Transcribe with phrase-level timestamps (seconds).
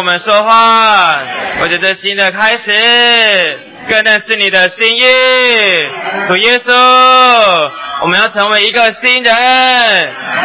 [0.00, 1.20] 我们说话，
[1.60, 5.02] 我觉得新的开始，更认识你的心意。
[6.26, 6.72] 主耶稣，
[8.00, 9.34] 我们要成为一个新人，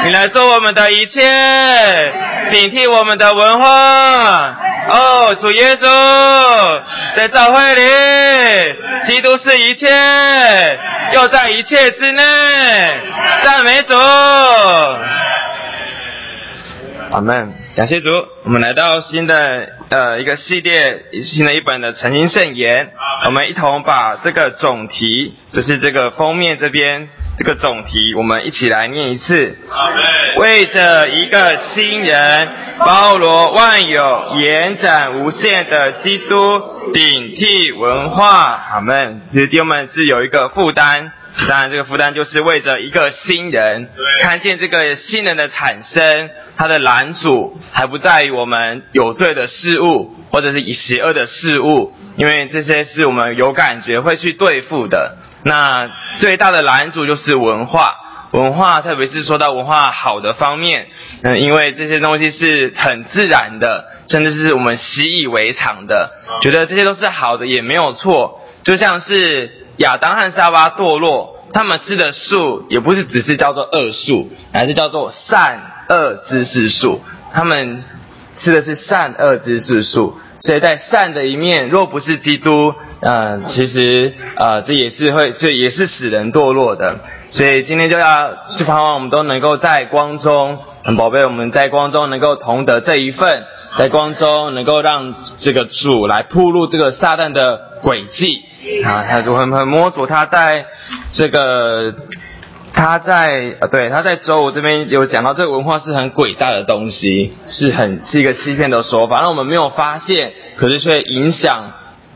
[0.04, 1.22] 你来做我们的一切，
[2.52, 4.58] 顶替我们的文化。
[4.90, 6.82] 哦，主耶稣，
[7.16, 7.82] 在教会里，
[9.06, 9.88] 基督是一切，
[11.14, 12.22] 又在一切之内。
[13.42, 13.96] 赞美主。
[17.12, 18.10] 阿门，感谢主。
[18.46, 22.86] 我们来到新的呃一个系列，新的一本的《诚心圣言》，
[23.26, 29.58] 我们一同把这个总题，就是这个封面这边这个总题，我们一起来念一次。
[30.38, 32.48] 为着一个新人，
[32.80, 36.62] 包罗万有、延展无限的基督，
[36.94, 38.66] 顶替文化。
[38.74, 39.22] 阿门。
[39.30, 41.12] 其实弟兄们是有一个负担。
[41.50, 43.90] 当然，这个负担就是为着一个新人，
[44.22, 55.18] 看见这个新人的产生，他的拦阻还不在于我们有罪的事物，或者是以邪恶的事物，因为这些是我们有感觉会去对付的。
[55.44, 57.96] 那最大的拦阻就是文化，
[58.36, 60.88] 文化，特别是说到文化好的方面，
[61.24, 69.62] 嗯，因为这些东西是很自然的，甚至是我们习以为常的，觉得这些都是好的，也没有错，就像是。
[69.78, 77.02] 亚当和夏娃堕落，他们吃的树也不是只是叫做恶树，而是叫做善恶知识树。
[77.34, 77.84] 他们
[78.32, 87.00] 吃的是善恶知识树，所以在善的一面，若不是基督，嗯，其实呃，这也是会，这也是使人堕落的。
[87.30, 93.44] 所以今天就要去盼望我们都能够在光中，很宝贝，我们在光中能够同得这一份，
[93.78, 98.44] 在光中能够让这个主来铺路这个撒旦的轨迹。
[98.84, 100.66] 啊，他就很很摸索，他在
[101.14, 101.94] 这个，
[102.76, 111.72] 他在呃，对，他在周五这边有讲到，这个文化是很诡诈的东西，是很是一个欺骗的说法，那我们没有发现，可是却影响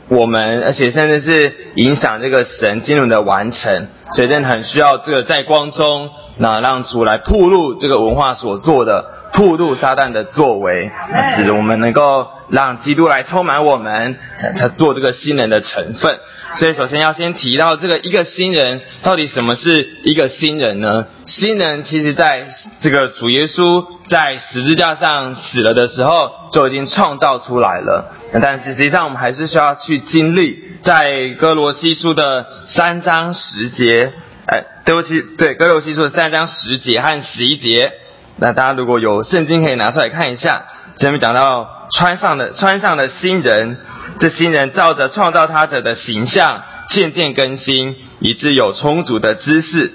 [0.10, 9.06] 我们，而且甚至是影响这个神经轮的完成，所以真的很需要这个在光中，那让主来铺路这个文化所做的。
[9.34, 10.92] 铺路撒旦的作为，
[11.36, 14.18] 使我们能够让基督来充满我们，
[14.58, 16.20] 他做这个新人的成分。
[16.56, 21.06] 所以，首先要先提到这个一个新人，到底什么是一个新人呢？
[21.28, 22.48] 新人其实在
[22.80, 28.16] 这个主耶稣在十字架上死了的时候，就已经创造出来了。
[28.42, 34.12] 但是实际上，我们还是需要去经历，在哥罗西书的三章十节，
[34.48, 37.94] 哎，对不起，对哥罗西书的三章十节和十一节。
[38.42, 40.64] 那大家如果有圣经可以拿出来看一下，
[40.96, 43.78] 前面讲到穿上的穿上的新人，
[44.18, 49.92] 这新人照着创造他者的形象渐渐更新，以致有充足的知识。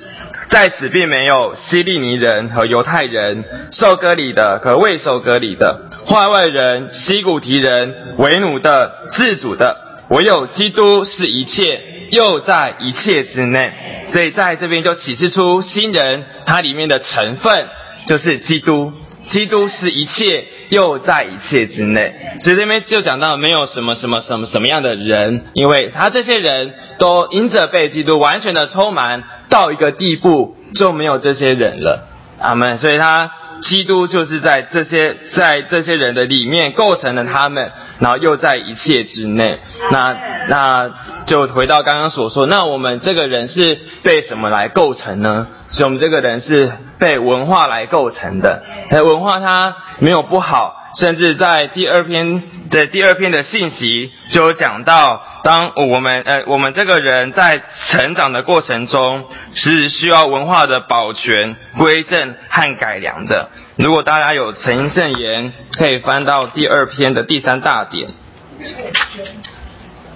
[0.51, 9.77] 在此并没有希利尼人和犹太人，受割礼的和未受割礼的，坏外人、西古提人、为奴的、自主的，
[10.11, 13.73] 唯有基督是一切，又在一切之内。
[14.13, 17.67] 所以在这边就启示出新人它里面的成分。
[18.07, 18.93] 就是基督，
[19.27, 22.15] 基督是一切，又在一切之内。
[22.41, 32.09] 所以这边就讲到没有什么什么什么什么样的人，因为他这些人都因着被基督完全的充满到一个地步，就没有这些人了。
[32.41, 32.79] 阿门。
[32.79, 33.31] 所以他。
[33.61, 39.59] 基督就是在这些在这些人的里面构成了他们，然后又在一切之内。
[39.91, 40.15] 那
[40.49, 40.91] 那
[41.27, 45.47] 就回到刚刚所说，那我们这个人是被什么来构成呢？
[45.71, 46.73] 所以我们这个人是
[47.05, 48.63] 被文化来构成的。
[48.91, 50.81] 文化它没有不好。
[50.97, 63.51] 甚至在第二篇的第二篇的信息就有讲到，当我们呃我们这个人在成长的过程中是需要文化的保全、归正和改良的。
[63.75, 68.11] 如果大家有诚心圣言，可以翻到第二篇的第三大点，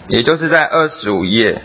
[0.07, 1.61] 也就是在二十五页。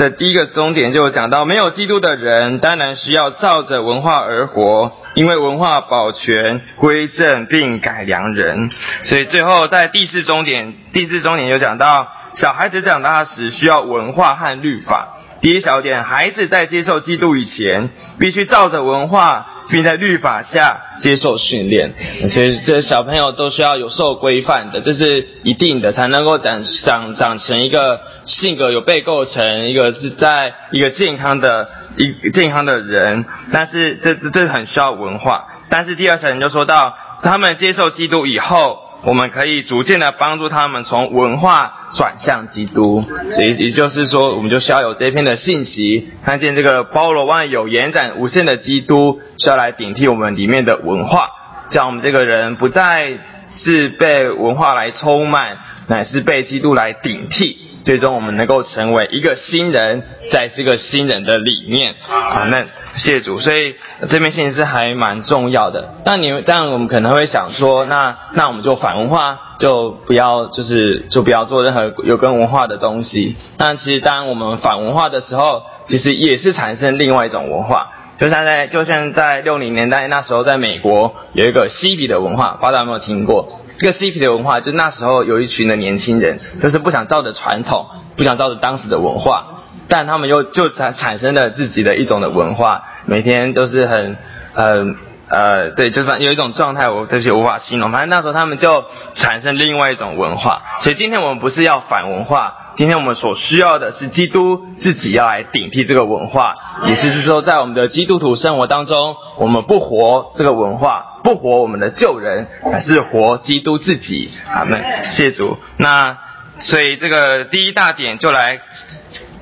[0.00, 8.70] 的第一个终点就讲到，没有基督的人当然需要照着文化而活，因为文化保全、归正并改良人。
[9.04, 15.16] 所以最后在第四终点，第四终点有讲到，小孩子长大时需要文化和律法。
[15.40, 19.46] 第一小点，孩子在接受基督以前，必须照着文化。
[19.70, 21.94] 并在律法下接受训练，
[22.28, 33.24] 所以这些小朋友都需要有受规范的，这是一定的，才能够长长长成一个性格有被构成，一个是在一个健康的一健康的人。
[33.52, 35.46] 但是这这这很需要文化。
[35.68, 38.89] 但是第二层就说到，他们接受基督以后。
[39.02, 43.02] 我们可以逐渐的帮助他们从文化转向基督，
[43.38, 51.30] 也也就是说，我们就需要有这篇的信息，看见这个包罗万有、延展无限的基督，需要来顶替我们里面的文化。
[51.70, 53.18] 叫我们这个人不再
[53.52, 57.69] 是被文化来充满，乃是被基督来顶替。
[57.84, 62.64] 最终我们能够成为一个新人，在这个新人的里面啊，那
[62.96, 63.74] 谢主，所以
[64.08, 65.94] 这边信息是还蛮重要的。
[66.04, 73.36] 那你这样，我们可能会想说，那那我们就反文化，就不要就是就不要做任何有跟文化的东西。
[73.56, 77.90] 但其实当我们反文化的时候，其实也是产生另外一种文化。
[78.18, 83.60] 就像在就像在六零年代那时候，在美国有一个嬉皮的文化，不知道有没有听过？
[83.80, 89.46] 这个嬉皮的文化，就那时候有一群的年轻人，就是不想照着传统，不想照着当时的文化，
[89.88, 94.18] 但他们又就产产生了自己的一种的文化，每天都是很
[94.52, 94.96] 很
[95.30, 97.90] 呃，对，就是有一种状态，我就是无法形容。
[97.90, 98.84] 反正那时候他们就
[99.14, 102.56] 产生另外一种文化，所以今天我们不是要反文化。
[102.76, 106.54] 今天我们所需要的是基督自己要来顶替这个文化，
[106.86, 114.30] 也就是说，在我们的基督徒生活当中，我们不活这个文化，不活我们的旧人，而是活基督自己。
[114.48, 115.58] 阿门，谢主。
[115.78, 116.18] 那
[116.60, 118.60] 所以这个第一大点就来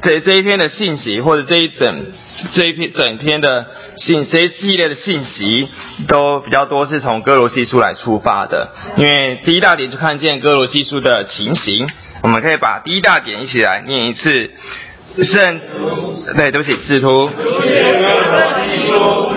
[0.01, 2.07] 这这一篇的信息，或者这一整
[2.53, 3.67] 这一篇整篇的
[3.97, 5.69] 信这一系列的信息，
[6.07, 11.89] 都比较多是从哥罗西书来出发的，因为第一大点就看见哥罗西书的情形。
[12.23, 14.51] 我们可以把第一大点一起来念一次。
[15.25, 15.61] 圣，
[16.37, 17.31] 对，对不起，使徒。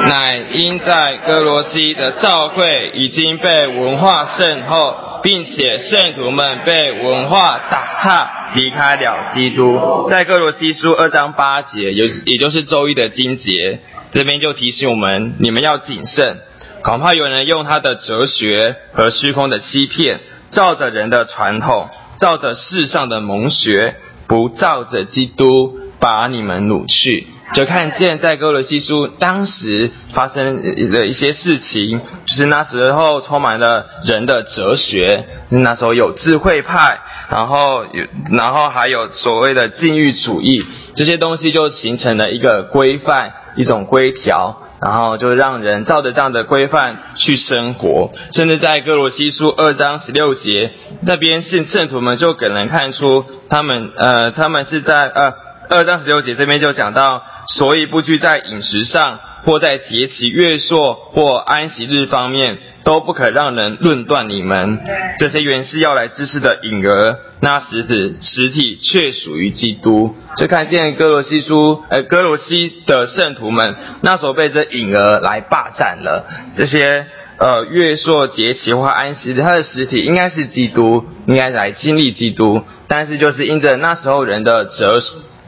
[0.08, 10.08] 乃因在哥罗西的教会已经被文化渗透，并且圣徒们被文化打岔，离开了基督。
[10.10, 13.80] 在哥罗西书二章八节，也也就是周一的经节，
[14.12, 16.38] 这边就提醒我们：你们要谨慎，
[16.84, 20.20] 恐怕有人用他的哲学和虚空的欺骗，
[20.50, 21.90] 照着人的传统。
[22.18, 23.96] 照着世上的蒙学，
[24.32, 27.28] 不照着基督，把你们掳去。
[27.54, 40.64] 就看见在哥罗西书当时发生的一些事情，就是那时候充满了人的哲学，那时候有智慧派，然后有，然后还有所谓的禁欲主义，
[40.96, 44.62] 这些东西就形成了一个规范，一种规条。
[44.84, 55.34] 然后就让人照着这样的规范去生活，甚至在哥罗西书二章十六节那边，信圣徒们就给人看出他们呃，他们是在呃
[55.70, 59.20] 二章十六节这边就讲到，所以不拘在饮食上。
[59.44, 64.80] 或在节期、月朔或安息日方面，都不可让人论断你们
[65.18, 67.18] 这些原是要来知识的影儿。
[67.40, 70.16] 那实体实体却属于基督。
[70.38, 76.28] 就看见哥罗西书，呃，哥罗西的圣徒们那时候被这影儿来霸占了。
[76.56, 77.08] 这些
[77.38, 82.62] 呃月朔节期或安息日，它的实体应该是基督，应该来经历基督。
[82.88, 85.00] 但是就是因着那时候人的折。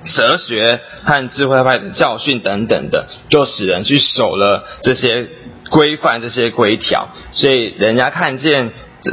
[0.06, 5.28] 哲学和智慧派的教训等等的，就使人去守了这些
[5.70, 8.72] 规范、这些规条，所以人家看见，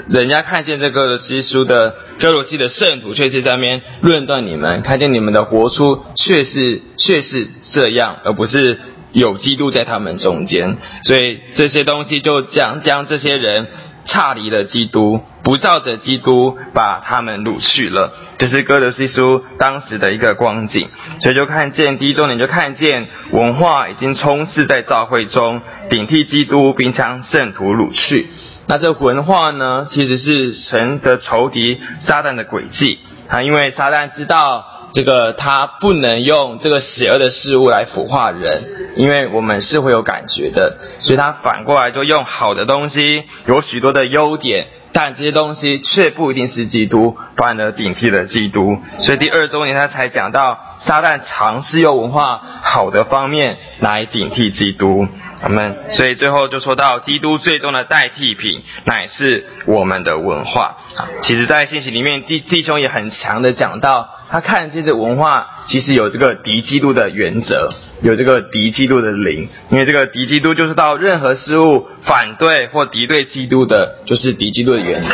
[0.09, 8.79] 人家看见这个基督的哥罗西的圣徒，却是在那边论断你们，看见你们的活出却是却是这样，而不是
[9.13, 13.67] 有基督在他们中间，所以这些东西就将将这些人。
[14.11, 20.89] 差离了基督，不照着基督把他们掳去了，这是哥德西书当时的一个光景。
[21.21, 28.27] 所以就看见第一重点，就看见文化已经充斥在教会中，顶替基督，并将圣徒掳去。
[28.67, 32.99] 那这文化呢，其实是神的仇敌撒旦的诡计
[33.29, 34.67] 啊，因为撒旦知道。
[34.93, 38.65] 这个他不能用这个邪恶的事物来腐化人，
[38.97, 48.77] 因为我们是会有感觉的，所以他反过来就用好的东西，有许多的优点，但这些东西却不一定是基督，反而顶替了基督。
[48.99, 55.07] 所以第二周年他才讲到，撒旦尝试用文化好的方面来顶替基督。
[55.43, 60.77] 我们所以最后就说到，基督最终的代替品乃是我们的文化。
[60.97, 64.11] 啊其实，在信息里面，弟弟兄也很强的讲到。
[64.29, 67.71] 他看见这文化其实有这个敌基督的原则，
[68.03, 75.11] 有这个敌基督的灵，因为这个敌基督就是到任何事物反对或敌对基督的，就是敌基督的原则。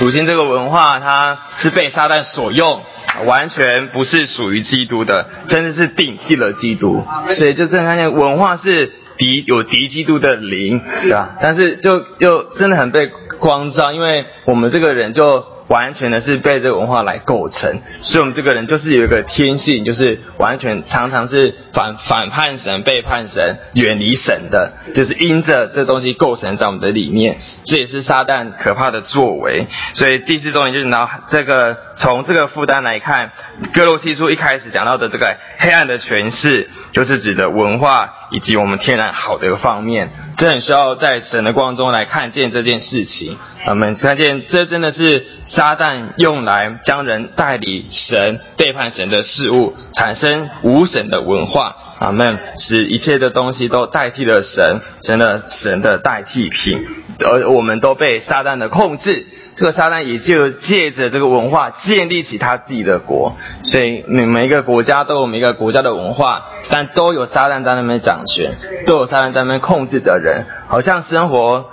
[0.00, 2.82] 如今这个文化它是被撒旦所用，
[3.24, 7.02] 完全不是属于基督的，真的是顶替了基督。
[7.30, 11.36] 所以就真的看见文化是敌有敌基督的灵，对吧？
[11.40, 15.55] 但是就又真的很被光照，因为我们这个人就。
[15.68, 29.66] 完全的是被这个文化来构成，所以我们这个人就是有一个天性，就是完全常常是反反叛神、背叛神、远离神的，就是因着这东西构成在我们的里面，这也是撒旦可怕的作为。
[29.94, 33.32] 所以第四重点就是拿这个从这个负担来看，
[33.74, 43.36] 哥罗西书一开始讲到的这个黑暗的诠释，就是指的文化以及我们天然好的一个方面，这很需要在神的光中来看见这件事情。
[43.66, 51.74] 我们看见这真的是撒旦用来将人代理神、背叛神的事物，产生无神的文化。
[51.98, 56.84] 阿门，使一切的东西都代替了神，成了神的代替品，
[57.24, 59.26] 而我们都被撒旦的控制。
[59.56, 71.64] 这个撒旦也就借着这个文化建立起他自己的国，所以每每一个国家都有每一个国家的文化，但都有撒旦在那边掌权，都有撒旦在那边控制着人，好像生活。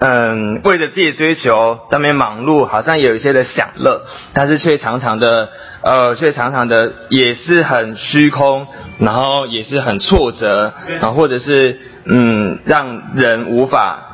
[0.00, 4.02] 嗯，为了自己追求在那边忙碌，好像有一些的享乐，
[4.32, 5.50] 但是却常常的，
[5.82, 8.66] 呃，却常常的也是很虚空，
[8.98, 14.04] 然后也是很挫折，然后，或者是嗯，让人无法。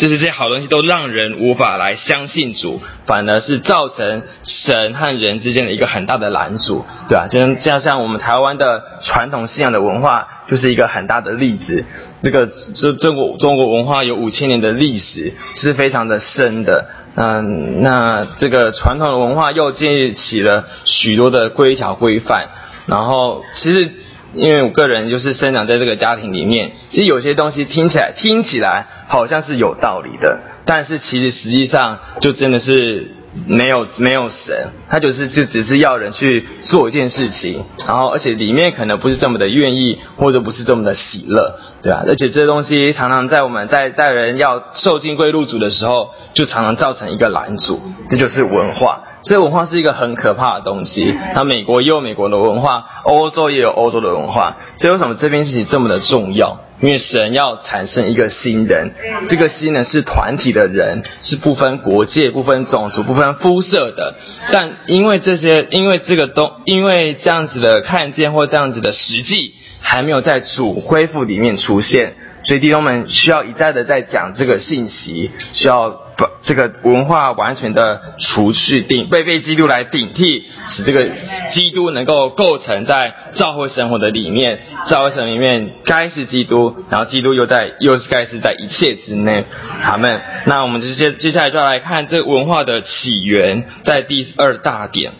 [0.00, 7.28] 就是这些好东西都让人无法来相信主，反而是造成神和人之间的一个很大的拦阻，对吧？
[7.30, 11.84] 就像像我们台湾的传统信仰的文化，就是一个很大的例子。
[12.22, 16.88] 这个这中国中国文化有五千年的历史，是非常的深的。
[17.14, 22.48] 嗯，那这个传统的文化又建立起了许多的规条规范，
[22.86, 23.92] 然后其实。
[24.34, 33.16] 因为我个人就是生长在这个家庭里面，其实有些东西听起来听起来好像是有道理的，但是其实实际上就真的是。
[33.46, 42.02] 没有没有神，他就是就只是要人去做一件事情，然后而且里面可能不是这么的愿意，或者不是这么的喜乐，对吧？
[42.08, 49.04] 而且这些东西常常在我们在带人要受尽归入主的时候，就常常造成一个拦阻，这就是文化。
[49.22, 51.14] 所以文化是一个很可怕的东西。
[51.34, 54.56] 那美国也有美国的文化，欧洲也有欧洲的文化。
[54.76, 56.60] 所以为什么这件事情这么的重要？
[56.80, 58.92] 因为神要产生一个新人，
[59.28, 64.14] 这个新人是团体的人，是不分国界、不分种族、不分肤色的。
[64.50, 72.14] 但因为这些，因为这个东，因为这样子的看见或这样子的实际还没有在主恢复里面出现。
[72.44, 81.08] 所以弟兄们需要一再的在讲这个信息，需要把这个文化完全的除去顶被被基督来顶替，使这个
[81.50, 89.44] 基督能够构成在教会生活的里面，教会生活里面该是基督，然后基督又在又是该是在一切之内。
[89.82, 95.12] 他们，那我们就接接下来就要来看这文化的起源，在第二大点。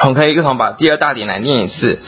[0.00, 2.00] 我们可以一同把第二大点来念一次。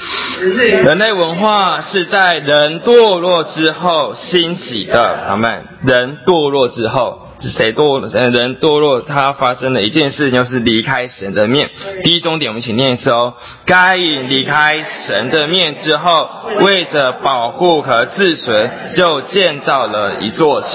[0.85, 5.25] 人类文化是在人堕落之后兴起的。
[5.29, 8.01] 他们人堕落之后是谁堕？
[8.13, 11.71] 人堕落，他发生的一件事就是离开神的面。
[12.03, 13.35] 第一重点，我们一起念一次哦。
[13.65, 16.29] 该隐离开神的面之后，
[16.61, 20.71] 为着保护和自存，就建造了一座城。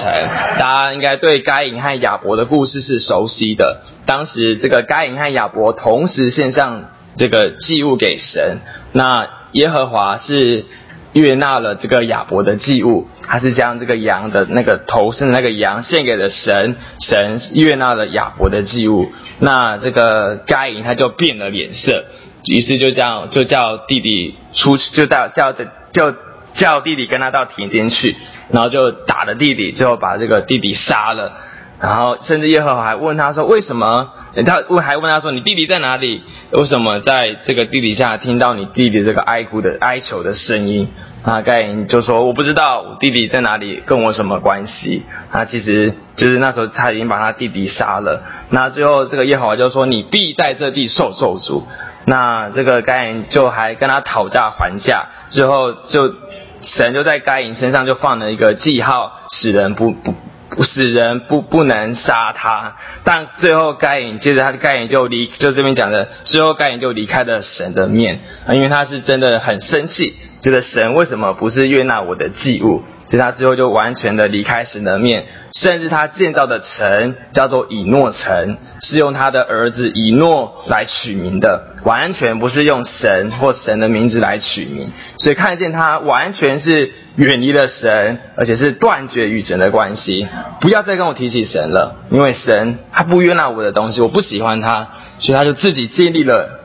[0.58, 3.82] 大家应该对该隐和亚伯的故事是熟悉的。
[4.06, 6.84] 当时这个该隐和亚伯同时献上。
[7.16, 8.58] 这个祭物给神，
[8.92, 10.64] 那耶和华是
[11.12, 22.06] 悦纳了这个亚伯的祭物，他是将这个羊的那个头生的那个羊献给了神，神悦纳了亚伯的祭物，那这个该隐他就变了脸色，
[22.46, 26.14] 于是就这样就叫弟弟出去，就到叫的就
[26.54, 28.16] 叫弟弟跟他到田间去，
[28.50, 31.34] 然后就打了弟弟，最后把这个弟弟杀了。
[31.82, 34.12] 然后，甚至耶和华还问他说：“为什么？”
[34.46, 36.22] 他问还问他说：“你弟弟在哪里？
[36.52, 40.88] 为什么在这个地底下听到你弟弟这个哀哭的哀求的声音？”
[41.24, 48.22] 啊，盖因就说：“我不知道我弟弟在哪里，跟我什么关系？”他其实就是那时候他已经把他弟弟杀了。
[48.50, 51.64] 那最后这个耶和华就说：“你必在这地受咒诅。”
[52.06, 56.14] 那这个盖因就还跟他讨价还价，之后就
[56.60, 60.14] 神就在盖因身上就放了一个记号，使人不不。
[60.60, 75.26] 死人不不能杀他，但最后该隐接着他的该隐就离，就这边讲的，最后该隐就离开了神的面，因为他是真的很生气，觉得神为什么不是悦纳我的祭物，所以他最后就完全的离开神的面。
[75.52, 84.90] 甚至他建造的城叫做以诺城，是用他的儿子以诺来取名的，完全不是用神或神的名字来取名。
[85.18, 90.26] 所以看见他完全是远离了神，而且是断绝与神的关系。
[90.60, 94.88] 不要再跟我提起神了，因为神他不悦纳我的东西，我不喜欢他，
[95.20, 96.58] 所以他就自己建立了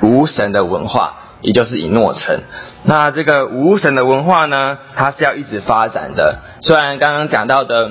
[0.00, 1.18] 无神的文化。
[1.40, 2.40] 也就是以诺城，
[2.84, 6.38] 那这个无神的文化呢，它是要一直发展的。
[6.60, 7.90] 虽然刚刚讲到的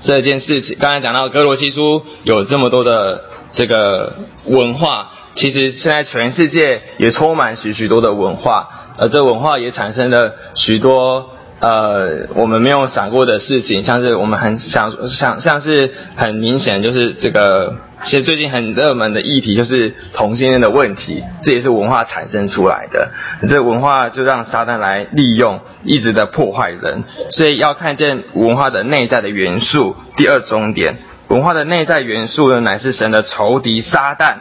[0.00, 4.14] 这件事情，刚才讲到格罗西书有这么多的这个
[4.46, 11.30] 文化，其实现在全世界也充满许许多的文化，而这文化也产生了许多。
[11.60, 23.10] 呃，我们没有想过的事情，像是我们很想想，像是很明显就是这个，其实最近很热门的议题就是同性恋的问题，这也是文化产生出来的。
[23.48, 29.96] 这文化就让撒旦来利用，一直的破坏人，所以要看见文化的内在的元素。
[30.16, 34.36] 第二重点，文化的内在元素呢，乃是神的仇敌撒旦。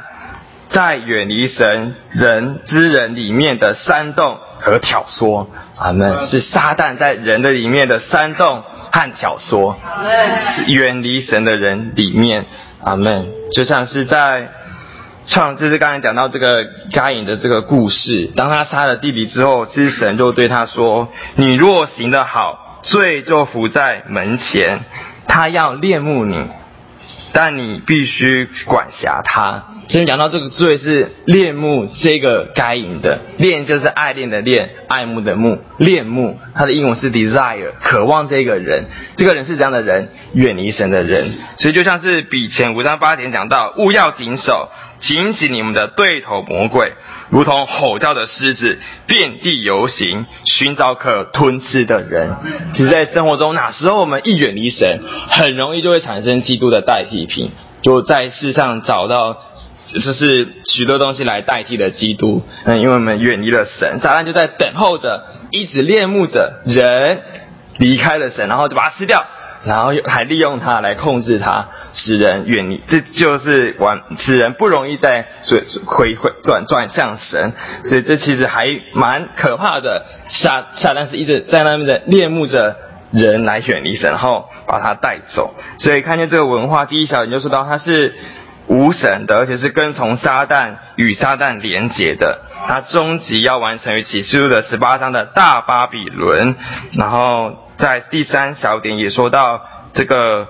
[0.69, 6.21] 在远离神人之人里面的煽动和挑唆，阿门。
[6.27, 8.61] 是撒旦在人的里面的煽动
[8.91, 9.73] 和挑唆，
[10.39, 12.45] 是远离神的人里面，
[12.83, 13.27] 阿门。
[13.51, 14.49] 就像是在
[15.27, 24.81] 创，就是刚才讲到这个该隐的这个故事，当他杀了弟弟之后，其实神就对他说：“你若行得好，罪就伏在门前，
[25.27, 26.47] 他要恋慕你。”
[27.31, 29.63] 但你必须管辖他。
[29.87, 36.39] 先讲到这个罪是恋慕这个该隐的恋，就是爱恋的恋，爱慕的慕，恋慕。
[36.53, 38.85] 它的英文是 desire，渴望这个人。
[39.15, 41.31] 这个人是这样的人，远离神的人。
[41.57, 44.69] 所以就像是比前五章八点讲到，勿要谨守。
[44.99, 46.93] 警醒你们的对头魔鬼，
[47.29, 52.35] 如同吼叫的狮子，遍地游行，寻找可吞噬的人。
[52.73, 57.51] 其实，在生活中，哪时候我们一远离神，很容易就会产生基督的代替品，
[57.81, 59.37] 就在世上找到
[59.87, 62.43] 就是许多东西来代替的基督。
[62.65, 67.21] 嗯，因为我们远离了神，撒旦就在等候着，一直恋慕着人
[67.77, 69.25] 离开了神，然后就把它吃掉。
[69.65, 77.51] 然后又还利用它来控制它，使人远离，这就是玩，使人不容易再转回回转转向神，
[77.83, 80.05] 所以这其实还蛮可怕的。
[80.29, 82.77] 下下但是一直在那边的恋慕着
[83.11, 85.53] 人来远离神，然后把他带走。
[85.77, 88.15] 所以看见这个文化，第一小点就说到它是
[88.67, 92.39] 无神的，而且是跟从撒旦与撒旦连结的。
[92.65, 96.55] 它终极要完成于启示录的十八章的大巴比伦，
[96.93, 97.68] 然后。
[97.79, 100.47] 在第三小点也说到，这个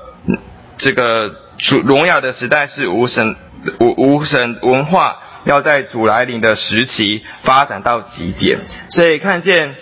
[0.77, 3.35] 这个主荣耀的时代是无神
[3.79, 8.59] 无无神文化要在主来临的时期发展到极点，
[8.89, 9.75] 所以看见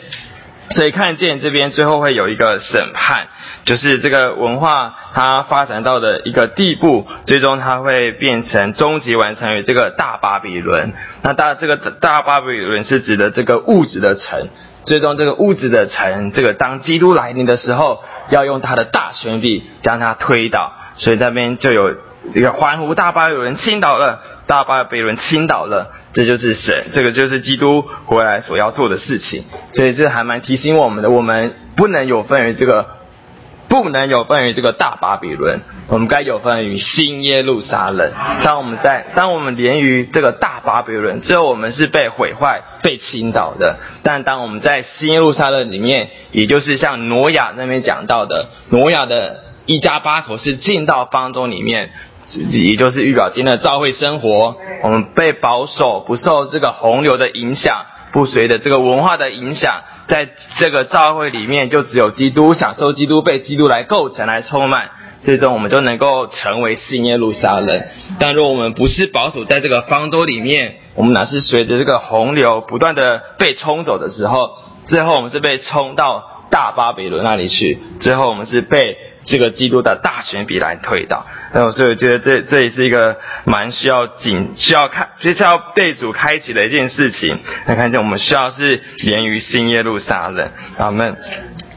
[0.72, 3.28] 所以看见这边最后会有一个审判，
[3.64, 10.92] 就是这个文化它发展到的一个地步，最终它会变成终极完成于这个大巴比伦。
[11.22, 14.50] 那大这个大巴比伦是指的这个物质的城。
[14.88, 20.74] 最终，这个物质的城，这个当基督来临的时候，要用他的大权力将他推倒。
[20.96, 21.94] 所以那边就有
[22.34, 25.92] 一个环湖，大巴有人倾倒了，大巴被人倾倒了。
[26.14, 29.44] 这就是神，这个就是基督回来所要做的事情。
[29.74, 32.97] 所以这还蛮提醒我们的，我们不能有分于这个。
[33.68, 38.12] 不能有分于这个大巴比伦，我们该有分于新耶路撒冷。
[38.44, 43.78] 当我们在，当我们连于这个大巴比伦，之后我们是被毁坏、被倾倒的。
[44.04, 51.92] 但当我们在新耶路撒冷里面，也就是像挪亚那边讲到的，挪亚的一家八口是进到方舟里面，
[52.50, 57.86] 也就是预表今天的教会生活，我们被保守，不受这个洪流的影响。
[58.12, 64.90] 不随的这个文化的影响，在这个教会里面，就只有基督，享受基督，被基督来构成、来充满，
[65.22, 67.84] 最终我们就能够成为新耶路撒冷。
[68.20, 74.52] 但若我们不是保守在这个方舟里面，我们乃是随着这个洪流不断的被冲走的时候，
[74.86, 78.98] 最后我们是被冲到大巴比伦那里去，最后我们是被。
[79.30, 87.38] 这个基督的大选比来推倒，那所以我觉得这这也是一个蛮需要紧需要开，需要被主开启的一件事情。
[87.66, 91.18] 来看见我们需要是连于新耶路撒冷，阿门。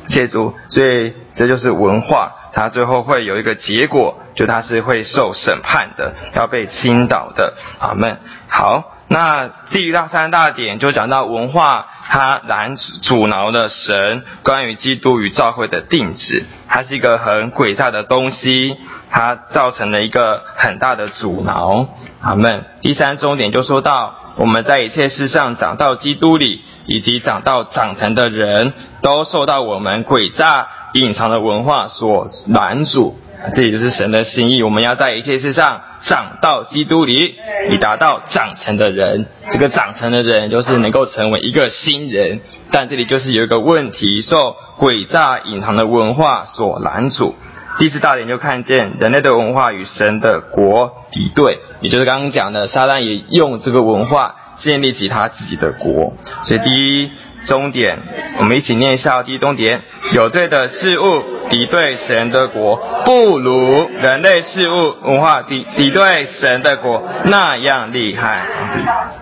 [0.09, 8.19] 谢主，所以这就是文化，它最后会有一个结果，就它是会受审判的，要被倾倒的，阿门。
[8.47, 8.97] 好。
[9.13, 18.77] 那第大三大点就讲到文化，它拦阻挠了神关于基督与教会的定旨，它是一个很诡诈的东西，
[19.11, 21.89] 它造成了一个很大的阻挠。
[22.21, 22.65] 阿门。
[22.83, 33.19] 第三重点就说到，我们在一切事上长到基督里，以及长到长成的人，都受到我们诡诈隐藏的文化所拦阻。
[33.55, 37.37] 这也就是神的心意，我们要在一切事上长到基督里，
[37.71, 39.27] 以达到长成的人。
[39.51, 42.41] 这个长成的人，就是能够成为一个新人。
[42.71, 47.35] 但这里就是有一个问题，受诡诈隐藏的文化所拦阻。
[47.79, 56.13] 第四大点就看见人类的文化与神的国敌对，也就是刚刚讲的，撒旦也用这个文化建立起他自己的国。
[56.43, 56.71] 所以第
[57.03, 57.11] 一
[57.47, 57.99] 终点，
[58.39, 61.25] 我们一起念一下第一终点：有罪的事物。
[61.51, 68.45] 敌对神的国，不如人类事物文化敌敌对神的国那样厉害，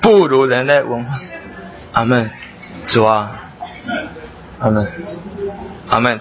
[0.03, 1.19] 不如人类文化。
[1.93, 2.31] 阿门，
[2.87, 3.31] 主啊，
[4.59, 4.93] 阿门，
[5.89, 6.21] 阿门。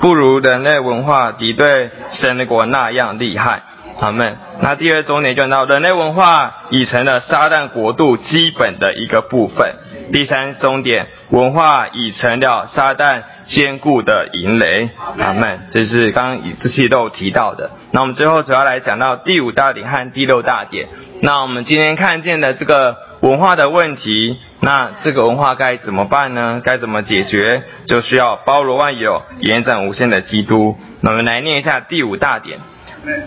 [0.00, 3.62] 不如人类文化敌对神的国那样厉害。
[4.00, 4.36] 阿门。
[4.60, 9.76] 那第二重点就到人类文化已成了撒旦国度基本的一个部分。
[10.12, 14.90] 第三终点，文化已成了撒旦坚固的营垒。
[15.18, 15.60] 阿门。
[15.70, 17.70] 这是刚刚这些都有提到的。
[17.92, 20.88] 那我们最后主要来讲到第五大点和第六大点。
[21.22, 26.60] 那我们今天看见的这个文化的问题，那这个文化该怎么办呢？
[26.62, 27.62] 该怎么解决？
[27.86, 30.76] 就需要包罗万有、延展无限的基督。
[31.00, 32.58] 那我们来念一下第五大点。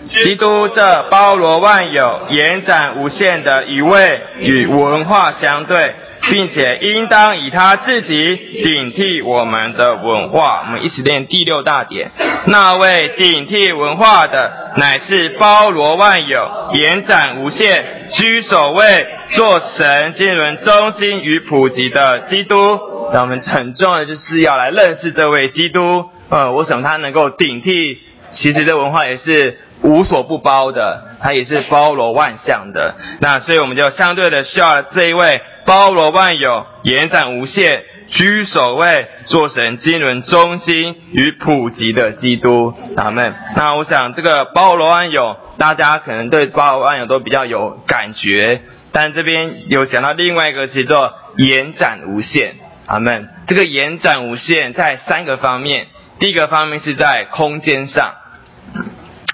[0.08, 5.94] 基督这包罗万有、延展无限的一位与文化相对，
[6.30, 10.64] 并且应当以他自己顶替我们的文化。
[10.66, 12.10] 我们一起练第六大点。
[12.46, 22.78] 那位顶替文化的，乃是包罗万有、延展无限、居首位、做神经纶中心与普及的基督。
[23.12, 26.10] 那我们很重要的就是要来认识这位基督。
[26.28, 27.98] 呃，我想他能够顶替？
[28.32, 29.60] 其实这文化也是。
[29.82, 32.94] 无所不包的，它也是包罗万象的。
[33.20, 42.72] 那所以我们就相对的需要这一位包罗万有、延展无限、居首位、做神经纶中心与普及的基督。
[42.96, 43.34] 阿门。
[43.56, 52.54] 那我想这个包罗万有，大家可能对包罗万有都比较有感觉，但这边有讲到另外一个叫做延展无限。
[52.86, 53.28] 阿门。
[53.48, 55.88] 这个延展无限在三个方面，
[56.20, 58.14] 第一个方面是在空间上。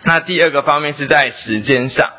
[0.04, 2.10] 那第二个方面是在时间上，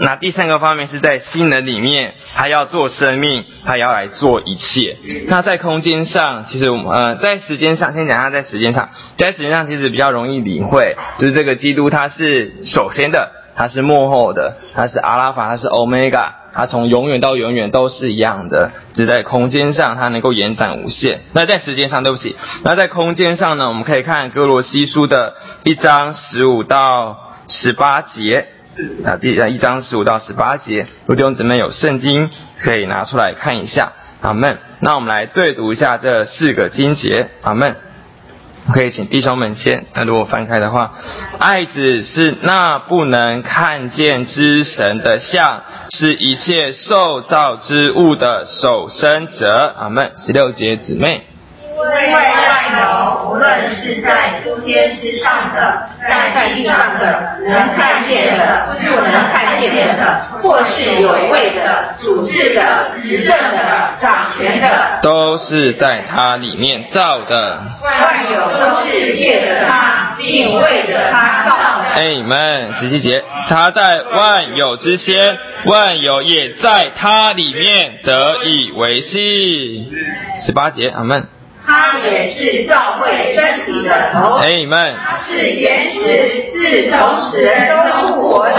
[0.00, 4.96] 那第三个方面是在新的里面，他要做生命，他要来做一切。
[5.28, 21.20] 那在空间上，其实呃，在时间上，先讲一下在时间上，在时间上其实比较容易领会，就是这个基督他是首先的，他是幕后的，他是阿拉法，他是欧米伽，他从永远到永远都是一样的，只在空间上他能够延展无限。
[21.32, 27.26] 那在时间上，对不起，那在空间上呢，我们可以看哥罗西书的一章十五到。
[27.52, 28.46] 十八节
[29.04, 32.30] 啊，这一章十五到十八节，如果弟兄姊妹有圣经，
[32.62, 33.92] 可以拿出来看一下。
[34.20, 34.58] 阿门。
[34.80, 37.28] 那我们来对读一下这四个经节。
[37.42, 37.76] 阿门。
[38.74, 39.86] 可以请弟兄们先。
[39.94, 40.92] 那如果翻开的话，
[41.38, 49.74] 爱子是那不能看见之神的像，是一切受造之物的守生者。
[49.78, 50.12] 阿门。
[50.18, 51.24] 十六节姊妹。
[51.84, 52.20] 因为万
[52.78, 67.60] 有，无论是在诸天之上的，在地上的，能看见的，不能看见的，或是有位的、主治的、执政的、掌权的，都是在他里面造的。
[67.82, 71.88] 万有都是借着他，并为着他造的。
[71.96, 79.90] 哎们，十七节，他在万有之先，万有也在他里面得以维系。
[80.46, 81.39] 十八节，阿门。
[81.66, 86.00] 他也是教会身体的头，哎们，他是原始，
[86.50, 88.54] 是从始人中复活的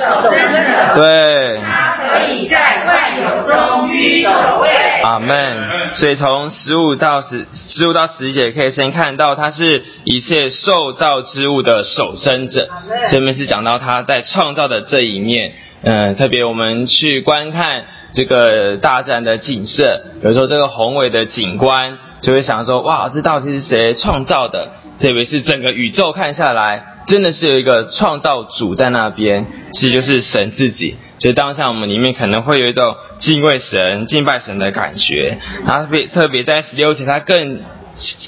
[0.00, 0.94] 守生者。
[0.96, 4.68] 对，他可以在万有中居首位。
[5.02, 5.92] 阿门。
[5.92, 12.68] 所以从十五到十，十五到十一节可以先看到，他是一切受造之物的守生者。
[13.08, 15.52] 这边是讲到他在创造的这一面。
[15.82, 21.98] 嗯，特别我们去观看这个大自然的景色，比如说这个宏伟的景观。
[22.26, 24.72] 就会想说，哇，这到底是谁创造的？
[25.00, 30.96] 特别是整个宇宙看下来，真的是有一个创造主在那边，其实就是神自己。
[31.20, 35.38] 所以当下我们里面可能会有一种敬畏神、敬拜神的感觉。
[35.64, 37.60] 然后特别特别在十六节，他更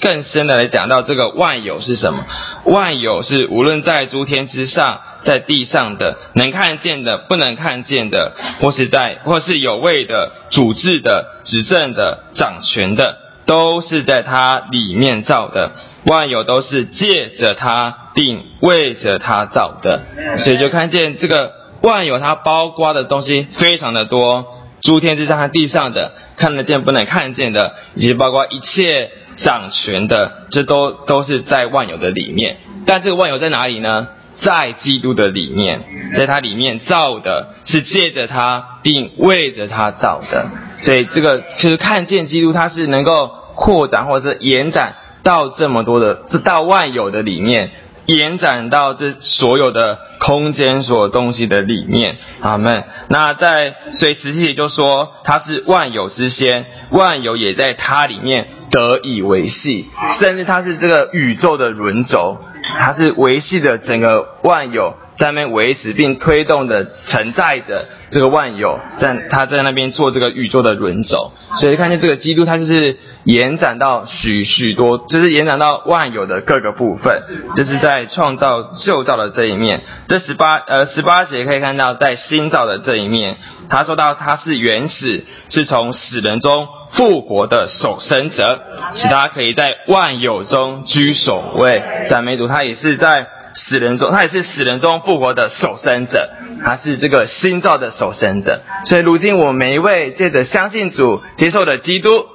[0.01, 2.25] 更深的来讲到这个万有是什么？
[2.67, 13.17] 万有是无论在诸天之上，在地上的，能看见的、不能看见的，或是在或是有位的、主治的、执政的、掌权的。
[13.49, 15.73] 都是在它里面造的，
[16.05, 20.03] 万有都是借着它并为着它造的，
[20.37, 24.45] 所以就看见这个万有它包括的东西非常的多，
[24.83, 32.59] 诸天之上和地上的看得见不能看见的，以及包括一切掌权的，这都都是在万有的里面。
[32.85, 34.09] 但这个万有在哪里呢？
[34.35, 35.81] 在基督的里面，
[36.17, 40.47] 在它里面造的是借着它并为着它造的，
[40.79, 43.37] 所以这个就是看见基督，它是能够。
[43.59, 47.73] 扩展或者是延展到这么多的这到万有的里面，
[48.07, 52.85] 延展到这所有的空间所有东西的里面，阿门。
[53.09, 59.87] 那在所以实际也就说，它是万有之先，万有也在它里面得以维系，
[60.21, 62.39] 甚至它是这个宇宙的轮轴，
[62.77, 64.95] 它是维系的整个万有。
[65.19, 77.25] 在那边维持并推动的承载着这个万有，在他在那边做这个宇宙的轮轴，所以看见这个基督，它就是延展到许许多，就是延展到万有的各个部分，
[77.57, 79.83] 就是在创造旧造的这一面。
[80.07, 88.61] 这十八呃十八节可以看到，在新造的这一面，他说到他是原始，是从死人中复活的守生者，
[88.95, 91.83] 使他可以在万有中居首位。
[92.09, 93.27] 赞美主，他也是在。
[93.55, 96.31] 死人中，他也是死人中复活的守生者，
[96.63, 98.61] 他是这个新造的守生者。
[98.87, 102.27] 所以如今我们每一位借着相信主、接受的基督，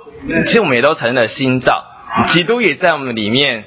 [0.45, 1.83] 其实我们也都成了新造，
[2.29, 3.65] 基督也在我们里面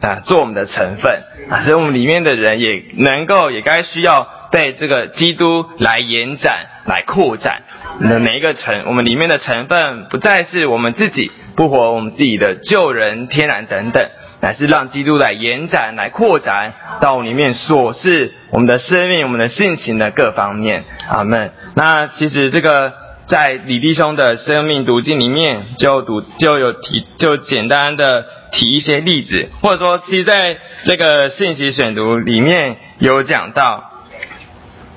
[0.00, 7.62] 啊，做我们的成分啊，所以我们里面的人也能够，也该需要被这个基督来延展、来扩展。
[8.00, 14.08] 那每一个成，我们里面的成分不再是我们自己，不活我们自己的旧人、天然等等。
[14.44, 20.84] 乃是让基督来延展、来扩展到里面所是我们的生命、我们的性情的各方面。
[21.08, 21.50] 阿门。
[21.74, 22.92] 那其实这个
[23.24, 33.92] 在李弟兄的生命读经里面就读就有提，就简单的提一些例子，或者说，其实在这个信息选读里面有讲到，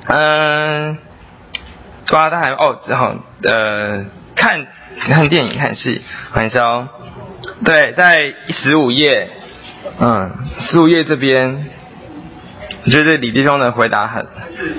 [0.08, 0.98] 嗯，
[2.06, 4.04] 抓他还哦，然后呃，
[4.36, 4.68] 看
[5.00, 6.02] 看电影、看戏，
[6.34, 6.90] 玩笑。
[7.64, 9.30] 对，在十五页。
[10.00, 11.66] 嗯，十五页这边，
[12.86, 14.28] 我觉得李弟兄的回答很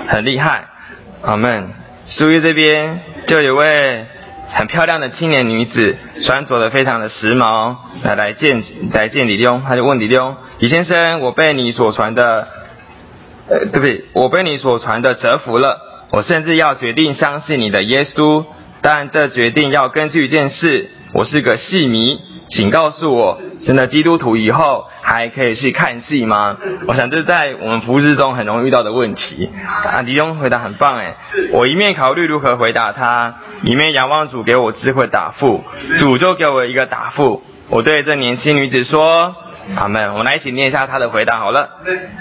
[0.06, 0.66] 很厉害。
[1.22, 1.70] 阿门。
[2.06, 4.06] 十五页这边就有位
[4.50, 12.48] 很漂亮的青年女子，穿着的非常的时髦，来来见来见李弟兄，他就问李弟兄：李先生，我被你所传的，
[13.48, 14.04] 呃，对不对？
[14.12, 15.80] 我被你所传的折服了，
[16.12, 18.44] 我甚至要决定相信你的耶稣，
[18.80, 22.20] 但这决定要根据一件事，我是个戏迷。
[22.48, 26.56] 请告诉我，成了基督徒以后还可以去看戏吗？
[26.86, 29.50] 我想这是在我们服饰中很容易遇到的问题。
[29.84, 31.16] 啊，李兄回答很棒哎，
[31.52, 35.62] 我一面考虑如何回答他，一面仰望主给我智慧答复。
[35.98, 37.42] 主就给我一个答复。
[37.68, 39.36] 我对这年轻女子说
[39.76, 41.68] ：“阿门。”我们来一起念一下她的回答好了。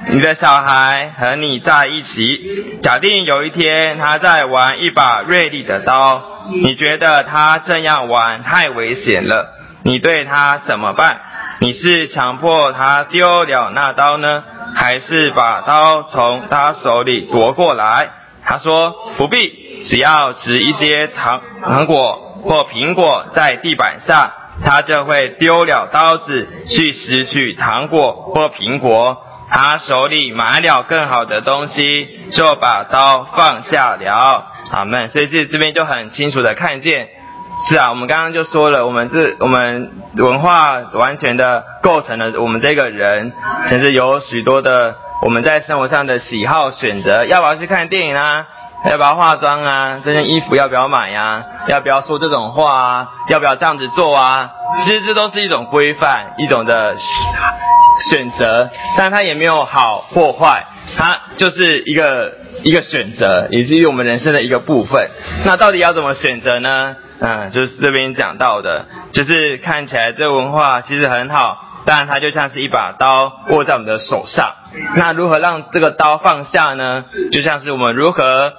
[0.10, 9.54] 你的小孩和你在一起，假定有一天他在玩一把锐利的刀，你觉得他这样玩太危险了。
[9.88, 11.22] 你对他怎么办？
[11.60, 14.44] 你是强迫他丢了那刀呢，
[14.76, 18.10] 还是把刀从他手里夺过来？
[18.44, 29.24] 他说不必，只要拾一些糖糖果或苹果在地板上，他就会丢了刀子去拾取糖果或苹果。
[29.50, 34.46] 他手里买了更好的东西，就把刀放下了。
[34.70, 35.08] 阿门。
[35.08, 37.08] 所以这这边就很清楚的看见。
[37.66, 43.34] 是啊，我们刚刚就说了，我们这我们文化完全的构成了我们这个人，
[43.68, 48.46] 甚至有许多的我们在生活上的喜好选择，要不要去看电影啊？
[48.92, 50.02] 要不要化妆啊？
[50.06, 51.44] 这件衣服要不要买呀？
[51.68, 53.10] 要不要说这种话啊？
[53.28, 54.52] 要不要这样子做啊？
[54.86, 56.96] 其实这都是一种规范，一种的
[58.08, 65.10] 选择，但它也没有好或坏，它就是一个一个选择，以至于我们人生的一个部分。
[65.44, 66.96] 那到底要怎么选择呢？
[67.20, 74.54] 嗯，就是这边讲到的，就是看起来这文化其实很好，但它就像是一把刀握在我们的手上。
[74.96, 77.06] 那如何让这个刀放下呢？
[77.32, 78.54] 就像是我们如何，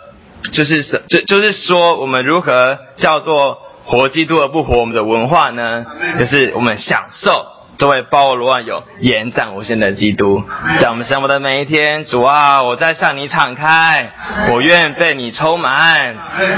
[0.53, 5.87] 就是就就是说我们如何叫做活基督而不活我们的文化呢？
[6.18, 7.58] 就是我们享受。
[7.79, 10.43] 这位包罗万有、延展无限的基督，
[10.81, 14.11] 在我们生活的每一天，主啊，我在向你敞开，
[14.51, 16.17] 我愿被你充满，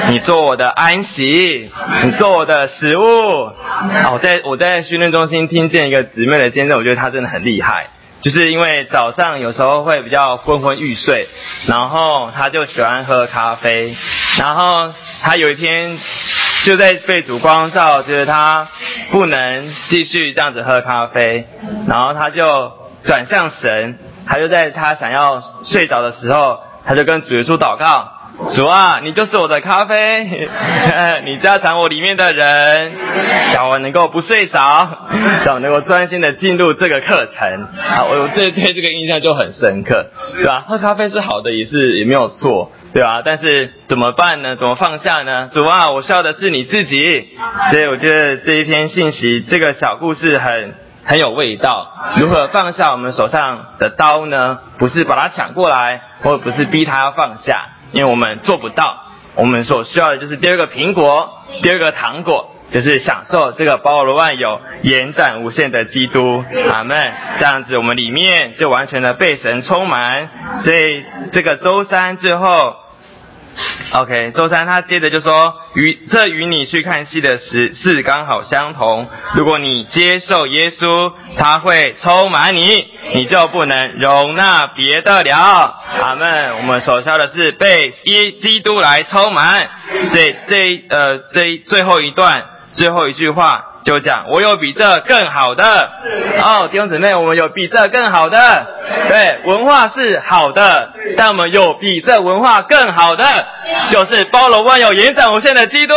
[0.09, 1.71] 你做我的安息，
[2.05, 3.03] 你做我的食物。
[3.45, 7.89] 啊，我在我在训练中心听见一个姊妹的见证，我觉得她真的很厉害，
[8.23, 11.29] 就是因为早上有时候会比较昏昏欲睡，
[11.69, 13.95] 然后她就喜欢喝咖啡，
[14.39, 15.99] 然后她有一天。
[16.65, 18.69] 就在被主光照，就是他
[19.11, 21.47] 不能继续这样子喝咖啡，
[21.89, 22.73] 然后他就
[23.05, 28.13] 转向神，他就在他想要睡着的时候，他就跟主耶稣祷告：
[28.55, 30.49] 主啊，你就是我的咖啡，
[31.25, 32.93] 你加强我里面的人，
[33.55, 34.59] 叫我能够不睡着，
[35.45, 37.69] 叫我能够专心的进入这个课程。
[37.89, 40.65] 啊，我这对这个印象就很深刻，对吧？
[40.69, 42.71] 喝咖啡是好的，也是也没有错。
[42.93, 43.23] 对吧？
[43.25, 44.57] 但是怎么办呢？
[44.57, 45.49] 怎么放下呢？
[45.53, 47.29] 主啊，我需要的是你自己。
[47.71, 50.75] 所以我觉得这一篇信息，这个小故事很
[51.05, 51.93] 很有味道。
[52.17, 54.59] 如何放下我们手上的刀呢？
[54.79, 59.05] 不是把它抢过来，或不是逼他要放下，因为我们做不到。
[59.37, 66.45] 我们所需要的就是第二个苹果，第二个糖果，就是享受这个包罗万有、延展无限的基督。
[66.71, 67.13] 阿门。
[67.39, 70.29] 这样子，我们里面就完全的被神充满。
[70.63, 72.77] 所以这个周三之后。
[73.93, 79.09] OK，周三他接着就说，与这与你去看戏的时事刚好相同。
[79.35, 85.81] 如果你接受耶稣，他会充满你，你就不能容纳别的了。
[86.01, 86.59] 阿门。
[86.59, 89.69] 我们所需要的是被耶基督来充满。
[90.07, 93.67] 所以这呃这最后一段最后一句话。
[93.83, 95.65] 就讲，我有比这更好的。
[96.39, 98.67] 哦，弟兄姊妹，我们有比这更好的，
[99.09, 103.25] 对，文化是好的，但我们有比这文化更好的，
[103.91, 105.95] 就是包罗万有、延展无限的基督，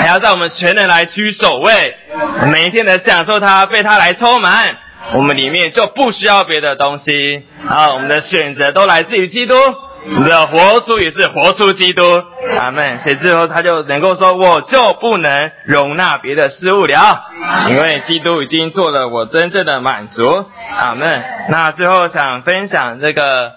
[0.00, 1.96] 还要在我们全人来居首位，
[2.50, 4.76] 每一天的享受它，被它来充满，
[5.12, 9.54] 我们里面就不需要别的东西，啊，我们的选择都来自于基督。
[10.02, 12.02] 你的活出也是活出基督，
[12.58, 12.98] 阿门。
[13.00, 17.24] 所以之后他就能够说，我就不能容纳别的事物了，
[17.68, 21.22] 因为基督已经做了我真正的满足，阿门。
[21.50, 23.52] 那最后想分享这个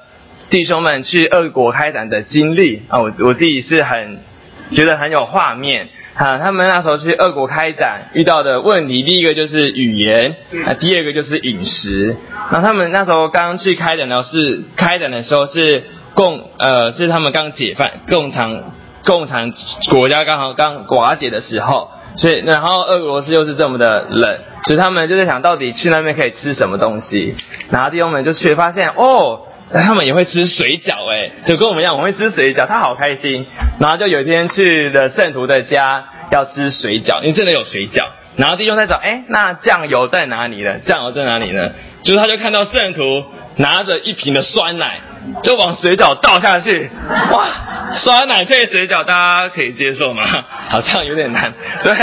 [0.49, 4.19] 弟兄们去俄国开展的经历啊，我我自己是很
[4.73, 6.39] 觉得很有画面啊。
[6.39, 12.17] 他们那时候去俄国开展遇到的问题，第一个就是语言，啊，第二个就是饮食。
[12.51, 15.85] 那他们那时候刚去开展的是开展的时候是。
[16.13, 18.63] 共呃是他们刚解放共产
[19.05, 19.51] 共产
[19.89, 27.35] 国家刚好刚瓦解的时候，所以然后俄罗斯又是这么的冷，所以他们就在想到底去那边可以吃什么东西。
[27.69, 29.41] 然后弟兄们就去发现哦，
[29.73, 33.45] 他们也会吃水饺哎，就跟我们一样，我们会吃水饺，他好开心。
[33.79, 38.05] 然后就有一天去了圣徒的家要吃水饺，因为真的有水饺。
[38.37, 40.79] 然后弟兄在找哎，那酱油在哪里呢？
[40.79, 41.71] 酱油在哪里呢？
[42.03, 43.25] 就是他就看到圣徒
[43.57, 45.01] 拿着一瓶的酸奶。
[45.43, 46.89] 就往水饺倒下去，
[47.31, 47.45] 哇！
[47.91, 50.23] 酸奶配水饺，大家可以接受吗？
[50.69, 51.53] 好像有点难。
[51.83, 51.93] 对，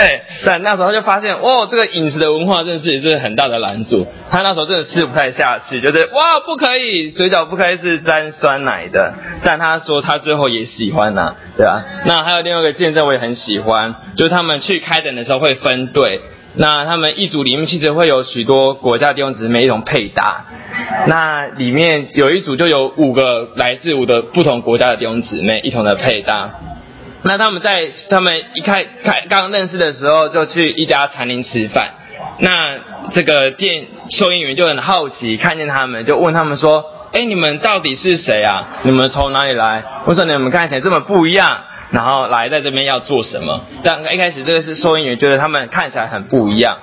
[0.45, 4.07] 但那时候他就发现，哦，这个饮食的文化真是也是很大的拦阻。
[4.31, 9.15] 他那时候真的吃不太下去，觉得哇，不可以，水饺不可以是沾酸奶的。
[9.43, 11.83] 但他说他最后也喜欢呐，对吧？
[12.05, 16.21] 那还有另外一个见证我也很喜欢，就是他们去开等的时候会分队。
[16.55, 20.47] 那他们一组里面其实会有许多国家弟兄姊妹一同配搭，
[21.07, 26.51] 那里面有一组就有五个来自五个不同国家的弟兄姊妹一同的配搭。
[27.23, 31.91] 那他们在他们一开开刚认识的时候就去一家餐厅吃饭，
[32.39, 32.79] 那
[33.13, 38.81] 这个店收银员就很好奇看见他们就问他们说：“哎，你们到底是谁啊？
[38.83, 39.85] 你们从哪里来？
[40.07, 41.59] 为什么你们看起来这么不一样？”
[41.91, 43.61] 然后来在这边要做什么？
[43.83, 46.79] 但一开始这个是收银员觉得他们看起来很不一样，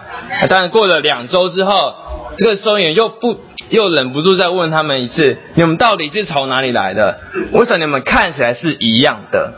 [0.49, 1.95] 但是过了两周之后，
[2.38, 7.19] 这个收银员又不又忍不住再问他们一次：你们到底是从哪里来的？
[7.51, 9.53] 为什么你们看起来是一样的？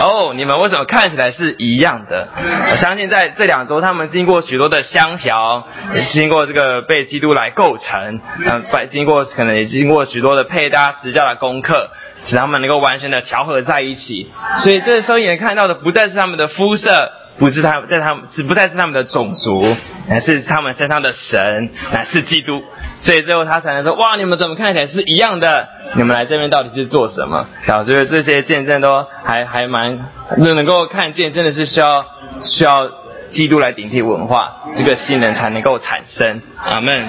[0.00, 2.28] 哦，你们为什么看起来是一样的？
[2.70, 5.66] 我相信在这两周，他们经过许多的相调，
[6.10, 11.90] 经过这个被基督来构成，嗯，经过可能也经过许多的配搭实教的功课。
[12.22, 19.64] 使他们能够完全的调和在一起，所以这个时候眼看到的不再是他们的肤色，不是他在他们是不再是他们的种族，
[20.08, 22.62] 乃是他们身上的神，乃是基督。
[22.98, 25.68] 所以最后他才能说：哇，你们怎么看起来是一样的？
[25.94, 27.46] 你们来这边到底是做什么？
[27.64, 29.98] 然后，所以这些见证都还还蛮
[30.36, 32.04] 能够看见，真的是需要
[32.42, 32.90] 需要
[33.30, 36.42] 基督来顶替文化，这个新人才能够产生。
[36.62, 37.06] 阿门。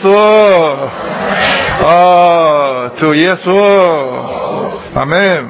[0.00, 0.88] 说，
[1.82, 5.46] 哦，主耶稣，阿门。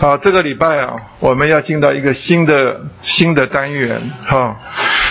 [0.00, 4.56] 好，这个礼拜啊，我们要进到一个新的新的单元哈。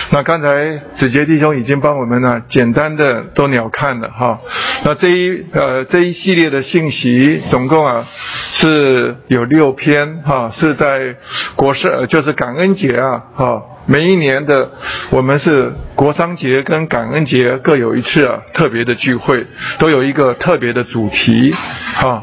[0.08, 4.40] 那刚才子杰弟兄已经帮我们呢，简单的都鸟看了哈。
[4.84, 8.06] 那这一呃这一系列的信息，总共啊
[8.52, 11.16] 是有六篇哈，是在
[11.54, 13.62] 国圣就是感恩节啊哈。
[13.84, 14.70] 每一年的
[15.10, 19.46] 我们是国商节跟感恩节各有一次啊特别的聚会，
[19.78, 21.54] 都有一个特别的主题
[21.96, 22.22] 啊。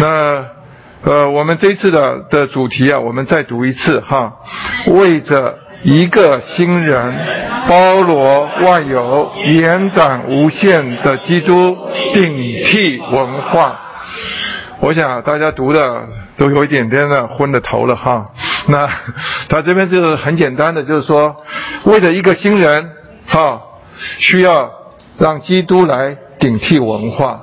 [0.00, 0.44] 那
[1.04, 4.34] 呃我们这次的的主题啊，我们再读一次哈，
[4.86, 5.58] 为着。
[5.84, 7.12] 一个新人，
[7.68, 11.76] 包罗万有、延展无限的基督
[12.14, 13.80] 顶替文化。
[14.78, 18.24] 我想大家读的都有一点点的昏了头了哈。
[18.68, 18.88] 那
[19.48, 21.34] 他这边就是很简单的，就是说，
[21.82, 22.88] 为了一个新人，
[23.26, 23.60] 哈，
[24.20, 24.70] 需要
[25.18, 27.40] 让基督来顶替文化。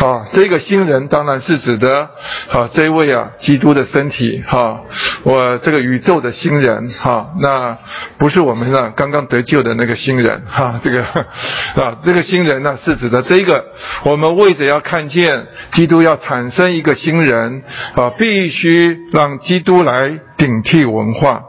[0.00, 2.08] 啊，这个新人当然是指的
[2.50, 4.80] 啊这位啊基督的身体哈，
[5.22, 7.76] 我这个宇宙的新人哈，那
[8.18, 13.64] 不是我们呢刚刚得救的那个新人哈，这个啊这个新人呢是指的这个
[14.04, 17.62] 我们为着要看见基督要产生一个新人
[17.94, 21.42] 啊，必须让基督来顶替文化。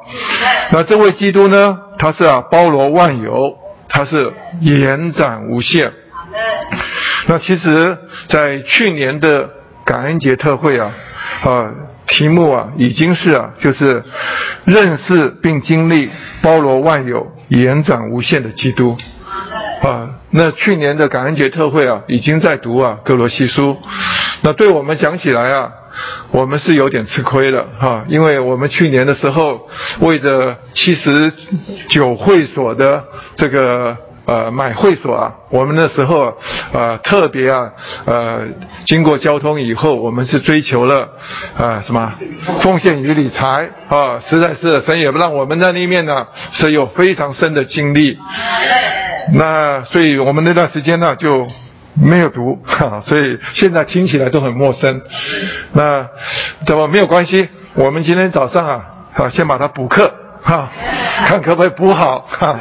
[0.72, 3.58] 那这位基督呢，他是啊包罗万有，
[3.90, 4.32] 他是
[4.62, 5.92] 延展无限。
[7.28, 7.98] 那其实，
[8.30, 9.50] 在去年的
[9.86, 10.94] 感恩节特会啊，
[11.44, 11.74] 啊，
[12.08, 14.04] 题目啊，已经是啊，就是
[14.66, 16.10] 认识并经历
[16.42, 18.98] 包罗万有、延展无限的基督
[19.82, 20.10] 啊。
[20.32, 23.72] 那去年的感恩节特会啊，已经在读啊《哥罗西书》，
[24.42, 25.70] 那对我们讲起来啊，
[26.32, 29.68] 我们是有点吃亏了哈，因为我们去年的时候
[30.00, 31.34] 为着七十
[31.90, 33.04] 九会所的
[33.36, 33.98] 这个。
[34.28, 36.38] 呃，买会所啊，我们那时候
[36.74, 37.72] 呃特别啊，
[38.04, 38.42] 呃，
[38.86, 41.08] 经过交通以后，我们是追求了
[41.58, 42.14] 啊什么
[42.62, 48.18] 奉献与理财啊，实在是神也不让我们在那面呢是有非常深的经历。
[49.34, 51.48] 那所以我们那段时间呢就
[51.94, 55.02] 没有读，哈，所以现在听起来都很陌生。
[55.72, 56.06] 那
[56.66, 57.48] 怎么没有关系？
[57.76, 60.14] 我们今天早上啊，啊先把它补课。
[60.42, 60.70] 哈，
[61.28, 62.60] 看可不可以补好哈，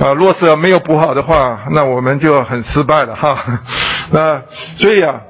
[0.00, 3.36] 啊，若是没有补好的话，那我们就很失败了哈。
[4.10, 4.40] 那
[4.76, 5.20] 所以啊，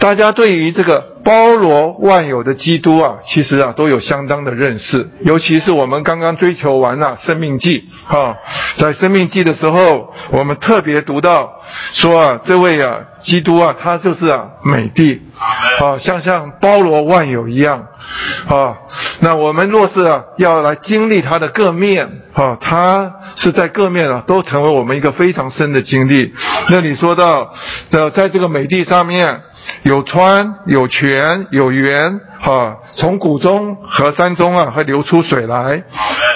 [0.00, 1.08] 大家对于这个。
[1.22, 8.34] 包罗万有的基督啊，其实啊都有相当的认识，尤其是我们刚刚追求完了生命记啊，
[8.78, 11.60] 在生命记的时候，我们特别读到
[11.92, 15.20] 说啊，这位啊基督啊，他就是啊美帝
[15.78, 17.86] 啊，像像包罗万有一样
[18.48, 18.78] 啊。
[19.20, 26.32] 那我们若是啊要来经历他的各面啊，他是在各面啊都成为我们一个非常深的经历。
[26.70, 27.52] 那你说到
[27.90, 29.42] 的在这个美地上面。
[29.82, 35.82] 有川有泉有源，哈，从谷中和山中啊，会流出水来。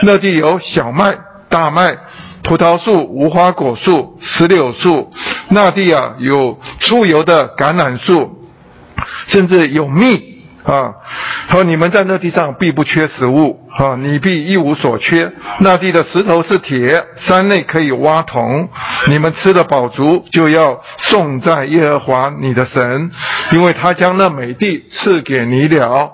[0.02, 1.16] 那地有小麦、
[1.48, 1.96] 大麦、
[2.42, 5.12] 葡萄树、无花果树、石榴树。
[5.50, 8.48] 那地啊，有出油的橄榄树，
[9.28, 10.33] 甚至有蜜。
[10.64, 10.94] 啊，
[11.48, 15.30] 他说你们在那地上必不缺食物，啊，你必一无所缺。
[15.58, 18.68] 那地的石头是铁，山内可以挖铜。
[19.08, 23.10] 你们吃的饱足，就要颂赞耶和华你的神，
[23.52, 26.12] 因为他将那美地赐给你了。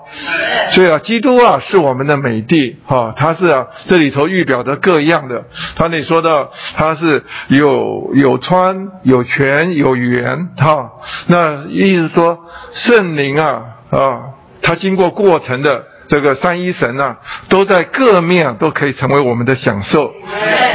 [0.71, 5.45] 所以啊，基督啊是我们的美地，哈，他是啊这里头预表的各样的。
[5.77, 10.91] 他那里说到他是有有川有泉有源，哈，
[11.27, 12.37] 那意思说
[12.73, 14.19] 圣灵啊啊。
[14.61, 20.11] 他经过过程的这个三一神啊，都在各面都可以成为我们的享受，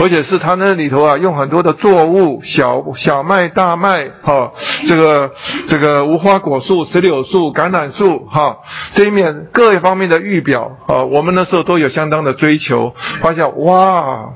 [0.01, 4.53] 而且是他那里头啊，用很多的作物，小小麦、大麦，哈，
[4.89, 5.30] 这个
[5.68, 8.57] 这个无花果树、石榴树、橄榄树，哈，
[8.95, 14.30] 这一面各一方面的预表啊，我们那时候都有相当的追求，发现哇，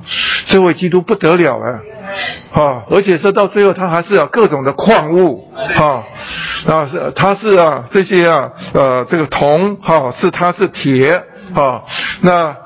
[0.51, 1.81] 这位基督不得了啊！
[2.53, 6.05] 啊，而且说到最后，它还是啊各种的矿物，哈，
[6.67, 11.23] 啊是它是啊这些啊呃这个铜哈是它是铁
[11.55, 11.83] 啊，
[12.23, 12.57] 那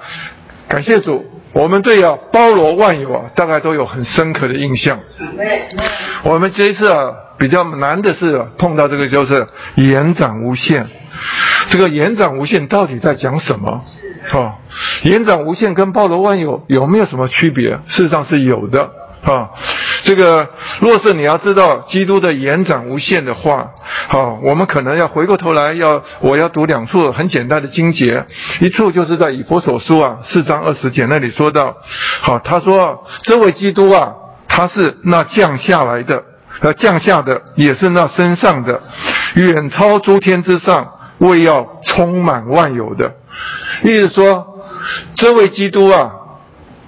[0.66, 4.99] 感谢主，我们对啊包罗万有啊大概都有很深刻的印象。
[6.22, 10.87] 我们这一次啊比较难的是碰到这个就是延展无限，
[11.68, 13.85] 这个延展无限到底在讲什么？
[14.33, 14.55] 啊，
[15.03, 17.70] 延展无限跟包罗万有有没有什么区别？
[17.87, 18.91] 事实上是有的。
[19.25, 19.49] 啊，
[20.03, 20.47] 这个
[20.81, 23.70] 若是你要知道基督的延展无限的话，
[24.09, 28.27] 好，我们可能要回过头来要我要读两处很简单的经节，
[28.61, 31.75] 一处就是在以弗所书啊四章二十节那里说到，
[32.20, 34.12] 好，他说这位基督啊，
[34.47, 36.22] 他是那降下来的，
[36.61, 38.83] 呃降下的也是那身上的，
[39.37, 40.87] 远超诸天之上，
[41.19, 43.15] 为要充满万有的，
[43.83, 44.47] 意思说
[45.17, 46.12] 这位基督啊，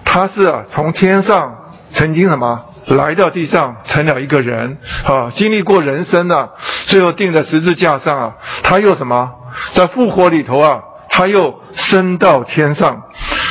[0.05, 1.57] 他是啊从天上。
[1.93, 6.51] 曾经什么来到地上成了一个人啊，经历过人生啊，
[6.89, 9.33] 最后钉在十字架上啊，他又什么
[9.72, 13.03] 在复活里头啊，他又升到天上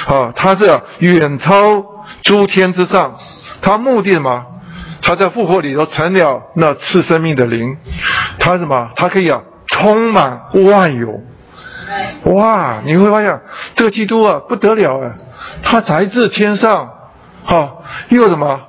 [0.08, 1.84] 啊，他是远超
[2.22, 3.18] 诸天之上，
[3.64, 4.46] 他目的什么？
[5.02, 7.78] 他在复活里头成了那赐生命的灵，
[8.38, 8.90] 他什么？
[8.96, 9.42] 他可以啊
[9.76, 11.22] 充满万有，
[12.34, 12.82] 哇！
[12.86, 13.42] 你会发现
[13.76, 15.12] 这个基督啊不得了啊，
[15.64, 16.90] 他来自天上。
[17.44, 18.62] 好，又什么？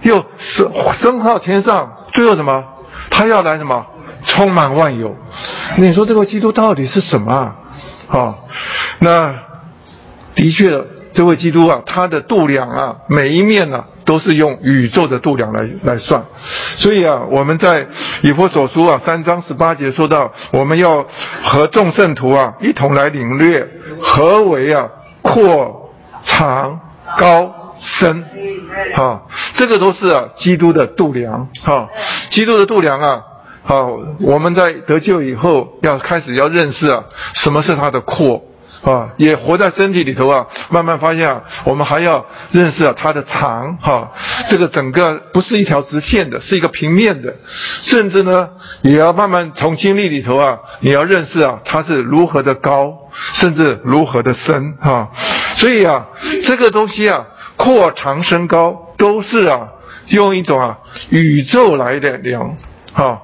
[0.00, 2.64] 又升升到天上，最后什么？
[3.10, 3.84] 他要来什么？
[4.24, 5.14] 充满万有。
[5.76, 7.56] 你说这个基督到底是什么啊？
[8.08, 8.48] 好，
[9.00, 9.34] 那
[10.34, 10.82] 的确，
[11.14, 16.24] 这位基督啊，他的度量啊，每一面呢都是用宇宙的度量来来算。
[16.76, 17.86] 所以啊，我们在
[18.22, 21.06] 以弗所书啊三章十八节说到，我们要
[21.42, 23.66] 和众圣徒啊一同来领略
[24.00, 24.88] 何为啊
[25.22, 25.92] 阔
[26.24, 26.80] 长
[27.16, 28.24] 高深，
[28.94, 29.22] 哈，
[29.56, 31.88] 这个都是啊基督的度量，哈，
[32.30, 33.22] 基督的度量啊。
[33.66, 38.42] 好，我们在得救以后，要开始要认识啊，什么是他的阔
[38.84, 44.12] 啊，也活在身体里头啊，慢慢发现啊，我们还要认识啊它的长哈，
[44.50, 47.34] 这个整个不是一条直线的，是一个平面的，
[47.82, 48.48] 甚至呢，
[48.82, 52.92] 也要慢慢从经历里头啊，你要认识啊，它是如何的高，
[53.34, 55.08] 甚至如何的深哈，
[55.56, 56.06] 所以啊，
[56.46, 57.26] 这个东西啊，
[57.56, 59.68] 阔长深高都是啊，
[60.08, 60.78] 用一种啊
[61.08, 62.56] 宇宙来的量。
[62.92, 63.22] 啊，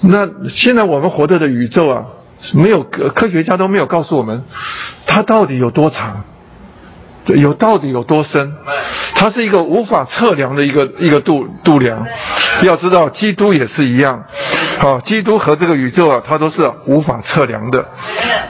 [0.00, 2.04] 那现在我们活着的宇宙啊，
[2.52, 4.44] 没有科学家都没有告诉我们，
[5.06, 6.24] 它到底有多长，
[7.26, 8.52] 有到底有多深，
[9.14, 12.06] 它是一个无法测量的一个一个度度量。
[12.62, 14.24] 要知道，基督也是一样，
[14.78, 17.84] 好，基督和这个宇宙啊，它都是无法测量的，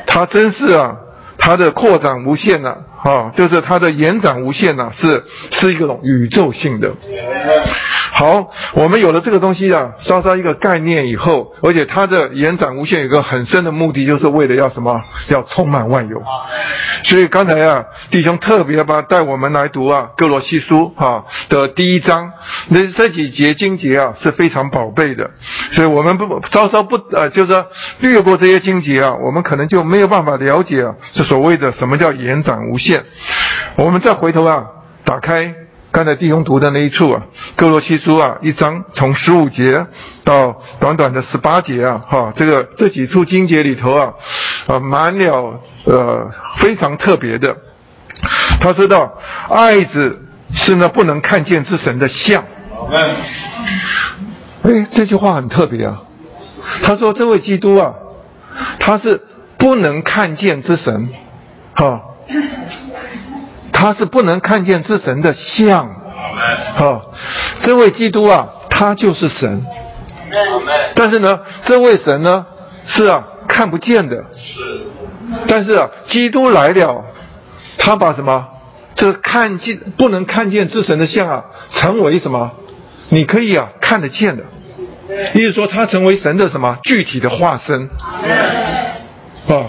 [0.07, 0.97] 它真是啊。
[1.45, 2.75] 它的扩展无限呢，
[3.05, 6.91] 啊，就是它的延展无限呢，是是一个宇宙性的。
[8.15, 15.03] 好，我们有了这个东西啊，稍稍一个概念以后，而且它的延展无限有个很深的目的，就是为了要什么？
[15.29, 16.23] 要充满万有。
[17.03, 22.33] 所以刚才啊，弟兄特别把带我们来读啊，《哥罗西书》哈的第一章，
[22.69, 25.29] 那这几节经节啊是非常宝贝的，
[25.73, 27.67] 所以我们不稍稍不呃，就是说
[27.99, 30.95] 略过这些经节啊，我们可能就没有办法了解啊。
[31.13, 33.05] 所谓的什么叫延展无限？
[33.77, 34.67] 我们再回头啊，
[35.05, 35.55] 打开
[35.91, 37.23] 刚才弟兄读的那一处啊，
[37.57, 39.87] 哥罗西书啊，一章从十五节
[40.25, 44.13] 到短短的十八节啊，哈，这个这几处经节里头啊，
[44.67, 47.57] 啊，满了呃非常特别的。
[48.61, 49.13] 他知道，
[49.49, 50.21] 爱子
[50.53, 52.45] 是那不能看见之神的像。
[54.63, 56.03] 哎，这句话很特别啊。
[56.83, 57.95] 他说这位基督啊，
[58.79, 59.21] 他是。
[59.57, 61.09] 不能看见之神，
[61.75, 62.03] 哈，
[63.73, 65.89] 他是不能看见之神的像，
[66.77, 67.03] 哈，
[67.61, 69.65] 这位基督啊，他就是神，
[70.95, 72.47] 但是呢，这位神呢
[72.87, 74.61] 是啊看不见的，是，
[75.49, 77.05] 但是啊，基督来了，
[77.79, 78.49] 他把什么？
[78.95, 82.53] 这看见不能看见之神的像啊，成为什么？
[83.09, 84.45] 你可以啊看得见的，
[85.35, 86.79] 意思说他成为神的什么？
[86.85, 87.91] 具体的化身。
[89.49, 89.67] 啊，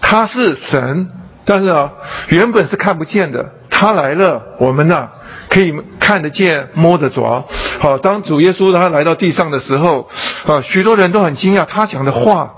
[0.00, 1.08] 他是神，
[1.44, 1.92] 但是啊，
[2.28, 3.44] 原本是看不见的。
[3.70, 5.08] 他来了，我们呢
[5.48, 7.44] 可以看得见、摸得着。
[7.80, 10.08] 好，当主耶稣他来到地上的时候，
[10.46, 12.54] 啊，许多人都很惊讶，他讲的话，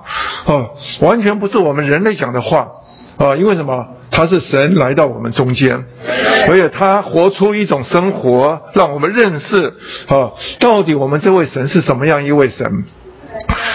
[0.47, 0.67] 啊，
[1.01, 2.69] 完全不是我们人类讲的话，
[3.17, 3.87] 啊，因为什么？
[4.09, 5.85] 他是神来到我们中间，
[6.49, 9.75] 而且他活出一种生活，让我们认识，
[10.09, 12.85] 啊，到底我们这位神是什么样一位神。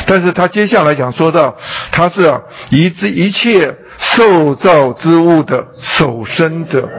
[0.08, 1.56] 但是他接下来讲说到，
[1.92, 6.90] 他是啊，一之一切受造之物的守生者。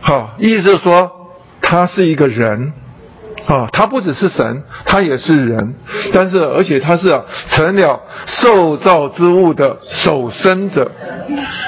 [0.00, 1.10] 好，意思是说
[1.62, 2.72] 他是一个人，
[3.46, 5.74] 啊，他不只是神，他也是人。
[6.12, 10.90] 但是而且他是啊，成了受造之物的守生者。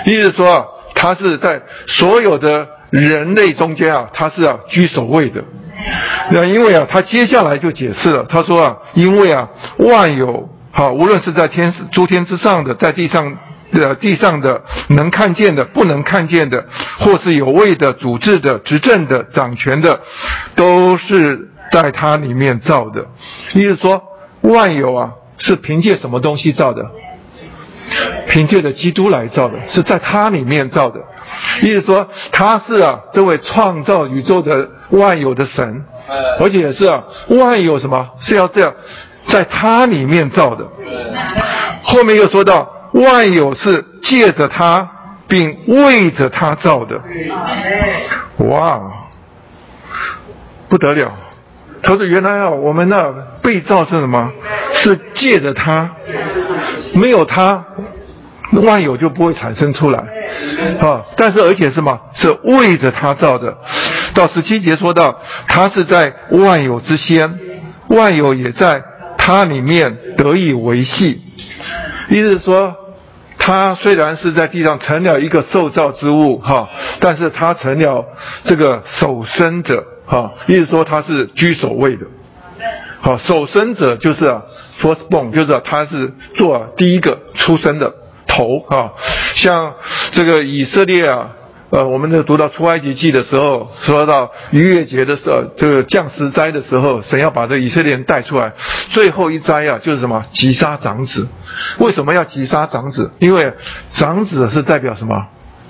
[0.04, 5.42] 意思说啊，他是在所有的人类中间啊，他是啊居首位的。
[6.30, 9.48] 那因为啊，他接下来就解释了，他说啊，因为啊，
[9.78, 13.36] 万有好，无论是在天诸天之上的，在地上
[13.72, 16.64] 的地上的能看见的、不能看见的，
[16.98, 20.00] 或是有位的、主治的、执政的、掌权的，
[20.54, 23.06] 都是在他里面造的。
[23.54, 24.02] 意思说，
[24.42, 26.84] 万有啊，是凭借什么东西造的？
[28.28, 31.00] 凭借着基督来造的，是在他里面造的。
[31.62, 35.84] 意思说，他是啊，这位创造宇宙的万有的神，
[36.40, 38.74] 而且是啊，万有什么是要这样，
[39.28, 40.66] 在他里面造的。
[41.82, 44.88] 后面又说到，万有是借着他，
[45.28, 47.00] 并为着他造的。
[48.38, 48.80] 哇，
[50.68, 51.12] 不得了！
[51.82, 53.12] 他说，原来啊，我们那
[53.42, 54.30] 被造是什么？
[54.74, 55.90] 是借着他，
[56.96, 57.64] 没有他。
[58.52, 59.98] 万有就不会产生出来，
[60.80, 61.02] 啊！
[61.16, 61.98] 但是而且什么？
[62.14, 63.58] 是为着他造的。
[64.14, 67.40] 到十七节说到，他是在万有之先，
[67.88, 68.80] 万有也在
[69.18, 71.20] 他里面得以维系。
[72.08, 72.72] 意思是说，
[73.36, 76.68] 他虽然是在地上成了一个受造之物，哈，
[77.00, 78.06] 但是他成了
[78.44, 80.32] 这个守身者，哈。
[80.46, 82.06] 意思说他是居首位的，
[83.06, 84.42] 好，守生者就是啊
[84.80, 87.94] ，first born，就是他是做第一个出生的。
[88.26, 88.90] 头啊，
[89.36, 89.74] 像
[90.10, 91.30] 这个以色列啊，
[91.70, 98.52] 呃，我们这读到出埃及记的时候，说到逾越节的时候，这个降十灾的时候，神要把这以色列人带出来，
[98.90, 100.24] 最后一灾啊，就是什么？
[100.32, 101.28] 击杀长子。
[101.78, 103.12] 为什么要击杀长子？
[103.20, 103.52] 因为
[103.92, 105.14] 长子是代表什么？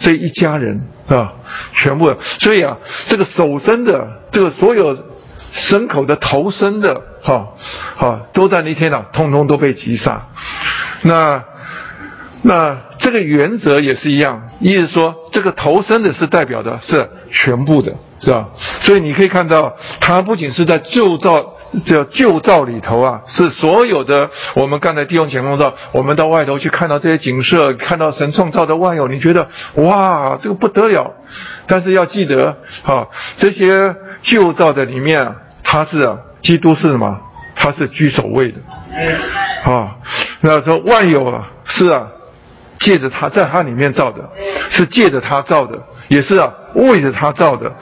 [0.00, 1.34] 这一家人是吧？
[1.74, 2.78] 全部，所以啊，
[3.10, 4.96] 这个首生的，这个所有
[5.56, 7.48] 牲口的头生的，哈，
[7.96, 10.26] 哈，都在那天啊，通通都被击杀。
[11.02, 11.42] 那。
[12.42, 18.46] 那这个原则也是一样，意思说这个投生的是代表的是全部的，是吧？
[18.82, 21.54] 所以你可以看到，它不仅是在旧造
[21.84, 31.14] 这旧造里头啊，是所有的我们刚才弟兄姐妹说，我们到外头去看到这些景色，看到神创造的万有，你觉得哇，这个不得了。
[31.66, 35.34] 但是要记得，哈，这些旧造的里面啊，
[35.66, 37.20] 它是啊，基督是什么？
[37.56, 38.58] 他是居首位的，
[39.64, 39.96] 啊，
[40.40, 42.06] 那说万有啊，是啊。
[42.78, 44.20] 借着他，在他里面造的，
[44.68, 47.72] 是借着他造的，也是啊，为着他造的，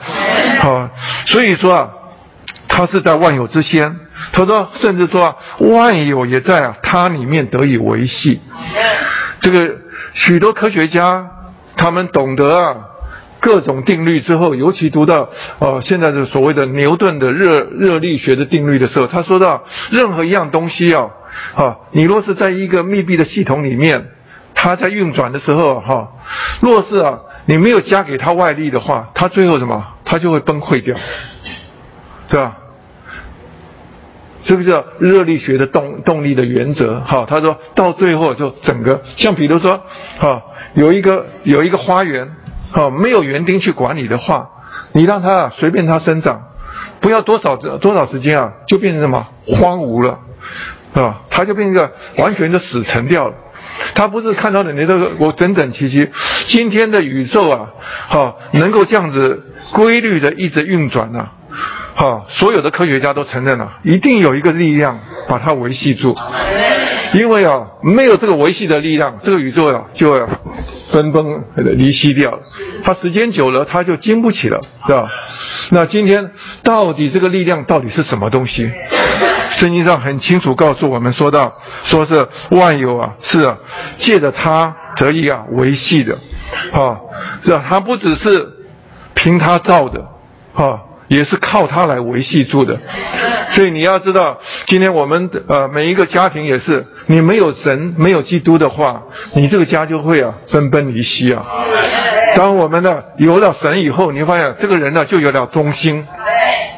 [0.61, 0.89] 啊，
[1.27, 1.89] 所以说啊，
[2.69, 3.99] 他是在万有之先。
[4.31, 8.39] 他说，甚至说啊，万有也在啊他里面得以维系。
[9.41, 9.75] 这个
[10.13, 11.27] 许多科学家
[11.75, 12.75] 他们懂得啊
[13.45, 15.29] 各种定律之后，尤其读到
[15.59, 21.09] 呃现在的所谓的牛顿的热热力学的定律的时候，他说到任何一样东西啊，
[21.53, 24.07] 啊，你若是在一个密闭的系统里面。
[24.57, 26.13] 它在运转的时候，哈，
[26.61, 29.85] 若是啊，你没有加给它外力的话，它最后什么？
[30.05, 30.95] 它就会崩溃掉，
[32.29, 32.55] 对吧？
[34.43, 37.25] 这个叫热力学的动动力的原则，哈。
[37.27, 39.81] 他说到最后就整个，像比如说，
[40.19, 40.41] 哈，
[40.73, 42.25] 有一个有一个花园，
[42.71, 44.49] 好，没有园丁去管理的话，
[44.91, 46.41] 你让它随便它生长，
[46.99, 50.19] 不要多少多少时间啊，就变成什么荒芜了，
[50.93, 53.35] 啊，它就变成一个完全的死沉掉了。
[53.93, 56.09] 它不是看到的你这个我整整齐齐，
[56.47, 57.69] 今天的宇宙啊，
[58.09, 59.43] 哈，能够这样子
[59.73, 61.29] 规律的一直运转呢，
[61.95, 66.13] 哈，所有的科学家都承认了，一定有一个力量把它维系住，
[67.13, 70.27] 因为啊，没有这个维系的力量，这个宇宙啊就要
[70.91, 72.39] 分崩离析掉了，
[72.83, 75.09] 它时间久了它就经不起了，是吧？
[75.71, 76.31] 那今天
[76.63, 78.69] 到底这个力量到底是什么东西？
[79.53, 81.53] 圣经上很清楚告诉我们，说到
[81.85, 83.57] 说是万有啊，是啊，
[83.97, 86.19] 借着它得以啊维系的，
[86.73, 86.99] 啊，
[87.45, 87.63] 是吧？
[87.65, 88.49] 它不只是
[89.13, 90.05] 凭它造的，
[90.53, 92.79] 啊，也是靠它来维系住的。
[93.51, 99.03] 所以你要知道，今天我们呃每一个家庭也是，你没有神，没有基督的话，
[99.35, 101.45] 你这个家就会啊分崩离析啊。
[102.35, 106.05] 当我们呢有了神以后，你发现这个人呢就有了中心。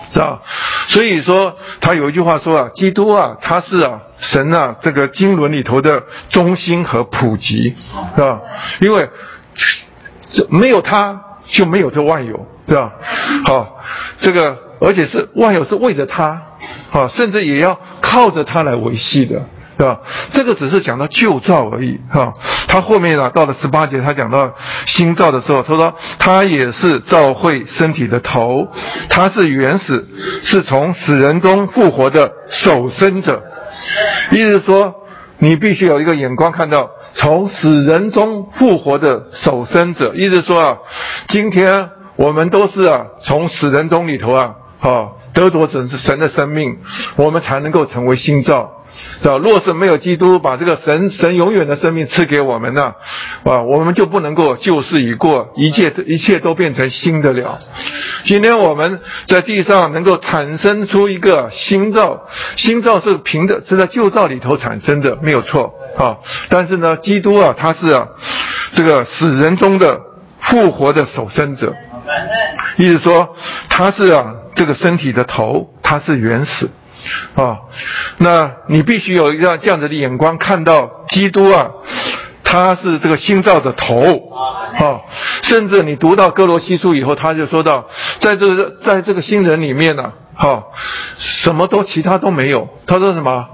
[0.10, 0.40] 是吧？
[0.88, 7.76] 所以说，他有一句话说啊，基督啊，他是啊，神啊，这个经纶里头的中心和普及，
[8.16, 8.40] 是吧？
[8.80, 9.08] 因为
[10.32, 12.92] 这没有他就没有这万有，是吧？
[13.46, 13.78] 好，
[14.20, 16.42] 这个而且是万有是为着他，
[16.92, 19.42] 啊，甚至也要靠着他来维系的。
[19.78, 20.00] 对吧？
[20.32, 22.34] 这个只是讲到旧造而已，哈。
[22.68, 24.52] 他后面呢，到了十八节，他讲到
[24.88, 28.68] 新造的时候，他说他也是造会身体的头，
[29.08, 30.04] 他是原始，
[30.42, 33.44] 是从死人中复活的守生者。
[34.32, 34.96] 意思说，
[35.38, 40.16] 你必须有一个眼光看到从死人中复活的守生者。
[40.16, 40.78] 意思说啊，
[41.28, 41.88] 今天
[42.18, 46.78] 我们都是啊，从死人中里头啊，啊，得着神是神的生命，
[47.16, 48.74] 我们才能够成为新造。
[49.22, 49.38] 是吧？
[49.38, 52.94] 若是没有基督把这个神神永远的生命赐给我们呢，
[53.44, 57.60] 啊，我们就不能够旧事已过，一切一切都变成新的了。
[58.26, 66.18] 今天我们在地上能够产生出一个新造，新造是凭的是在旧造里头产生的，没有错啊。
[66.50, 68.08] 但是呢，基督啊，他是啊，
[68.72, 70.00] 这个死人中的
[70.40, 71.76] 复活的守生者，
[72.78, 73.36] 意思说
[73.70, 76.70] 他是啊，这个身体的头，他是原始。
[77.36, 77.60] 啊，
[78.18, 81.70] 那你必须有一个这样子的眼光，看到基督啊，
[82.44, 84.02] 他是这个新造的头
[84.78, 85.00] 啊。
[85.44, 87.88] 甚至你读到哥罗西书以后，他就说到，
[88.20, 90.64] 在这个在这个新人里面呢，哈，
[91.18, 92.68] 什么都其他都没有。
[92.88, 93.46] 他说什么？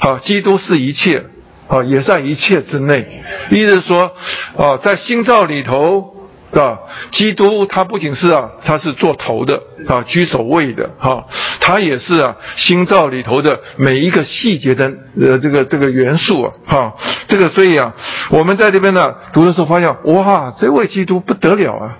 [0.00, 1.26] 好，基督是一切，
[1.68, 3.22] 啊，也在一切之内。
[3.50, 4.10] 意思说，
[4.56, 6.16] 啊，在新造里头。
[6.52, 6.78] 是吧？
[7.12, 11.24] 基督他不仅是啊，他是做头的啊，居首位的哈，
[11.60, 16.94] 他也是啊，新造里头的每一个细节的呃这个这个元素啊哈，
[17.28, 17.94] 这个所以啊，
[18.30, 21.98] 我们在这边呢读的时候发现哇，这位基督不得了啊，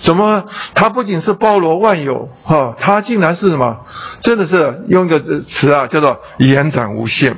[0.00, 0.44] 怎么
[0.74, 3.78] 他不仅是包罗万有哈，他竟然是什么？
[4.20, 7.36] 真的是用一个词啊，叫做延展无限。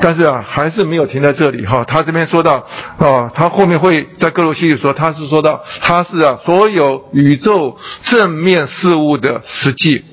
[0.00, 2.66] 但是啊，还是没有停在这里哈，他这边说到
[2.98, 5.62] 啊，他后面会在各罗西里说，他是说到。
[5.80, 10.04] 他是啊所有宇宙正面事物的实际。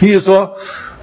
[0.00, 0.50] 意思说，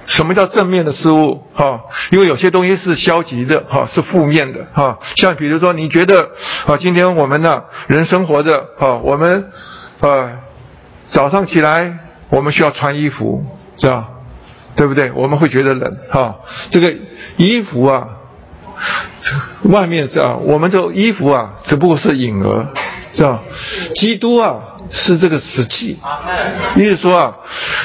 [0.06, 1.42] 什么叫正面的事物？
[1.54, 4.98] 哈，因为有些东西是消极的，哈，是负面的，哈。
[5.16, 6.30] 像比如说，你觉得
[6.66, 9.46] 啊，今天我们呢人生活着，哈，我们
[10.00, 10.30] 呃
[11.06, 11.98] 早上起来
[12.30, 13.44] 我们需要穿衣服，
[13.76, 14.08] 是吧？
[14.76, 15.10] 对不对？
[15.12, 16.36] 我们会觉得冷，哈。
[16.70, 16.92] 这个
[17.36, 18.08] 衣服啊，
[19.64, 22.66] 外面是啊，我们这衣服啊，只不过是影儿，
[23.12, 23.42] 是吧？
[23.94, 24.60] 基督啊，
[24.90, 25.98] 是这个实际。
[26.76, 27.36] 意思说啊，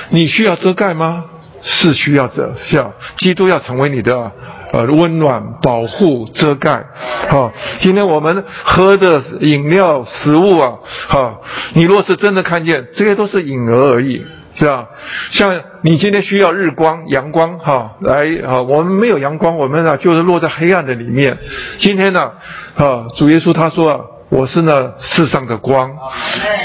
[0.09, 1.25] 你需要遮盖吗？
[1.61, 2.93] 是需要遮，需要。
[3.17, 4.31] 基督要成为你的
[4.71, 6.85] 呃温暖、保护、遮盖。
[7.29, 10.75] 好，今天我们喝的饮料、食物啊，
[11.09, 11.41] 好，
[11.73, 14.25] 你若是真的看见，这些都是影儿而已。
[14.59, 14.89] 是吧？
[15.31, 18.61] 像你今天需要日光、阳光，哈，来啊！
[18.61, 21.37] 我们没有阳光，我们呢就是落在黑暗的里面。
[21.79, 22.33] 今天呢，
[22.75, 25.89] 啊，主耶稣他说啊，我是那世上的光，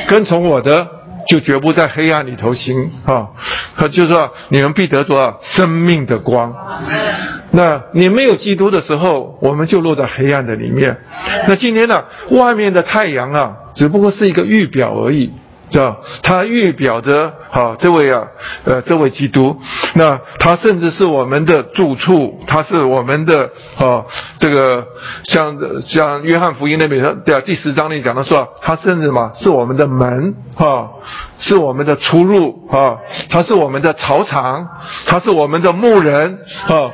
[0.08, 0.88] 跟从我的
[1.28, 3.28] 就绝不在黑暗里头行啊。
[3.76, 6.52] 他就说你们必得着生命的光。
[7.52, 10.96] 那你没有基督的时候，我们就落在黑暗的里面。
[11.46, 15.32] 那今天呢，外面的太阳啊，只不过是一个预表而已。
[15.70, 18.22] 知道，他预表着哈这位啊，
[18.64, 19.56] 呃，这位基督，
[19.94, 24.04] 那他甚至是我们的住处，他是我们的啊，
[24.38, 24.86] 这个
[25.24, 30.88] 像像约翰福音那边，对啊，第十章里讲的说，他甚至嘛是我们的门哈，
[31.38, 32.98] 是我们的出入啊，
[33.30, 34.68] 他是我们的草场，
[35.06, 36.38] 他是我们的牧人
[36.68, 36.90] 啊，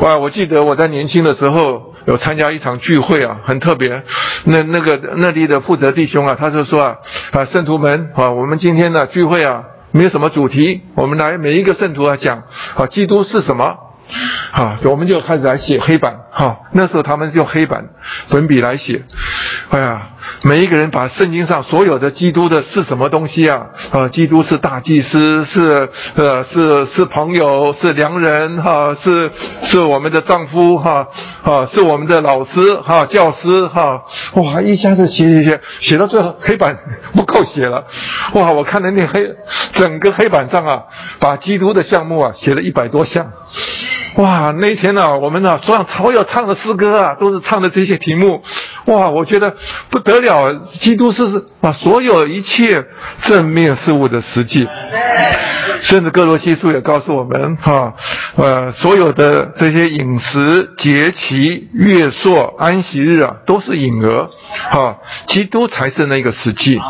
[0.00, 1.94] 哇，我记得我在年轻的时候。
[2.08, 4.02] 有参加一场聚会啊，很特别。
[4.44, 6.96] 那那个那里的负责弟兄啊，他就说啊
[7.32, 12.44] 啊，圣徒们啊，我们今天的聚会啊，没有什么主题，我们来每一个圣徒来讲
[12.76, 13.76] 啊，基督是什么？
[14.52, 16.58] 啊，我们就开始来写黑板哈。
[16.72, 17.84] 那时候他们是用黑板
[18.28, 19.02] 粉笔来写，
[19.70, 20.02] 哎呀。
[20.42, 23.66] 每一个人把圣经上所有的基督的是什么东西啊？
[23.90, 29.32] 啊，基督是大祭司，是呃是是朋友，是良人哈，是
[29.62, 31.08] 是我们的丈夫哈，
[31.42, 34.02] 啊是我们的老师哈，教师哈，
[34.34, 36.76] 哇一下子写写写写到最后黑板
[37.14, 37.84] 不够写了，
[38.34, 39.34] 哇我看到那黑
[39.72, 40.82] 整个黑板上啊，
[41.18, 43.32] 把基督的项目啊写了一百多项，
[44.18, 48.42] 哇那天呢我们呢桌上所有唱的诗歌啊都是唱的这些题目，
[48.86, 49.54] 哇我觉得
[49.90, 50.52] 不得了。
[50.80, 52.84] 基督是把所有一切
[53.22, 54.66] 正面事物的实际，
[55.82, 57.94] 甚至哥罗西书也告诉我们哈，
[58.34, 64.28] 呃，所有的这些饮食、节期、月朔、安息日啊，都是隐儿，
[64.70, 64.96] 哈，
[65.28, 66.80] 基督才是那个实际。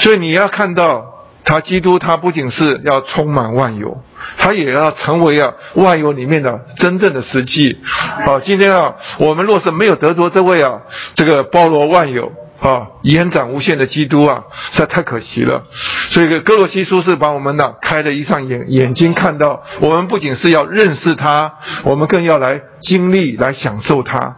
[0.00, 1.02] 所以你要看到
[1.46, 4.02] 他，基督他不仅是要充满万有，
[4.36, 7.78] 他也要成为啊万有里面的真正的实际。
[8.26, 10.80] 好，今天啊，我们若是没有得着这位啊，
[11.14, 12.30] 这个包罗万有。
[12.58, 14.42] 啊，延展无限的基督啊，
[14.72, 15.62] 实在太可惜了。
[16.10, 21.52] 所以，哥罗西书是把我们呢开了一双眼眼睛，看到我们不仅是要认识他，
[21.84, 24.34] 我们更要来经历、来享受他。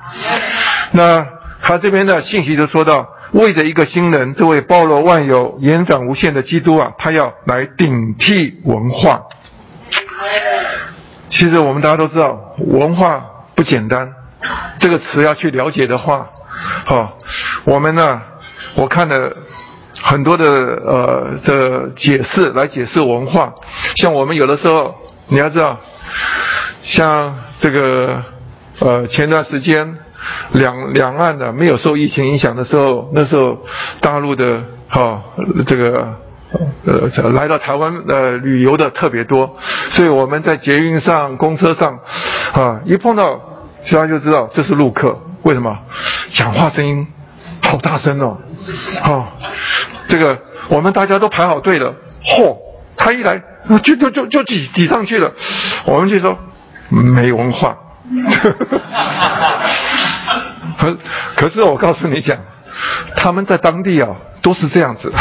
[0.91, 1.25] 那
[1.63, 9.23] 他这边的信息就说到，为着一个新人，这位包罗万有、延展无限的基督啊，他要来顶替文化。
[11.29, 13.25] 其实我们大家都知道，文化
[13.55, 14.13] 不简单，
[14.79, 16.29] 这个词要去了解的话。
[16.87, 17.19] 好，
[17.65, 18.21] 我们呢？
[18.75, 19.37] 我看了
[20.01, 23.53] 很多的呃的解释来解释文化，
[23.97, 24.95] 像我们有的时候
[25.27, 25.79] 你要知道，
[26.83, 28.23] 像这个
[28.79, 29.99] 呃前段时间
[30.53, 33.59] 两两岸的没有受疫情影响的时候，那时候
[34.01, 35.23] 大陆的哈
[35.67, 36.17] 这个
[36.87, 39.57] 呃来到台湾呃旅游的特别多，
[39.91, 41.99] 所以我们在捷运上、公车上
[42.53, 45.19] 啊一碰到，大家就知道这是陆客。
[45.43, 45.79] 为什么？
[46.33, 47.07] 讲话声音
[47.63, 48.37] 好大声哦！
[49.03, 49.33] 好，
[50.09, 50.37] 这个
[50.69, 51.95] 我们大家都排好队了。
[52.25, 52.57] 嚯，
[52.97, 53.41] 他一来
[53.85, 55.33] 就就就就挤挤上去了。
[55.85, 56.37] 我们就说
[56.89, 57.77] 没文化。
[60.79, 60.97] 可
[61.37, 62.39] 可是我告诉你讲，
[63.17, 64.09] 他们在当地啊
[64.43, 65.13] 都是这样子。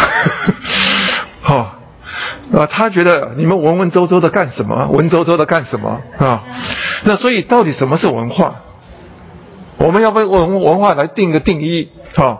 [1.41, 1.73] 哈
[2.53, 4.87] 啊，他觉得你们文文绉绉的干什么？
[4.87, 6.43] 文绉绉的干什么啊？
[7.03, 8.55] 那所以到底什么是文化？
[9.77, 12.37] 我们要为文文化来定个定义，哈啊，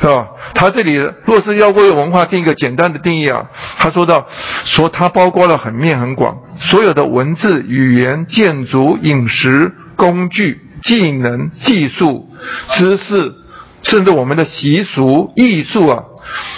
[0.00, 0.28] 是吧？
[0.54, 0.94] 他这里
[1.24, 3.46] 若是要为文化定一个简单的定义啊，
[3.78, 4.26] 他说到
[4.64, 12.28] 说它包括了很面很广，所有的文字、语言、建筑、饮食、工具、技能、技术、
[12.70, 13.34] 知识，
[13.82, 16.04] 甚至我们的习俗、艺术啊，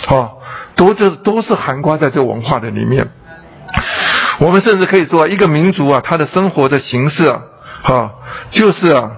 [0.06, 0.30] 啊，
[0.76, 3.08] 都这都是含括在这文化的里面。
[4.38, 7.42] 我们甚至可以说，一个民族啊，他的生活的形式啊，
[7.82, 8.10] 啊，
[8.50, 9.10] 就是啊。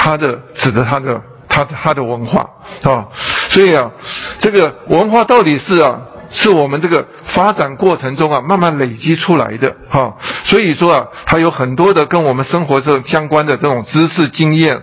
[0.00, 2.48] 他的指的他的他他的文化
[2.84, 3.08] 啊，
[3.50, 3.90] 所以啊，
[4.38, 6.00] 这个文化到底是啊，
[6.30, 10.16] 是我们这个发展过程中啊，慢慢累积出来的哈。
[10.46, 14.82] 所以说啊，它有很多的跟我们生活这相关的这种知识经验，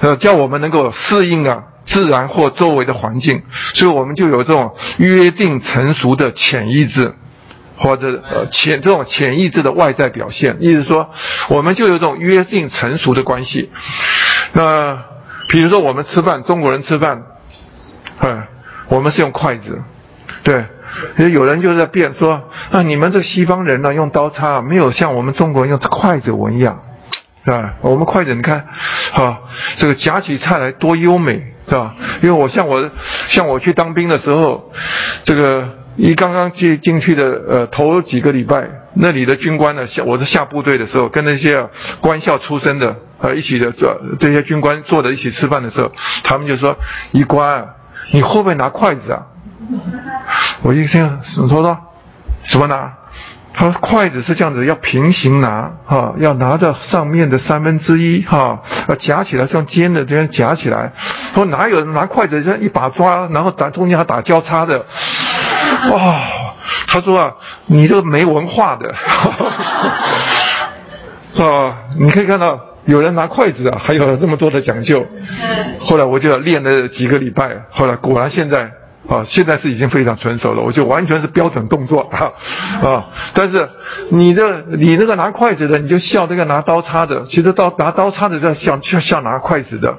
[0.00, 3.42] 呃，叫我们能够适应啊自然或周围的环境，
[3.74, 7.14] 所以我们就有这种约定成熟的潜意识。
[7.82, 11.08] 或者呃潜这种潜意识的外在表现，意思说，
[11.48, 13.70] 我们就有这种约定成熟的关系。
[14.52, 14.98] 那
[15.48, 17.22] 比如说我们吃饭，中国人吃饭，
[18.18, 18.48] 哎，
[18.88, 19.80] 我们是用筷子，
[20.42, 20.66] 对，
[21.16, 26.80] 有人就在辩说，啊，你们这西方人呢，用刀叉没有像我们中国人用筷子纹一样，
[27.44, 27.74] 是吧？
[27.82, 28.66] 我们筷子你看，
[29.14, 29.38] 啊，
[29.76, 31.94] 这个夹起菜来多优美，是吧？
[32.22, 32.90] 因为我像我
[33.28, 34.72] 像我去当兵的时候，
[35.24, 35.68] 这个。
[35.96, 41.68] 一刚刚进进去的，呃，头几个礼拜，那里的军官呢，下我是下部队的时候，跟那些
[42.00, 46.74] 官校出身的，呃，一起的这这些军官坐在一起吃饭的时候，他们就说
[47.12, 47.66] ：“一官，
[48.12, 49.26] 你会不会拿筷子啊？”
[50.62, 51.78] 我一听，我说说，
[52.46, 52.92] 什么拿？
[53.52, 60.92] 他说筷子是这样子，要平行拿，哈，要拿着上面的三分之一，哈，要夹起来，像尖的这样夹起来。
[61.34, 64.78] 说哪有拿筷子这样一把抓，然后打中间还打交叉的？
[64.78, 66.20] 哦，
[66.86, 67.32] 他说啊，
[67.66, 68.94] 你这个没文化的，
[71.44, 75.06] 啊，你可以看到有人拿筷子啊，还有那么多的讲究。
[75.80, 78.70] 后来我就练了几个礼拜，后来果然现在。
[79.08, 82.30] 啊，现在是已经非常成熟了，我就完全是标准动作啊
[82.86, 83.06] 啊！
[83.34, 83.68] 但是
[84.10, 89.98] 你的你那个拿筷子的，你就笑那个拿刀叉的，其实刀拿刀叉的在笑像像拿筷子的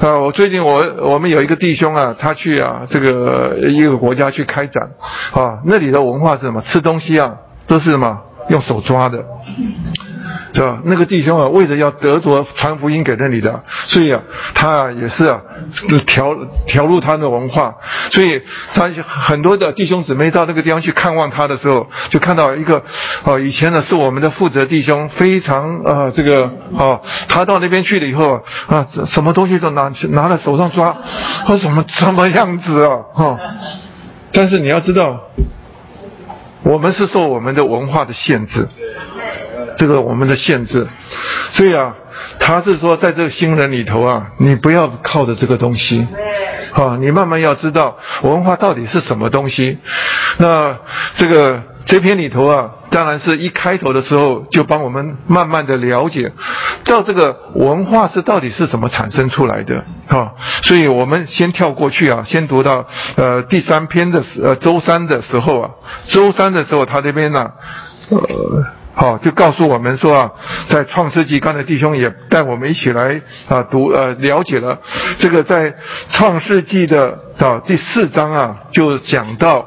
[0.00, 0.20] 啊！
[0.20, 4.90] 我最近我我们有一个弟兄啊，他去啊这个一个国家去开展
[5.34, 6.62] 啊，那里的文化是什么？
[6.62, 7.34] 吃东西啊
[7.66, 9.24] 都是什么用手抓的。
[10.52, 10.78] 是吧？
[10.84, 14.20] 那个弟兄啊，为了要得着传福音给那里的，所以啊，
[14.54, 15.40] 他啊也是啊，
[16.06, 17.74] 调调入他的文化，
[18.10, 18.42] 所以
[18.74, 22.82] 他很多的弟兄姊妹到那个地方去看望他的时候，就看到一个
[23.24, 26.44] 啊，以前呢是我们的负责弟兄，非常啊这个
[26.76, 30.96] 啊，他到那边去了以后啊，什么东西都拿去拿在手上抓，
[31.46, 33.38] 说什么什么样子啊哈？
[34.32, 35.20] 但是你要知道，
[36.62, 38.68] 我们是受我们的文化的限制。
[39.76, 40.86] 这个我们的限制，
[41.52, 41.94] 所以啊，
[42.40, 46.06] 他是说，在这个新人里头啊，你不要靠着这个东西，
[46.72, 49.78] 啊，你慢慢要知道文化到底是什么东西。
[50.38, 50.76] 那
[51.16, 56.32] 这个这篇里头啊，当然是一开头的时候就帮我们慢慢的了解，
[56.84, 60.32] 照这个文化是到底是怎么产生出来的啊。
[60.64, 65.70] 所以我们先跳过去啊，先读到呃第三篇的时呃周三的时候啊，
[66.08, 67.50] 周三的时候他这边呢，
[68.08, 68.18] 呃。
[68.96, 70.30] 好，就告诉我们说啊，
[70.70, 74.80] 在创世纪，刚才弟兄也带我们一起来啊读呃了解了
[75.18, 75.74] 这个在
[76.08, 79.66] 创世纪的啊第四章啊，就讲到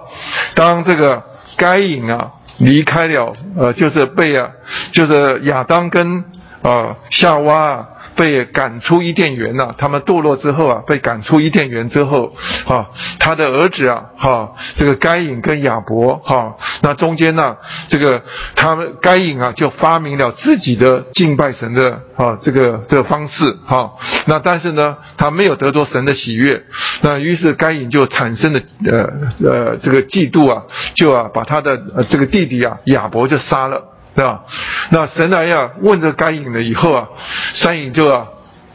[0.56, 1.24] 当这个
[1.58, 4.50] 该隐啊离开了呃就是被啊
[4.92, 6.24] 就是亚当跟
[6.64, 7.56] 啊夏娃。
[7.56, 7.88] 啊。
[8.20, 9.74] 被赶出伊甸园了。
[9.78, 12.36] 他们堕落之后啊，被赶出伊甸园之后，
[12.67, 17.55] 啊，他的儿子啊，哈，这个该隐跟亚伯，哈，那中间呢，
[17.88, 18.22] 这个
[18.55, 23.93] 他们该隐啊，就发明了自己的敬拜神的啊，这个这个方式，哈，
[24.26, 26.61] 那但是呢，他没有得到神的喜悦，
[27.01, 29.09] 那于是该隐就产生了呃
[29.49, 30.63] 呃这个嫉妒啊，
[30.95, 33.95] 就啊把他的这个弟弟啊亚伯就杀了。
[34.16, 34.41] 对吧？
[34.89, 37.07] 那神来呀问这该隐了以后啊，
[37.53, 38.26] 三隐就啊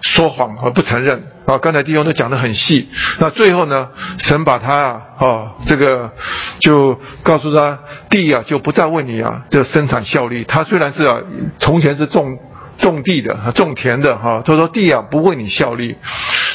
[0.00, 1.58] 说谎而不承认啊。
[1.58, 2.88] 刚才弟兄都讲得很细。
[3.18, 6.10] 那最后呢，神把他啊，哦，这个
[6.60, 7.78] 就告诉他
[8.10, 10.44] 地啊，就不再问你啊，这生产效率。
[10.44, 11.18] 他虽然是啊，
[11.58, 12.38] 从前是种
[12.78, 15.96] 种地的、种田的哈，他说地啊不为你效力，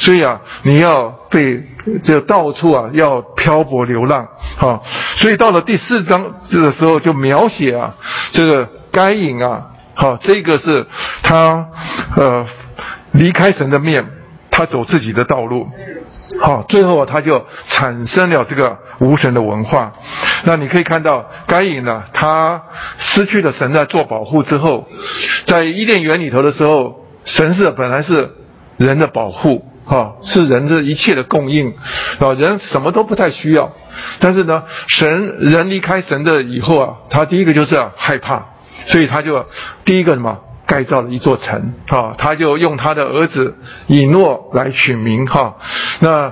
[0.02, 1.64] 所以啊，你要被
[2.04, 4.82] 这到处啊要漂泊流浪哈。
[5.18, 7.96] 所以到了第四章的时候，就描写啊
[8.32, 10.86] 这个该隐啊，好，这个是
[11.24, 11.68] 他
[12.16, 12.46] 呃
[13.12, 14.06] 离开神的面，
[14.52, 15.68] 他走自己的道路，
[16.42, 19.94] 好，最后他就产生了这个无神的文化。
[20.44, 22.62] 那你可以看到该隐呢，他
[22.98, 24.88] 失去了神在做保护之后，
[25.46, 28.32] 在伊甸园里头的时候，神是本来是
[28.78, 31.74] 人的保护，哈，是人这一切的供应，
[32.20, 33.72] 啊，人什么都不太需要。
[34.20, 38.46] 但是呢，神人离开神的以后啊，他第一个就是害怕，
[38.86, 39.46] 所以他就
[39.84, 40.38] 第一个什么
[40.70, 43.56] 盖造了一座城啊，他就用他的儿子
[43.88, 45.56] 以诺来取名哈。
[46.00, 46.32] 那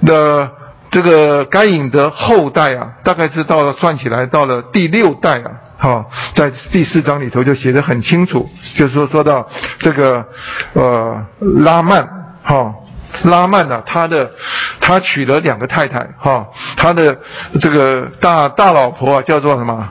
[0.00, 0.50] 那
[0.90, 9.46] 这个该隐的后代啊，大概是到了算起来到了第六代啊，哈，在第四章里头就写的很清楚，就是说说到
[9.78, 10.24] 这个
[10.72, 12.08] 呃拉曼
[12.42, 12.74] 哈。
[13.22, 14.32] 拉曼呢，他的
[14.80, 17.16] 他娶了两个太太哈，他的
[17.60, 19.88] 这个大大老婆啊叫做什么？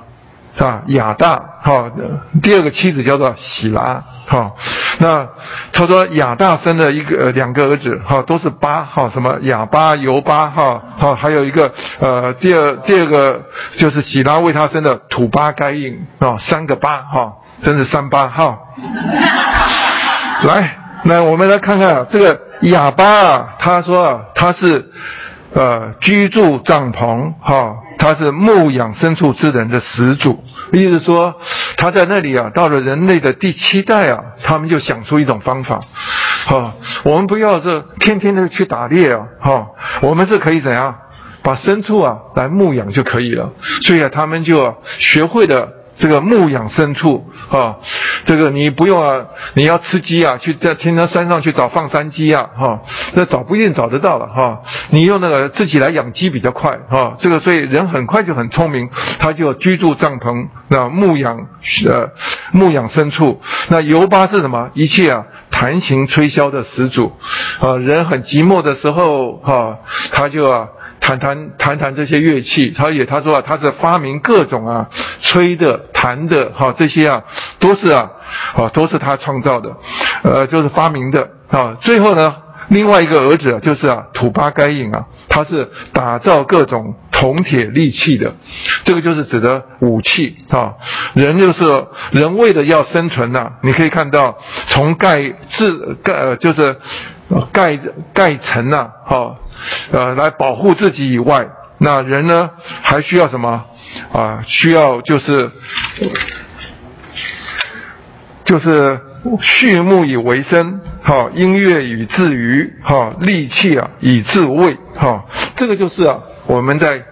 [0.56, 0.82] 是吧？
[0.88, 1.92] 亚大哈，
[2.42, 4.54] 第二个妻子叫做喜拉哈。
[5.00, 5.28] 那
[5.74, 13.44] 他说亚大生了一个两个儿子哈，都是巴哈，什么亚巴尤巴哈哈，还有一个呃第二第二个
[13.78, 18.58] 就是喜拉为他生的土巴该印啊，三个巴哈，真是三巴哈。
[20.44, 24.90] 来，那我们来看看这个哑巴啊，他说啊，他是
[25.54, 27.76] 呃居住帐篷哈。
[27.98, 31.36] 他是牧养牲畜之人的始祖，意思说
[31.78, 35.80] 他在那里啊，到了人类的第七代啊，他们就想出一种方法，
[36.46, 36.74] 哈，
[37.04, 39.68] 我们不要这天天的去打猎啊，哈，
[40.02, 40.96] 我们是可以怎样
[41.42, 43.52] 把牲畜啊来牧养就可以了，
[43.86, 45.70] 所以啊，他们就学会了。
[45.98, 47.76] 这个牧养牲畜啊，
[48.26, 52.82] 这个你不用啊，你要吃鸡啊，去在天山山上去找放山鸡啊，哈，
[53.14, 54.62] 那找不一定找得到了哈。
[54.90, 57.16] 你用那个自己来养鸡比较快哈。
[57.20, 58.90] 这个所以人很快就很聪明，
[59.20, 61.48] 他就居住帐篷，那牧养
[61.88, 62.10] 呃
[62.52, 63.42] 牧养牲畜。
[63.70, 64.70] 那尤巴是什么？
[64.74, 67.14] 一切啊弹琴吹箫的始祖
[67.60, 67.78] 啊。
[67.78, 69.78] 人很寂寞的时候哈，
[70.12, 70.68] 他就啊。
[71.06, 74.90] 弹弹弹弹这些乐器，他也他说啊，他是发明各种啊
[75.22, 77.22] 吹的、弹的，哈，这些啊
[77.60, 78.10] 都是啊，
[78.56, 79.70] 啊都是他创造的，
[80.24, 81.78] 呃，就是发明的啊。
[81.80, 82.36] 最后呢，
[82.70, 88.34] 另外一个儿子就是啊土巴该隐啊，他是打造各种铜铁利器的，
[88.84, 90.74] 这个就是指的武器啊。
[91.14, 94.38] 人就是人为的要生存呐，你可以看到
[94.68, 96.76] 从盖制盖呃就是
[97.54, 97.80] 盖
[98.14, 99.36] 盖层呐，哈。
[99.92, 101.48] 呃，来保护自己以外，
[101.78, 102.50] 那人呢
[102.82, 103.64] 还需要什么
[104.12, 104.44] 啊？
[104.46, 105.50] 需要就是
[108.44, 109.00] 就是
[109.42, 115.24] 畜牧以为生，哈，音乐以自娱，哈，利器啊以自卫，哈，
[115.56, 117.04] 这个就是啊我们在。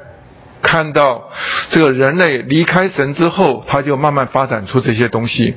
[0.65, 1.29] 看到
[1.71, 5.55] 这个人类离开神之后，他就慢慢发展出这些东西。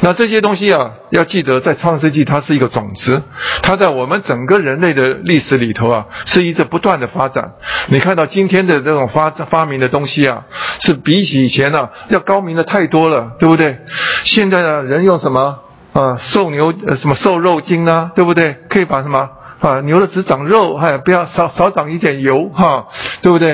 [0.00, 3.22] 那这些东西啊，要记得在创世纪它是一个种子，
[3.62, 7.52] 它在我们整个人类的历史里头啊，是一直不断的发展。
[7.86, 10.42] 你看到今天的这种发发明的东西啊，
[10.80, 13.78] 是比起以前呢要高明的太多了，对不对？
[14.24, 15.60] 现在呢，人用什么
[15.92, 16.16] 啊？
[16.16, 18.56] 瘦牛呃什么瘦肉精啊，对不对？
[18.68, 19.30] 可以把什么？
[19.62, 22.88] 啊，牛的只长肉，哈，不要少少长一点油，哈，
[23.22, 23.52] 对不对？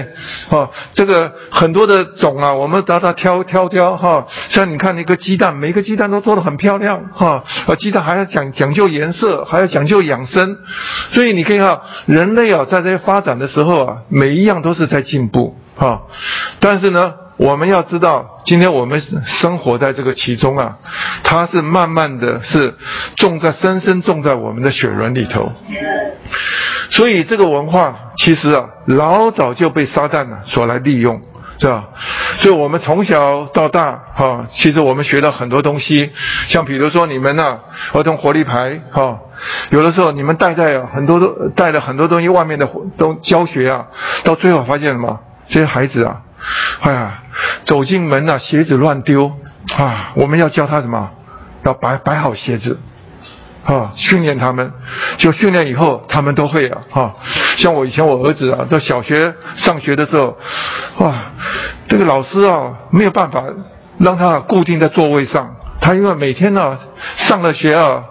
[0.48, 10.56] 啊，这个很多的种啊，我们把它挑挑挑，哈，像你看那个鸡蛋，每个鸡蛋都做得很漂亮，哈，啊，鸡蛋还要讲讲究颜色，还要讲究养生，
[11.10, 16.00] 所以你可以看，人类啊，在这些发展的时候啊，每一样都是在进步，哈，
[16.58, 17.12] 但是呢。
[17.38, 20.76] 我们要知道，今天我们生活在这个其中啊，
[21.22, 22.74] 它是慢慢的是
[23.16, 25.52] 种在深深种在我们的血轮里头。
[26.90, 31.22] 所以这个文化其实啊，老早就被撒旦呢所来利用，
[31.60, 31.84] 是吧？
[32.40, 36.10] 所以我们从小到大哈，其实我们学了很多东西，
[36.48, 37.58] 像比如说你们呐，
[37.92, 39.16] 儿童活力牌哈，
[39.70, 43.86] 有的时候你们带在很多都带了很多东西，外面的都教学啊，
[44.24, 45.20] 到最后发现什么？
[45.48, 46.22] 这些孩子啊。
[46.80, 47.22] 哎呀，
[47.64, 49.32] 走进门呐，鞋子乱丢
[49.76, 50.12] 啊！
[50.14, 51.10] 我们要教他什么？
[51.64, 52.78] 要摆摆好鞋子，
[53.64, 54.72] 啊，训练他们。
[55.18, 57.14] 就训练以后，他们都会啊，哈。
[57.56, 60.38] 像我以前我儿子啊，在小学上学的时候，
[60.98, 61.14] 哇，
[61.88, 63.42] 这个老师啊，没有办法
[63.98, 65.56] 让他固定在座位上。
[65.80, 66.76] 他因为每天呢
[67.16, 68.02] 上了学啊，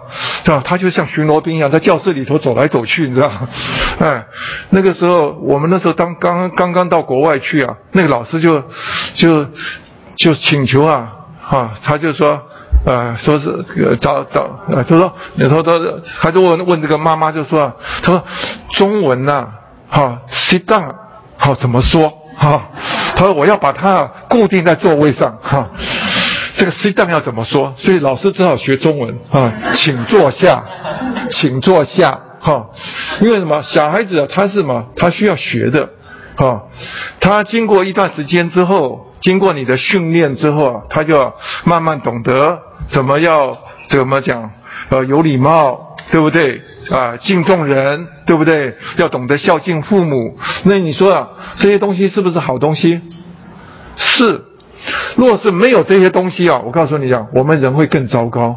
[0.44, 0.62] 是吧？
[0.64, 3.30] 他就像巡逻兵一样，在教室里头走来走去，你知道？
[4.00, 4.24] 哎，
[4.70, 8.62] 那个时候我们那时候当刚刚刚到国外去啊，那个老师就
[9.14, 9.46] 就
[10.16, 12.40] 就请求啊，哈，他就说，
[12.86, 13.64] 呃，说是
[14.00, 15.72] 找找，呃，他说，你说他
[16.20, 18.24] 他就问问这个妈妈就说，他说
[18.74, 19.46] 中文呐，
[19.90, 20.94] 哈，sit down，
[21.36, 22.12] 好怎么说？
[22.36, 22.62] 哈，
[23.14, 25.66] 他说我要把它固定在座位上，哈。
[26.58, 27.72] 这个 sit down 要怎么说？
[27.78, 30.64] 所以老师只好学中文啊，请坐下，
[31.30, 32.66] 请坐下，哈。
[33.20, 33.62] 因为什么？
[33.62, 34.84] 小孩子，他是什么？
[34.96, 35.88] 他需要学的，
[36.36, 36.64] 哈。
[37.20, 41.32] 他经过一段时间之后，经过你的训练之后啊，他就
[41.62, 43.56] 慢慢懂得怎么要
[43.88, 44.50] 怎么讲，
[44.88, 46.60] 呃，有礼貌，对不对？
[46.90, 48.76] 啊，敬重人，对不对？
[48.96, 50.36] 要懂得孝敬父母。
[50.64, 51.28] 那你说啊，
[51.58, 53.00] 这些东西是不是好东西？
[53.94, 54.42] 是。
[55.16, 58.56] 若是没有这些东西啊，我告诉你讲，我们人会更糟糕，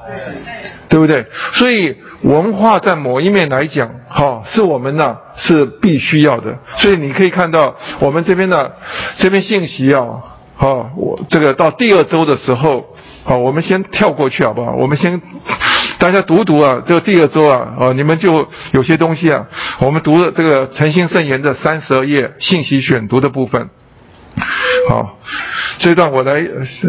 [0.89, 1.25] 对不对？
[1.53, 6.57] 所以文化在某一面来讲，哈，是我们呢是必须要的。
[6.77, 8.71] 所以你可以看到我们这边的
[9.17, 10.05] 这边信息啊，
[10.55, 12.85] 哈，我这个到第二周的时候，
[13.23, 14.73] 好，我们先跳过去好不好？
[14.73, 15.21] 我们先
[15.97, 19.47] 大家读读啊，这个第二周啊，哦，你们就有些东西啊，
[19.79, 23.69] 我们读的这个诚心圣言的三十二页信息选读的部分。
[24.89, 25.17] 好，
[25.77, 26.41] 这段我来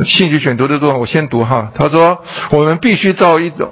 [0.05, 1.70] 兴趣选读的部分，我先读哈。
[1.74, 2.18] 他说，
[2.51, 3.68] 我们必须造一种。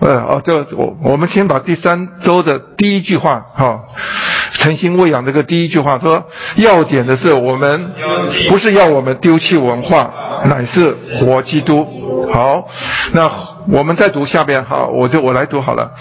[0.00, 3.80] 呃哦，这我我们先把第三周的第一句话哈，
[4.52, 6.24] 诚心喂养这个第一句话说，
[6.56, 7.92] 要点的是我们
[8.50, 10.12] 不是要我们丢弃文化，
[10.46, 11.86] 乃是活基督。
[12.32, 12.68] 好，
[13.12, 13.30] 那
[13.68, 15.92] 我们再读下边哈，我就我来读好了。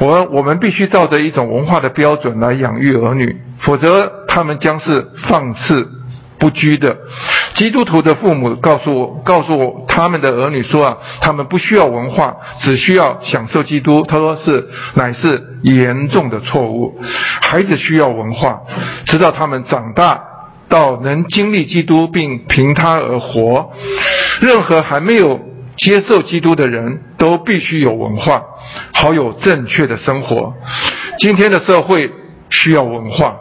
[0.00, 5.86] 我我们必须照着一种文化的标准来养育儿女，否则他们将是放肆。
[6.38, 6.96] 不拘的
[7.54, 14.04] 基督徒的父母告诉我，告诉我他们的儿女说啊，他们不需要文化，只需要享受基督。
[14.06, 17.00] 他说是乃是严重的错误。
[17.42, 18.60] 孩子需要文化，
[19.06, 20.20] 直到他们长大
[20.68, 23.70] 到能经历基督并凭他而活。
[24.40, 25.40] 任何还没有
[25.76, 28.42] 接受基督的人都必须有文化，
[28.94, 30.52] 好有正确的生活。
[31.18, 32.10] 今天的社会
[32.50, 33.36] 需要文化。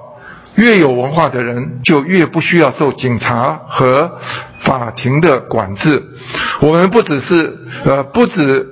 [0.56, 4.20] 越有文化的人，就越不需要受警察和
[4.60, 6.04] 法庭的管制。
[6.62, 8.68] 我们不只是呃，不止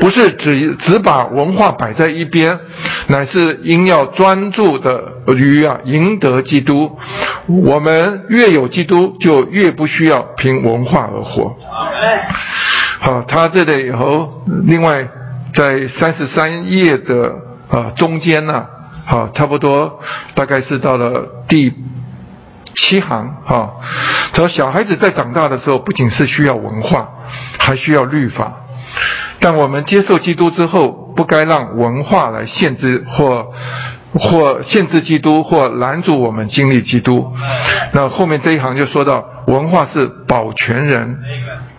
[0.00, 2.58] 不是只只把文化摆在一边，
[3.06, 5.02] 乃是应要专注的
[5.36, 6.98] 于啊赢得基督。
[7.46, 11.56] 我们越有基督，就越不需要凭文化而活。
[12.98, 15.08] 好，他这里以后，另外
[15.54, 17.32] 在三十三页的
[17.70, 18.66] 啊中间呢。
[19.10, 20.00] 好，差不多
[20.34, 21.72] 大概是到了第
[22.74, 23.36] 七行。
[23.46, 23.70] 哈，
[24.34, 27.08] 他说小孩子在长大的时候，不仅是需要文化，
[27.58, 28.52] 还需要律法。
[29.40, 33.46] 但我们接受基督之后，不该让文化来限制或
[34.12, 37.32] 或限制基督，或拦阻我们经历基督。
[37.92, 41.16] 那后面这一行就说到，文化是保全人、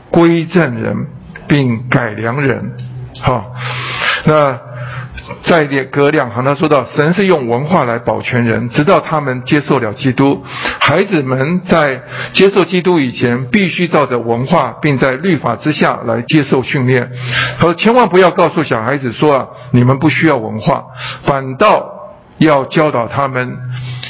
[0.09, 1.05] 归正人，
[1.47, 2.71] 并改良人。
[3.21, 3.53] 好，
[4.25, 4.68] 那。
[5.43, 10.43] 在两隔两行，他说到：神是用文化来保全人，直到他们接受了基督。
[10.79, 12.01] 孩子们在
[12.33, 17.11] 接受基督以前，必须照着文化，并在律法之下来接受训练。
[17.57, 20.83] 他说千万不要告诉小孩子说啊，你们不需要文化，
[21.23, 21.85] 反倒
[22.37, 23.57] 要教导他们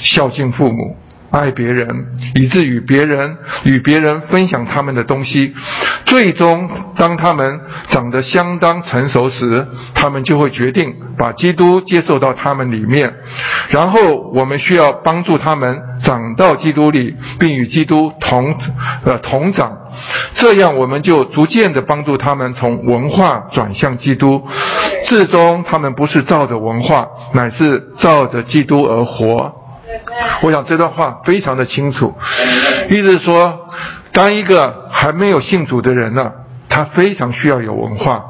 [0.03, 0.95] 孝敬父母。
[1.31, 1.87] 爱别人，
[2.35, 5.53] 以致与别人与别人分享他们的东西，
[6.05, 7.59] 最终当他们
[7.89, 13.13] 长得相当成熟时，他们就会决定把基督接受到他们里面。
[13.69, 18.55] 然后我们需要帮助他们长到基督里，并与基督同
[19.05, 19.77] 呃同长，
[20.33, 24.47] 这样我们就逐渐的帮助他们从文化转向基督，
[25.05, 29.53] 最终他们不是照着文化，乃是照着基督而活。
[30.41, 32.15] 我想这段话非常的清楚，
[32.89, 33.67] 意思是说，
[34.11, 36.31] 当一个还没有信主的人呢，
[36.67, 38.23] 他非常需要有文化，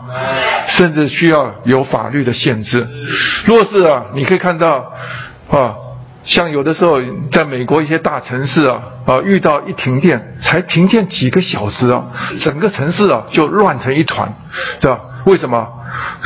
[0.68, 2.88] 甚至需要有法律的限制。
[3.46, 4.94] 若是啊，你可以看到
[5.50, 5.76] 啊。
[6.24, 7.00] 像有的时候，
[7.32, 12.06] 在美国一些大城市啊，啊，遇到一停电，才停电几个小时啊，
[12.42, 14.34] 整个城市啊就乱成一团，
[14.80, 15.00] 对吧？
[15.26, 15.68] 为什么？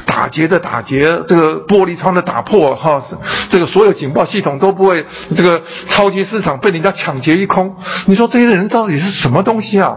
[0.05, 3.01] 打劫的打劫，这个玻璃窗的打破，哈，
[3.49, 7.75] 这个所有警报系统都不会，这个超级市场被人家抢劫一空。
[8.05, 9.95] 你说这些人到底是什么东西啊？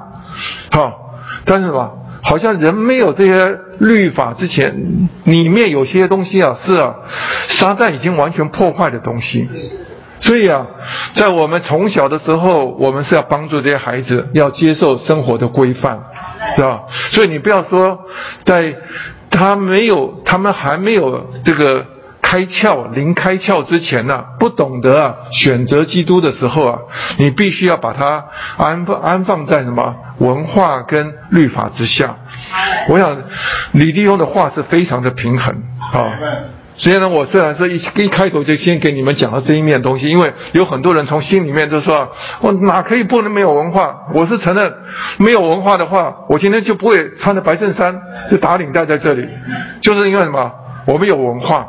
[0.71, 0.93] 哈，
[1.45, 1.91] 但是什么，
[2.29, 4.75] 好像人没有这些律法之前，
[5.25, 6.95] 里面有些东西啊，是啊，
[7.49, 9.49] 沙旦已经完全破坏的东西。
[10.19, 10.67] 所以啊，
[11.15, 16.01] 在我们从小的时候，我们是要帮助这些孩子要接受生活的规范，
[16.57, 16.81] 是吧？
[17.13, 18.01] 所以你不要说，
[18.43, 18.75] 在
[19.31, 21.85] 他没有、他们还没有这个
[22.29, 26.79] 开窍、临开窍之前呢，不懂得啊选择基督的时候啊，
[27.19, 28.25] 你必须要把它
[28.57, 32.17] 安放安放在什么文化跟律法之下。
[32.89, 33.17] 我想
[33.71, 35.55] 李立庸的话是非常的平衡
[35.93, 36.11] 啊。
[36.79, 42.09] 所以呢，我虽然是一一开头就先给你们讲了这一面东西，因为有很多人从心里面就说
[42.43, 44.75] ：“我哪可以不能没有文化？”我是承认，
[45.19, 47.99] 没有文化的话，我今天就不会穿着白衬衫，
[48.31, 49.27] 就打领带在这里，
[49.81, 50.51] 就是因为什么？
[50.87, 51.69] 我们有文化。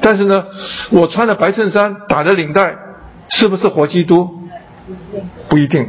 [0.00, 0.46] 但是呢，
[0.90, 2.74] 我穿着白衬衫，打着领带，
[3.28, 4.30] 是不是活基督？
[5.48, 5.88] 不一定，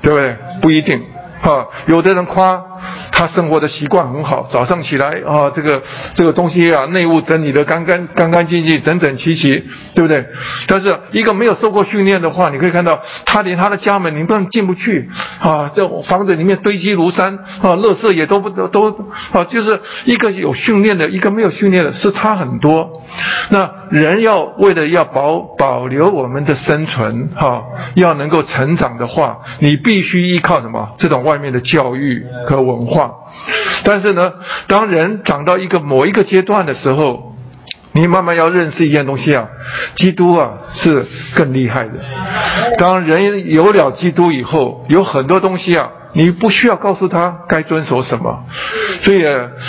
[0.00, 0.36] 对不对？
[0.60, 1.02] 不一定。
[1.40, 2.62] 哈，有的人夸。
[3.10, 5.82] 他生活的习惯很好，早上起来啊，这个
[6.14, 9.64] 这个东西啊，内务整理的干干干干净净、整整齐齐，
[9.94, 10.24] 对不对？
[10.66, 15.08] 但是一个没有受过训练的话，你可以看到，他连他的家门你不能进不去
[15.40, 18.88] 啊，这房子里面堆积如山啊，垃圾也都不都都
[19.32, 22.90] 啊，就是一个有训练的，一个没有训练的，是差很多。
[23.50, 27.62] 那人要为了要保保留我们的生存哈，
[27.94, 30.94] 要能够成长的话，你必须依靠什么？
[30.98, 33.12] 这种外面的教育和文化。
[33.84, 34.32] 但是呢，
[34.66, 37.34] 当人长到一个某一个阶段的时候，
[37.92, 39.48] 你慢慢要认识一件东西啊，
[39.94, 41.94] 基督啊是更厉害的。
[42.78, 48.44] 当人有了基督以后，有很多东西啊，你不需要告诉他该遵守什么。
[49.02, 49.24] 所以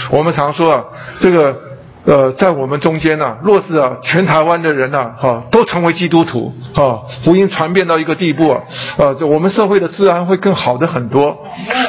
[0.10, 0.84] 我们常说啊，
[1.20, 1.73] 这个。
[2.06, 8.62] 呃，在我们中间呢，若是啊，全台湾的人呢，哈，都成为基督徒，哈，福音传遍到一个地步啊，
[8.98, 11.30] 呃，这我们社会的治安会更好的很多，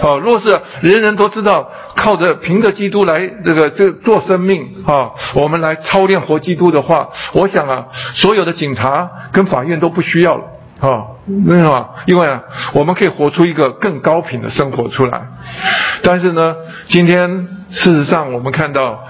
[0.03, 10.45] 啊，若是人人都知道靠着凭着基督来这个这做生命啊，我们来操练活基督的话，我想啊，所有的警察跟法院都不需要了，
[10.81, 11.89] 啊，为什么？
[12.07, 12.41] 因为啊，
[12.73, 15.23] 我们可以活出一个更高品的生活出来。
[16.05, 16.55] 但是呢，
[16.89, 19.01] 今天事实上我们看到。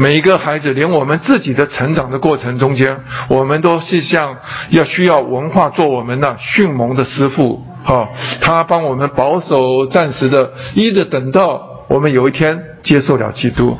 [0.00, 4.36] 每一个孩子，连我们自己的成长的过程中间，我们都是像
[4.70, 8.08] 要需要文化做我们的迅猛的师傅，哈，
[8.40, 13.76] 他帮我们保守暂时的，一直等到我们有一天接受了基督。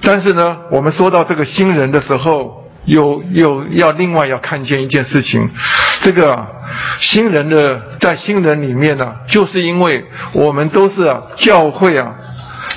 [0.00, 5.46] 但是呢，我们说到这个新人的时候，又又要另外要看见一件事情，
[6.00, 6.46] 这个
[7.00, 12.14] 新人的在新人里面呢，就是因为我们都是啊教会啊，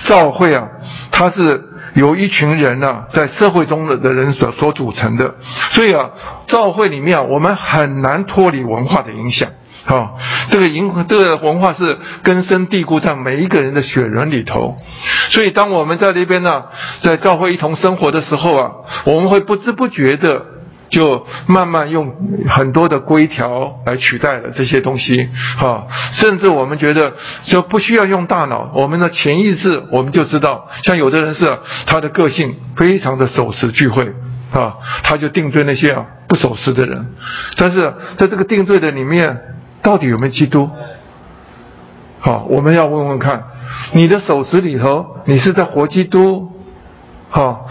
[0.03, 0.67] 教会啊，
[1.13, 1.63] 他是。
[1.97, 5.33] 由一群人呢，在社会中的的人所所组成的，
[5.73, 6.11] 所以啊，
[6.45, 9.49] 教会里面啊，我们很难脱离文化的影响。
[9.87, 10.11] 啊，
[10.51, 14.77] 这个影这个文化是根深蒂固在每一个人的血缘里头。
[15.31, 16.65] 所以，当我们在这边呢，
[17.01, 18.71] 在教会一同生活的时候啊，
[19.05, 20.56] 我们会不知不觉的。
[20.89, 22.13] 就慢慢用
[22.47, 34.13] 很多的规条来取代了这些东西，哈，甚至我们觉得就不需要用大脑，我们的潜意识我们就知道，像有的人是他的个性非常的守时聚会，
[34.53, 37.13] 啊，他就定罪那些啊不守时的人，
[37.57, 39.37] 但是在这个定罪的里面，
[39.81, 40.69] 到底有没有基督？
[42.19, 43.43] 好，我们要问问看，
[43.91, 46.51] 你的守时里头，你是在活基督？
[47.29, 47.67] 好。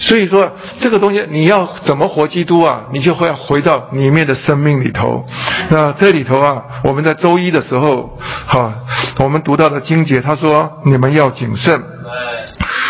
[0.00, 0.50] 所以说，
[0.80, 2.84] 这个东西你要怎么活基督啊？
[2.90, 5.26] 你就会回到里面的生命里头。
[5.68, 8.74] 那这里头啊，我们在周一的时候，哈，
[9.18, 11.82] 我们读到的经节，他说：“你们要谨慎，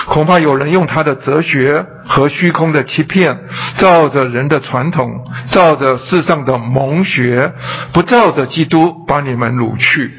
[0.06, 3.36] 恐怕有人用他的哲学和虚空的欺骗，
[3.76, 5.10] 照着人的传统，
[5.50, 7.52] 照着世上的蒙学，
[7.92, 10.14] 不照着基督，把你们掳去。”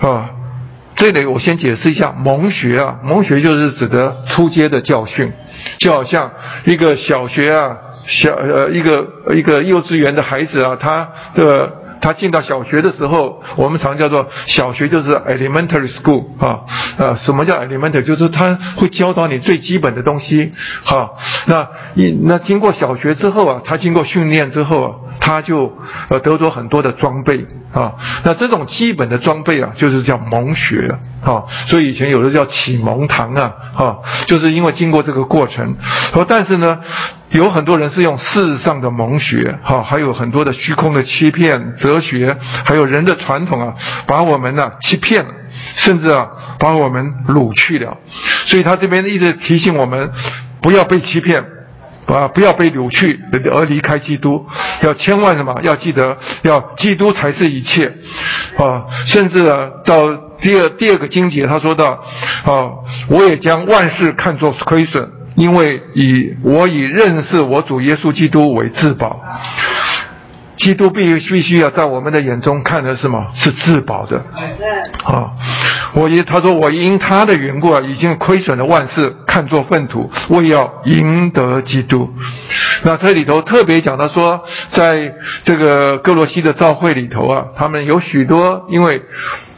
[0.00, 0.30] 啊。
[1.02, 5.32] 这里我先解释一下蒙学啊，蒙学就是指的初阶的教训，
[5.78, 6.30] 就好像
[6.64, 7.76] 一个小学啊，
[8.06, 9.04] 小呃一个
[9.34, 11.81] 一个幼稚园的孩子啊，他的。
[12.02, 16.60] 他进到小学的时候，我们常叫做小学就是 elementary school 啊，
[16.98, 18.02] 呃，什么叫 elementary？
[18.02, 20.52] 就是他会教导你最基本的东西，
[20.84, 21.10] 哈。
[21.46, 25.72] 那一那经过小学之后啊，他经过训练之后啊，他就
[26.08, 27.92] 呃得着很多的装备啊。
[28.24, 31.44] 那这种基本的装备啊，就是叫蒙学啊。
[31.68, 35.76] 所以以前有的叫启蒙堂啊，哈，就是因为经过这个过程。
[36.28, 36.80] 但是呢。
[37.32, 43.74] 有很多人是用世上的蒙学，哈，还有很多的虚空的欺骗、哲学，还有人的传统啊，
[44.06, 45.30] 把我们呢欺骗了，
[45.76, 46.28] 甚至啊
[46.58, 47.96] 把我们掳去了。
[48.46, 50.10] 所以他这边一直提醒我们，
[50.60, 51.42] 不要被欺骗，
[52.06, 53.18] 啊，不要被掳去
[53.50, 54.46] 而离开基督，
[54.82, 55.58] 要千万什么？
[55.62, 57.86] 要记得，要基督才是一切，
[58.58, 61.92] 啊，甚至啊到第二第二个经节，他说到，
[62.44, 62.68] 啊，
[63.08, 65.21] 我也将万事看作亏损。
[65.34, 69.20] 因为以我以认识我主耶稣基督为至宝，
[70.56, 73.26] 基督必必须要在我们的眼中看的是什么？
[73.34, 74.22] 是至宝的。
[75.04, 75.32] 啊，
[75.94, 82.12] 我因他说我因他的缘故啊，已经亏损了万事，看作粪土，为要赢得基督。
[82.84, 89.02] 那这里头特别讲到说，在这个哥罗西的教会里头啊，他们有许多，因为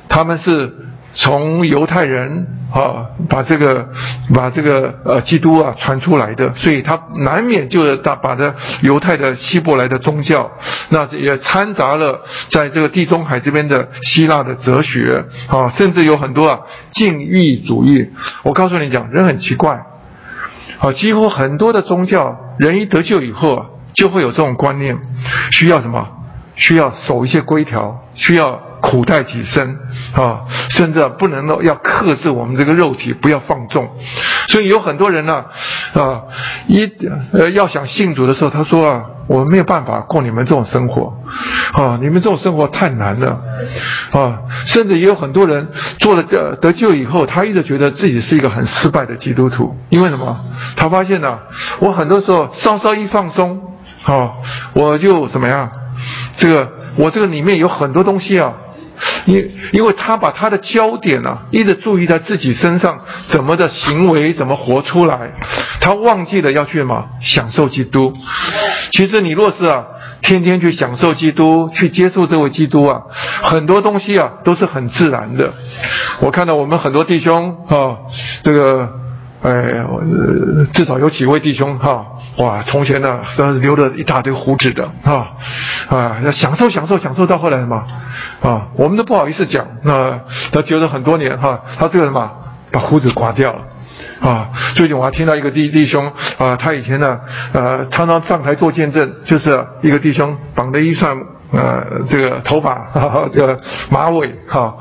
[0.09, 0.73] 他们是
[1.15, 2.47] 从犹太人。
[2.75, 3.89] 啊，把这个
[4.35, 10.51] 把这个呃基督啊传出来的，所以他难免就是把把这犹太的希伯来的宗教，
[10.89, 18.11] 那也掺杂了在这个地中海这边的希腊的哲学啊，甚至有很多啊禁欲主义。
[18.43, 19.81] 我告诉你讲，人很奇怪，
[20.81, 24.99] 啊，几乎很多的宗教，人一得救以后啊，就会有这种观念，
[25.53, 26.09] 需要什么？
[26.57, 28.61] 需要守一些规条，需要。
[28.85, 29.79] 苦待己身
[30.15, 33.89] 啊，甚至不能够要克制我们这个肉体，不要放纵。
[34.49, 35.47] 所以有很多人呢，
[35.95, 36.21] 啊，
[36.67, 36.93] 一
[37.33, 41.15] 呃要想信主的时候，他说啊，我没有办法过你们这种生活，
[41.73, 43.41] 啊，你们这种生活太难了，
[44.13, 45.67] 啊，甚至也有很多人
[45.99, 50.39] 做了得得救以后，他一直觉得自己是一个很失败的基督徒，因为什么？
[50.77, 51.39] 他发现呢，
[51.81, 53.63] 我很多时候稍稍一放松，
[54.05, 54.33] 啊，
[54.75, 55.71] 我就怎么样？
[56.37, 58.53] 这个我这个里面有很多东西啊。
[59.27, 65.33] 因因为他把他的焦点啊，一直注意在自己身上，怎么的行为怎么活出来，
[65.81, 68.13] 他忘记了要去嘛享受基督。
[68.93, 69.85] 其实你若是啊，
[70.23, 73.03] 天天去享受基督，去接受这位基督啊，
[73.43, 75.53] 很多东西啊都是很自然的。
[76.21, 77.97] 我看到我们很多弟兄啊，
[78.43, 79.04] 这个。
[79.45, 79.75] 哎，
[80.73, 82.07] 至少有几位弟兄哈，
[82.39, 85.37] 哇，从前呢都留了一大堆胡子的哈，
[85.91, 87.77] 啊，要享受享受享受到后来什么
[88.41, 90.19] 啊，我们都不好意思讲，那
[90.51, 92.31] 他觉得很多年哈，他这个什么
[92.73, 93.61] 把胡子刮掉了
[94.23, 94.49] 啊。
[94.77, 97.21] 最近我还听到一个弟弟兄啊，他以前呢
[97.53, 101.15] 呃常常上台做见证，就是一个弟兄绑了一串
[101.53, 103.61] 呃这个头发这个
[103.91, 104.75] 马尾哈，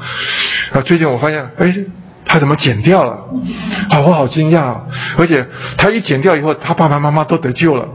[0.72, 1.76] 啊，最近我发现哎。
[2.26, 3.14] 他怎么剪掉了？
[3.90, 4.76] 啊，我好惊讶！
[5.18, 5.45] 而且
[5.78, 7.86] 他一剪掉以后，他爸爸妈妈都得救了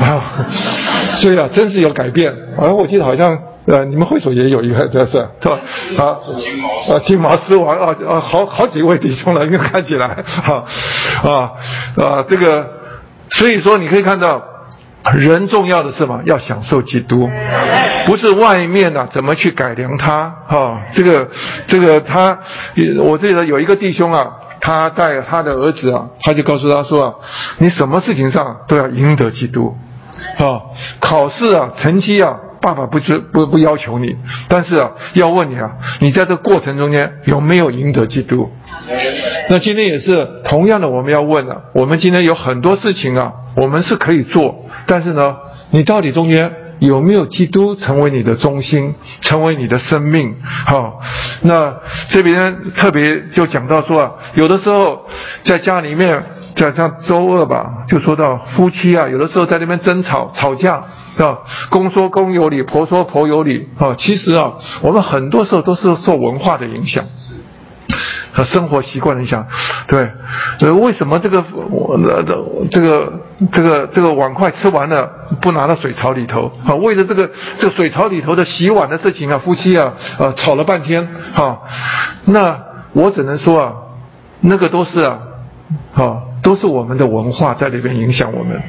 [0.00, 0.44] 啊！
[1.16, 2.32] 所以啊，真是有改变。
[2.58, 5.58] 啊，我记得好像呃，你们会所也有一个，这是对吧？
[6.04, 10.64] 啊，金毛啊，金毛狮王啊啊，好好几位弟兄了，看起来啊
[11.24, 11.50] 啊
[11.96, 12.66] 啊，这个，
[13.30, 14.42] 所以说你可以看到。
[15.14, 16.20] 人重要的是什么？
[16.24, 17.30] 要享受基督，
[18.06, 20.32] 不是外面呐怎么去改良他？
[20.48, 21.28] 哈，这个
[21.66, 22.38] 这个他，
[22.98, 27.14] 我记得有一个弟兄啊，他带他的儿子啊，他就告诉他说啊，
[27.58, 29.76] 你什么事情上都要赢得基督，
[30.38, 30.62] 啊，
[31.00, 34.16] 考试啊，成绩啊，爸爸不知不不要求你，
[34.48, 38.50] 但是啊，要问你啊，你在这过程中间有没有赢得基督？
[39.48, 44.66] 那今天也是同样的，我们要问了，我们今天有很多事情啊，我们是可以做。
[44.86, 45.36] 但是呢，
[45.70, 50.34] 你到底中间有没有基督成为你的中心，成为你的生命？
[50.66, 51.00] 好，
[51.42, 51.74] 那
[52.08, 55.06] 这边特别就讲到说啊，有的时候
[55.42, 56.22] 在家里面，
[56.56, 60.76] 在像周二吧，就说到夫妻啊，有的时候在那边争吵吵架，
[61.18, 61.38] 啊，
[61.70, 67.04] 公说公有理，婆说婆有理，啊，其实啊，我们很多时候都是受文化的影响。
[68.32, 69.46] 和生活习惯影响，
[69.88, 70.10] 对，
[70.60, 73.12] 呃，为什么这个我这这个
[73.50, 75.08] 这个这个碗筷吃完了
[75.40, 76.52] 不拿到水槽里头？
[76.66, 81.62] 啊，为了这个这个水槽里头的洗碗的事情啊，夫妻啊，呃，吵了半天，哈，
[82.26, 82.60] 那
[82.92, 83.72] 我只能说啊，
[84.40, 85.18] 那个都是啊，
[85.94, 86.16] 啊，
[86.46, 88.62] 都是我们的文化在里边影响我们。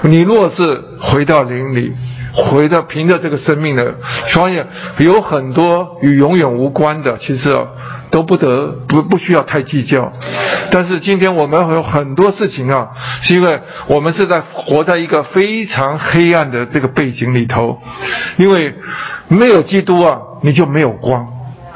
[0.00, 1.92] 你若是回到邻里。
[2.30, 3.96] 回到凭着这个生命的，
[4.32, 4.64] 发现
[4.98, 7.66] 有很多与永远无关的，其实
[8.10, 10.12] 都不得不不需要太计较。
[10.70, 12.90] 但是今天我们有很多事情啊，
[13.22, 17.80] 是因为我们是在活在一个非常黑暗的这个背景里头，
[18.36, 18.72] 因为
[19.26, 21.26] 没有基督啊，你就没有光，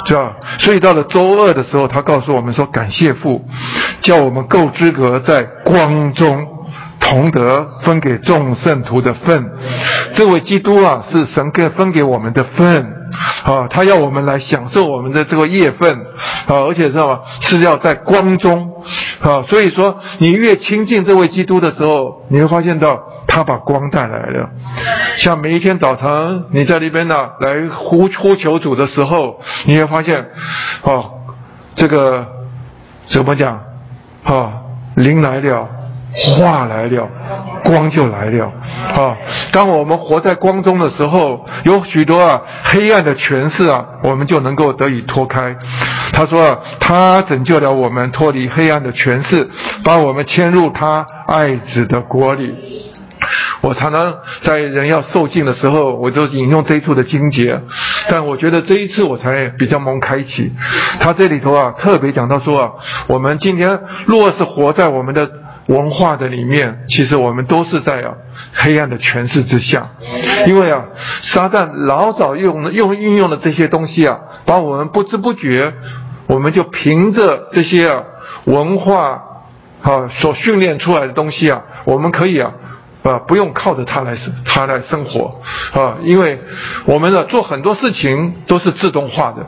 [0.04, 3.44] 这样所以到了周二的时候，他告诉我们说：“感谢父，
[4.00, 6.46] 叫我们够资格在光中。”
[7.02, 9.50] 同德分给众圣徒的份，
[10.14, 12.86] 这位基督啊，是神给分给我们的份
[13.44, 15.94] 啊，他要我们来享受我们的这个业份
[16.46, 17.20] 啊，而且是什么？
[17.40, 18.72] 是要在光中
[19.20, 24.48] 啊，所以说你越亲近这位基督的时候，你会发现到他把光带来了。
[25.18, 30.24] 像每一天早晨你在那边呢，来呼呼求主的时候，你会发现
[30.82, 31.10] 哦，
[31.74, 32.26] 这个
[33.06, 33.60] 怎么讲
[34.24, 34.52] 啊？
[34.94, 35.68] 灵来了。
[36.12, 37.08] 话来了，
[37.64, 38.52] 光就来了
[38.94, 39.16] 啊！
[39.50, 45.56] 当我们活在光中的时候，有许多啊黑暗的权势啊，我们就能够得以脱开。
[46.12, 49.48] 他说：“他拯救了我们，脱离黑暗的权势，
[49.82, 52.54] 把我们迁入他爱子的国里。”
[53.62, 54.12] 我常常
[54.42, 57.58] 在人要受尽的时候，我就引用这一处的经节，
[58.10, 60.52] 但我觉得这一次我才比较蒙开启。
[61.00, 62.70] 他这里头啊，特别讲到说啊，
[63.06, 65.30] 我们今天若是活在我们的。
[65.66, 68.14] 文化的里面，其实我们都是在啊
[68.52, 69.90] 黑暗的权势之下，
[70.46, 70.84] 因为啊
[71.22, 75.72] 撒旦老早用用运用的这些东西啊，把我们不知不觉，
[76.26, 78.02] 我们就凭着这些啊
[78.44, 79.22] 文化
[79.82, 82.52] 啊所训练出来的东西啊，我们可以啊
[83.04, 85.40] 啊不用靠着它来生它来生活。
[85.74, 86.40] 啊，因为
[86.86, 89.46] 我们呢做很多事情都是自动化的。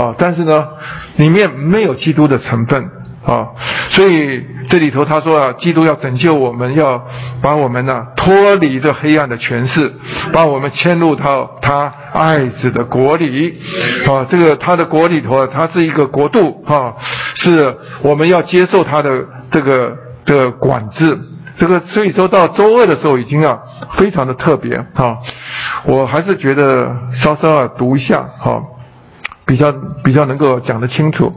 [0.00, 0.68] 啊，但是呢
[1.16, 2.88] 里面没有基督的成分。
[3.24, 3.48] 啊，
[3.90, 7.06] 所以这里头他说啊，基督要拯救我们，要
[7.40, 9.92] 把我们呢脱离这黑暗的权势，
[10.32, 13.60] 把我们迁入到他爱子的国里。
[14.06, 16.94] 啊，这个他的国里头啊，他是一个国度啊，
[17.36, 21.16] 是我们要接受他的这个的管制。
[21.56, 23.58] 这个所以说到周二的时候已经啊
[23.92, 25.18] 非常的特别啊，
[25.84, 28.60] 我还是觉得稍稍啊读一下哈。
[29.46, 29.72] 比较
[30.04, 31.32] 比较能够讲得清楚。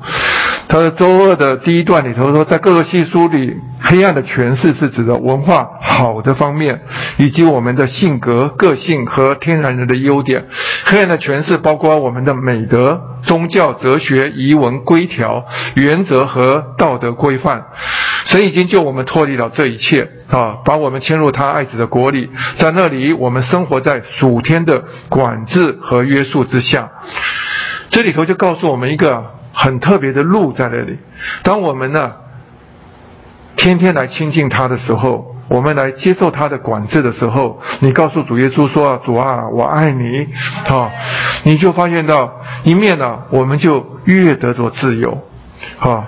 [0.67, 6.81] 他的周二的第一段里头说，在各个系书里，黑暗的诠释是指的文化好的方面，
[7.17, 10.45] 以及我们的性格、个性和天然人的优点。
[10.85, 15.45] 黑暗的诠释包括我们的美德、宗教、哲学、仪文、规条、
[15.75, 17.65] 原则和道德规范。
[18.25, 26.89] 神已经救我们脱离了这一切啊，把我们迁入他爱子的国里，在那里我们生活在属天的管制和约束之下。
[27.89, 29.33] 这里头就告诉我们一个。
[29.57, 30.97] 很特别的路在那里。
[31.41, 32.11] 当我们呢，
[33.55, 40.27] 天天来亲近他的时候，我们来接受他的管制的时候，你告诉主耶稣说：“主啊，我爱你。”
[40.67, 40.91] 啊，
[41.43, 45.23] 你就发现到一面呢，我们就越得着自由，
[45.79, 46.05] 啊，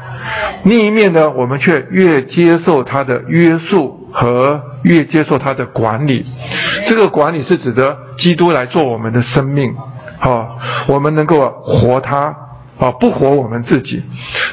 [0.66, 6.26] 另一面呢，我们却越接受他的约束和越接受他的管理。
[6.90, 9.74] 这个管理是指的基督来做我们的生命，
[10.20, 10.48] 啊，
[10.88, 12.36] 我们能够活他。
[12.80, 14.04] 啊，不活我们自己。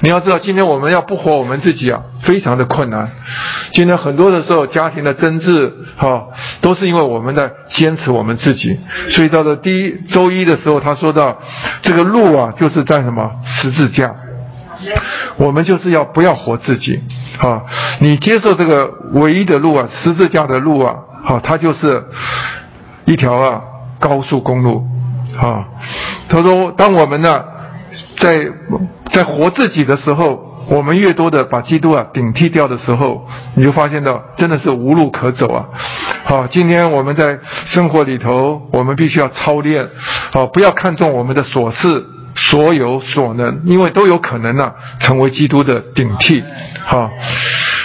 [0.01, 3.07] 你要知道，今天我们要不活我们自己啊，非常的困难。
[3.74, 6.28] 今天很多的时候，家庭的争执，哈，
[6.62, 8.81] 都是因为我们在坚持我们自己。
[9.11, 11.39] 所以到了第一周一的时候，他说到，
[11.82, 14.15] 这个路啊，就是在什么十字架。
[15.36, 16.99] 我们就是要不要活自己？
[17.39, 17.61] 啊，
[18.01, 22.03] 你接受这个唯一的路啊，十字架的路啊，好，它就是
[23.05, 23.61] 一条啊
[24.01, 24.82] 高速公路。
[25.39, 25.65] 啊，
[26.28, 27.44] 他说，当我们呢。
[28.19, 28.47] 在
[29.12, 35.65] 在活自己的时候，我们越多的把基督啊顶替掉的时候，你就发现到真的是无路可走啊！
[36.24, 39.89] 好，今天我们在生活里头，我们必须要操练，
[40.32, 42.05] 好，不要看重我们的所事、
[42.36, 46.43] 所有、所能，因为都有可能呢成为基督的顶替。
[46.85, 47.11] 好，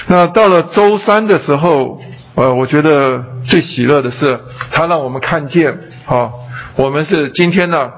[0.07, 1.99] 那到了周三的时候，
[2.35, 4.39] 呃，我觉得最喜乐的是
[4.71, 6.31] 他让我们看见，好，
[6.79, 7.91] 我们是今天呢。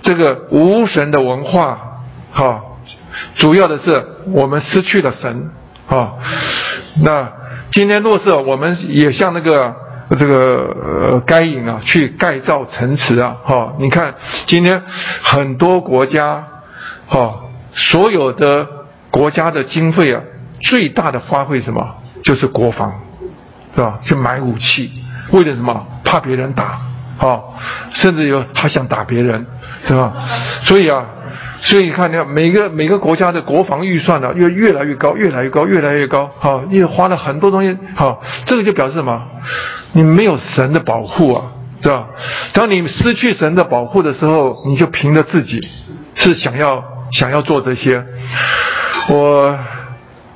[0.00, 2.02] 这个无神的文化，
[2.32, 2.62] 哈，
[3.34, 5.50] 主要的是我们失去了神，
[5.88, 6.12] 啊，
[7.02, 7.32] 那
[7.72, 9.74] 今天若是我们也像那个
[10.18, 10.76] 这个
[11.10, 14.14] 呃该隐啊，去盖造城池啊，哈，你看
[14.46, 14.84] 今天
[15.22, 16.44] 很多国家，
[17.08, 17.40] 哈，
[17.74, 18.66] 所有的
[19.10, 20.22] 国家的经费啊，
[20.60, 21.96] 最大的花费什么？
[22.22, 23.00] 就是国防，
[23.74, 23.98] 是吧？
[24.00, 24.92] 去买武器，
[25.32, 25.86] 为了什么？
[26.04, 26.78] 怕别人打。
[27.18, 27.58] 好，
[27.90, 29.44] 甚至有他想打别人，
[29.84, 30.14] 是吧？
[30.62, 31.04] 所以啊，
[31.60, 36.30] 所以你看，你看每个每个国家的国防预算呢，越越来越高，越来越高，越来越高。
[36.38, 37.76] 好，因为花了很多东西。
[37.96, 39.20] 好，这个就表示什么？
[39.94, 41.42] 你没有神的保护啊，
[41.82, 42.06] 是吧？
[42.52, 45.60] 当你失去神的保护的时候，你就凭着自己
[46.14, 48.04] 是想要想要做这些。
[49.08, 49.58] 我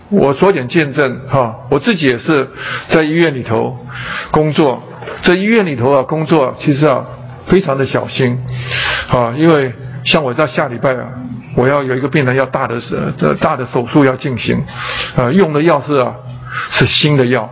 [0.09, 2.51] 我说点见证哈，我自己也是
[2.89, 3.79] 在医院里头
[4.33, 4.83] 工作。
[5.23, 7.05] 在医院里头啊，工作其实啊，
[7.47, 8.39] 非常的小心，
[9.09, 9.73] 啊，因为
[10.05, 11.07] 像我在下礼拜啊，
[11.55, 14.65] 我要有一个病人要大的是大的手术要进行，
[15.16, 16.15] 啊，用的药是啊
[16.70, 17.49] 是新的药，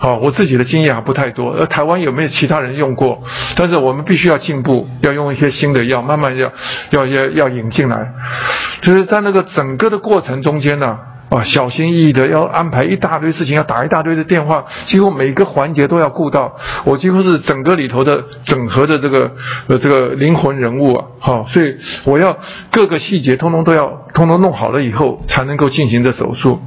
[0.00, 3.22] 啊，我自己的经验还不太多，而台湾有没有其他人用过？
[3.54, 6.52] 但是我们必须要进步，要用一些新的药，慢慢要
[6.90, 8.12] 要要要引进来，
[8.82, 10.98] 就是在那个整个的过程中间呢。
[11.34, 16.54] 啊小心翼翼的要安排一大堆事情，要打一大堆的电话，几乎每个环节都要顾到。
[16.84, 19.32] 我几乎是整个里头的整合的这个
[19.66, 22.38] 呃这个灵魂人物啊，好，所以我要
[22.70, 26.60] 各个细节通通都要通通弄好了以后，才能够进行这手术。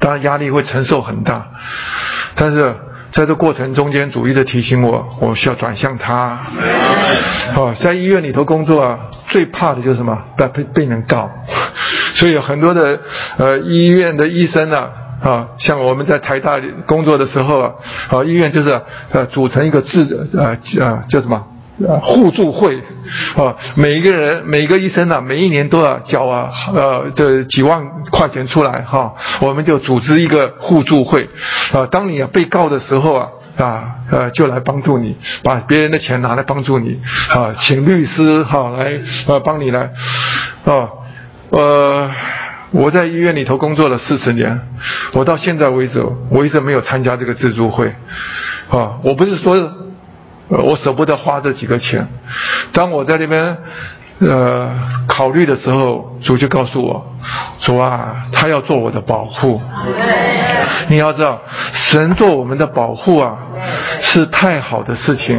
[0.00, 1.46] 当然压力会承受很大，
[2.34, 2.74] 但是
[3.12, 6.14] 在这过程中间，主一直提醒我，我需要转向他。
[7.54, 8.98] 啊，在医院里头工作啊，
[9.28, 10.16] 最怕的就是什么？
[10.36, 11.30] 被被被人告。
[12.14, 13.00] 所以有很多的
[13.38, 14.88] 呃医院的医生呢，
[15.22, 17.72] 啊，像我们在台大工作的时候啊，
[18.10, 18.80] 啊，医院就是
[19.12, 21.46] 呃组成一个自呃啊叫什么
[22.00, 22.76] 互助会，
[23.36, 31.28] 啊，每一个人每个医生呢，每一年都要交啊呃这几万块钱出来哈，我们就组织一个互助会，
[31.72, 36.98] 啊，当你被告的时候啊啊呃就来帮助你，把别人的钱拿来帮助你，
[37.30, 39.92] 啊，请律师哈来呃帮你来
[40.64, 40.88] 啊。
[41.50, 42.10] 呃，
[42.72, 44.60] 我在医院里头工作了四十年，
[45.14, 47.94] 我到现在为止，我一直没有参加这个自助会，
[48.68, 49.56] 啊，我不是说，
[50.48, 52.08] 我舍不得花这几个钱，
[52.72, 53.56] 当我在那边。
[54.20, 54.68] 呃，
[55.06, 57.06] 考虑的时候，主就告诉我，
[57.60, 59.60] 主啊，他要做我的保护。
[60.88, 61.38] 你要知道，
[61.72, 63.36] 神做我们的保护啊，
[64.02, 65.38] 是太好的事情。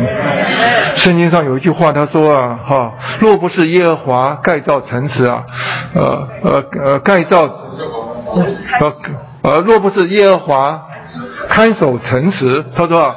[0.95, 5.43] 圣经上有一句话，他说啊，哈，若不是耶和华盖造城池啊，
[5.93, 7.41] 呃呃呃，盖造，
[8.79, 8.93] 呃
[9.41, 10.87] 呃，若不是耶和华
[11.47, 13.15] 看守城池，他说啊，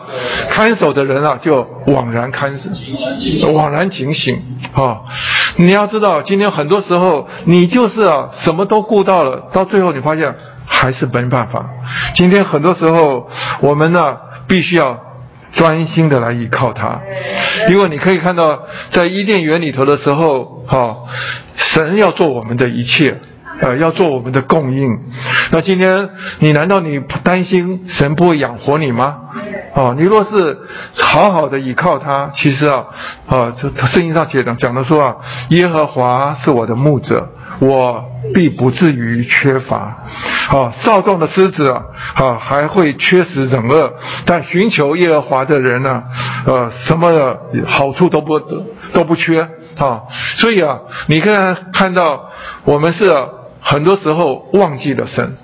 [0.50, 2.56] 看守的人啊就枉然看
[3.40, 4.40] 守枉然警醒
[4.72, 5.00] 啊。
[5.56, 10.34] 你要知道，今天很多时候你就是啊什么都顾到了，到最后你发现
[10.64, 11.66] 还是没办法。
[12.14, 13.28] 今天很多时候
[13.60, 14.16] 我们呢
[14.46, 14.98] 必须要
[15.52, 17.00] 专心的来依靠他，
[17.68, 20.98] 因为你可以看到在伊甸园里头的时候，哈，
[21.56, 23.20] 神要做我们的一切。
[23.62, 24.98] 呃，要做我们的供应。
[25.52, 26.10] 那今天
[26.40, 29.18] 你难道你担心神不会养活你吗？
[29.74, 30.58] 哦，你若是
[30.96, 32.84] 好好的倚靠他，其实啊，
[33.28, 35.16] 啊，这圣经上写的讲的说啊，
[35.50, 37.28] 耶和华是我的牧者，
[37.60, 39.96] 我必不至于缺乏。
[40.50, 41.82] 啊，少壮的狮子啊，
[42.16, 43.92] 啊，还会缺食忍饿，
[44.26, 46.02] 但寻求耶和华的人呢，
[46.46, 48.40] 呃，什么好处都不
[48.92, 49.48] 都不缺。
[49.78, 50.02] 啊，
[50.38, 52.28] 所以啊，你看看到
[52.64, 53.08] 我们是。
[53.62, 55.36] 很多时候忘记了神，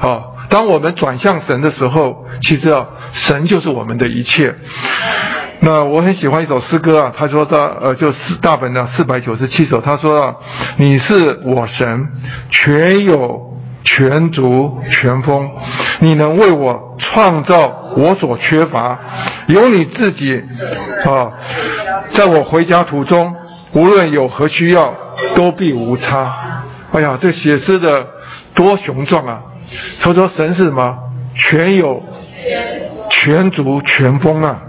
[0.00, 4.54] 啊，当我们转向神的时候，其实啊，神就是我们的一切。
[5.60, 10.34] 那我很喜欢一首诗歌啊，他说他呃，就四大本的四百九十七首，他说啊，
[10.76, 12.08] 你是我神，
[12.50, 13.40] 全有
[13.82, 15.50] 全足全丰，
[16.00, 18.98] 你能为我创造我所缺乏，
[19.48, 20.40] 有你自己
[21.04, 21.32] 啊，
[22.10, 23.34] 在我回家途中，
[23.72, 24.94] 无论有何需要，
[25.34, 26.45] 都必无差。
[26.96, 28.06] 哎呀，这写诗的
[28.54, 29.42] 多雄壮啊！
[30.00, 30.96] 他说：“神是什么？
[31.34, 32.02] 全有、
[33.10, 34.62] 全足、全丰啊！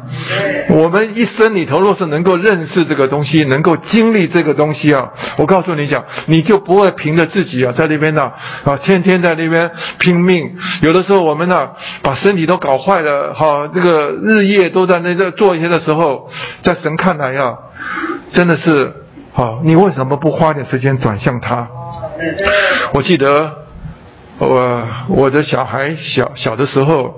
[0.70, 8.34] 我们一生里头，若是能够认识这个东西，能够经历这个东西啊，我告诉你讲，你就不会凭着自己啊，在那边呢
[8.66, 10.58] 啊，天天在那边拼命。
[10.82, 11.70] 有的时候，我们呢
[12.02, 16.30] 把身体都搞坏了，哈，这个日夜都在那在做一些的时候，
[16.62, 17.56] 在神看来呀，
[18.34, 18.92] 真的是
[19.34, 21.70] 啊，你为什么不花点时间转向他？”
[22.94, 23.54] 我记得
[24.38, 27.14] 我我的小孩小小的时候，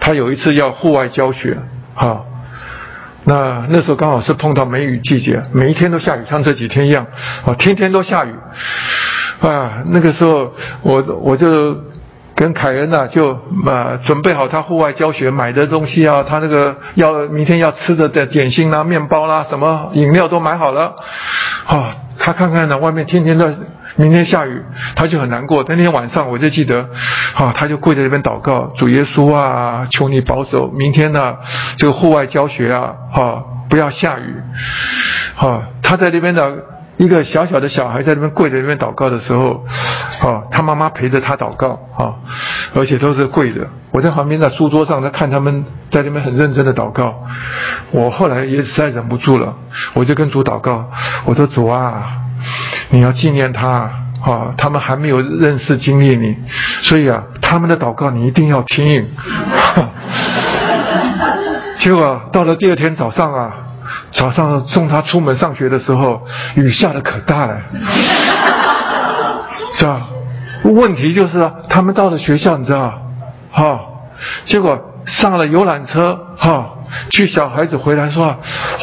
[0.00, 1.58] 他有一次要户外教学，
[1.94, 2.24] 哈，
[3.24, 7.06] 那那时候刚好是碰到梅雨季节，每一天都下雨，像这几天一样，
[7.44, 8.34] 啊，天天都下雨，
[9.40, 10.52] 啊，那个时候
[10.82, 11.76] 我我就。
[12.36, 20.94] 跟凯恩呐，就呃准备好他户外教学买的东西啊，他那个要明天要吃的的点心啦、面包啦、什么饮料都买好了。
[21.66, 23.54] 啊，他看看呢，外面天天的，
[23.96, 24.62] 明天下雨，
[24.94, 25.64] 他就很难过。
[25.66, 26.86] 那天晚上我就记得，
[27.34, 31.36] 啊，他就跪在那边祷告，主耶稣啊，求你保守明天呢
[31.78, 34.34] 这个户外教学啊，啊不要下雨。
[35.38, 36.75] 啊，他在那边的。
[36.98, 39.64] 一个小小的小孩在那边跪在那边祷告的时候，
[40.20, 42.14] 啊，他妈妈陪着他祷告啊，
[42.74, 43.68] 而且都是跪着。
[43.92, 47.14] 我在旁边在书桌上在看他们在那边很认真的祷告。
[47.90, 49.54] 我后来也实在忍不住了，
[49.94, 50.90] 我就跟主祷告，
[51.26, 52.02] 我说主啊，
[52.88, 53.90] 你要纪念他
[54.24, 56.34] 啊，他们还没有认识经历你，
[56.82, 59.06] 所以啊，他们的祷告你一定要听。
[61.78, 63.54] 结果到了第二天早上啊。
[64.12, 66.22] 早上送他出门上学的时候，
[66.54, 67.60] 雨下的可大了，
[69.76, 70.08] 是吧？
[70.64, 72.92] 问题就是啊，他们到了学校，你知道，
[73.52, 73.78] 哈，
[74.44, 76.72] 结果上了游览车，哈。
[77.10, 78.36] 去小孩子回来说：“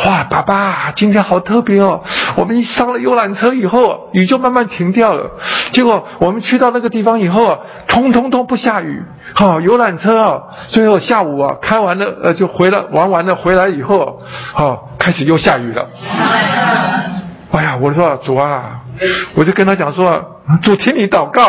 [0.06, 2.04] 哇，爸爸，今天好特别哦！
[2.36, 5.32] 我们一上了游览车以后，雨就慢慢停掉了。
[5.72, 9.02] 结果我们去到那个地方以后啊，通通都不下雨。
[9.36, 14.22] 好，游览车啊，最后下午啊开完了，呃，就回了，玩完了回来以后，
[14.54, 15.88] 好，开始又下雨了。
[17.52, 18.82] 哎呀，我说主啊，
[19.34, 21.42] 我就跟他讲说，主听你祷告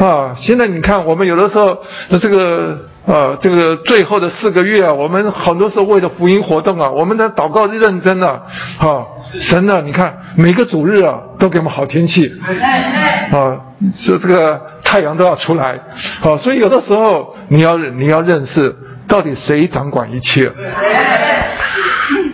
[0.00, 0.32] 啊。
[0.34, 1.76] 现在你看，我们有的时候
[2.08, 8.42] 那这个。”啊，这个最后的四个月啊，我们很多时候为了福音活动啊，我们的祷告认真了。
[8.78, 9.04] 啊，
[9.40, 12.32] 神呢，你看每个主日啊，都给我们好天气，
[13.32, 13.58] 啊，
[14.04, 15.80] 说这个太阳都要出来，
[16.22, 18.76] 啊，所以有的时候你要你要认识
[19.08, 20.52] 到底谁掌管一切。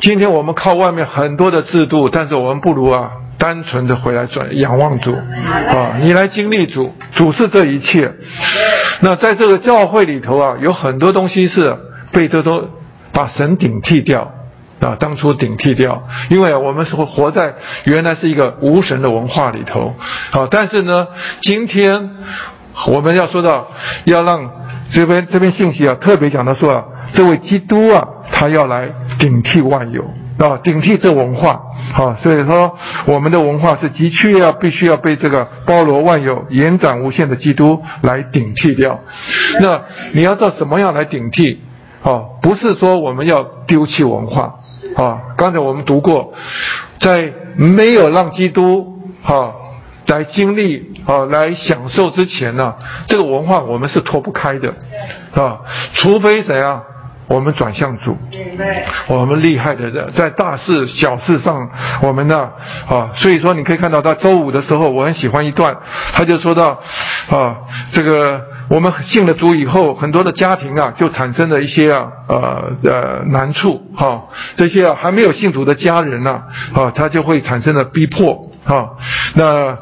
[0.02, 3.10] 今天我们靠外面很多的制度，但是我们不如啊。
[3.38, 8.12] 单纯的回来转仰望主，啊，你来经历主，主是这一切。
[9.00, 11.76] 那在这个教会里头啊，有很多东西是
[12.12, 12.68] 被这都
[13.12, 14.32] 把神顶替掉
[14.80, 17.54] 啊，当初顶替掉，因为我们是活在
[17.84, 19.94] 原来是一个无神的文化里头，
[20.30, 21.06] 好，但是呢，
[21.42, 22.10] 今天
[22.88, 23.68] 我们要说到，
[24.04, 24.50] 要让
[24.90, 28.88] 这边这边信息啊，特别讲到说啊，这位基督啊，他要来
[29.20, 30.04] 顶替万有。
[30.38, 31.60] 啊，顶替这文化，
[31.92, 39.00] 好，所以说我们的文化是的确要必须要被这个包罗万有、延展无限的基督来顶替掉。
[39.60, 39.82] 那
[40.12, 41.60] 你要知道什么样来顶替？
[42.00, 44.54] 啊，不是说我们要丢弃文化，
[44.96, 46.32] 啊，刚才我们读过，
[47.00, 49.50] 在没有让基督，啊，
[50.06, 52.76] 来经历啊来享受之前呢，
[53.08, 54.72] 这个文化我们是脱不开的，
[55.34, 55.58] 啊，
[55.94, 56.80] 除非怎样？
[57.28, 58.16] 我们转向主，
[59.06, 61.68] 我们厉害的在在大事小事上，
[62.02, 62.48] 我们呢
[62.88, 65.76] 啊，所以说你可以看到，他周五的时候，我很喜欢一段，
[66.14, 66.80] 他就说到
[67.30, 67.56] 啊，
[67.92, 68.40] 这个
[68.70, 74.22] 我们信了主以后，很多的家庭啊，就产生了一些啊呃呃难处哈，
[74.56, 76.42] 这些啊还没有信主的家人呢
[76.74, 78.88] 啊，他就会产生了逼迫啊，
[79.34, 79.76] 那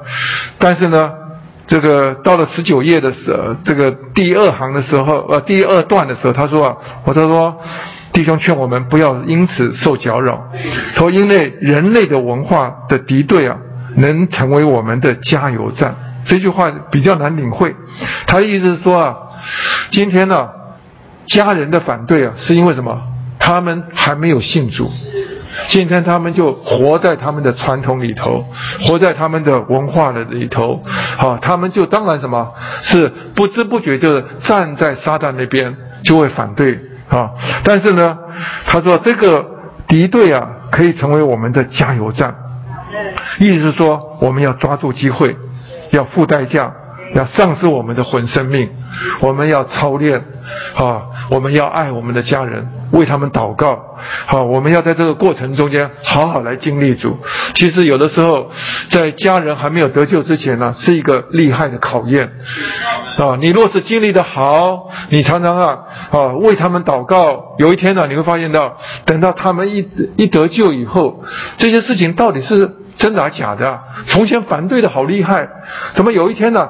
[0.59, 1.26] 但是呢。
[1.67, 7.61] 这个到了十九页的时候，这个第二行的时候，呃，第二段的时候，他说啊，我他说，
[8.13, 10.49] 弟兄劝我们不要因此受搅扰，
[10.97, 13.57] 说因为人类的文化的敌对啊，
[13.97, 15.95] 能成为我们的加油站。
[16.25, 17.75] 这句话比较难领会，
[18.27, 19.15] 他的意思是说啊，
[19.91, 20.49] 今天呢，
[21.27, 23.01] 家人的反对啊，是因为什么？
[23.39, 24.91] 他们还没有信主。
[25.69, 28.45] 今天他们就活在他们的传统里头，
[28.87, 30.83] 活在他们的文化的里头，
[31.19, 32.53] 好，他们就当然什么
[32.83, 36.79] 是不知不觉就是站在撒旦那边，就会反对
[37.09, 37.31] 啊。
[37.65, 38.17] 但是呢，
[38.67, 39.45] 他说这个
[39.89, 42.35] 敌对啊，可以成为我们的加油站，
[43.39, 45.37] 意思是说我们要抓住机会，
[45.91, 46.73] 要付代价。
[47.15, 48.69] 要丧失我们的魂生命，
[49.21, 50.25] 我们要操练，
[50.75, 53.97] 啊，我们要爱我们的家人，为他们祷告，
[54.27, 57.19] 好，我们要在这个过程中间好好来经历主。
[57.55, 58.51] 其实有的时候，
[58.91, 62.31] 在家人还没有得救之前呢，是一个厉害的考验，
[63.19, 65.79] 啊，你若是经历的好，你常常啊
[66.11, 71.25] 啊为他们祷告，有一天呢，你会发现到，等到他们一一得救以后，
[71.59, 72.77] 这些事情到底是。
[72.99, 73.79] 真的假的？
[74.09, 75.47] 从前反对的好厉害，
[75.95, 76.67] 怎么有一天呢？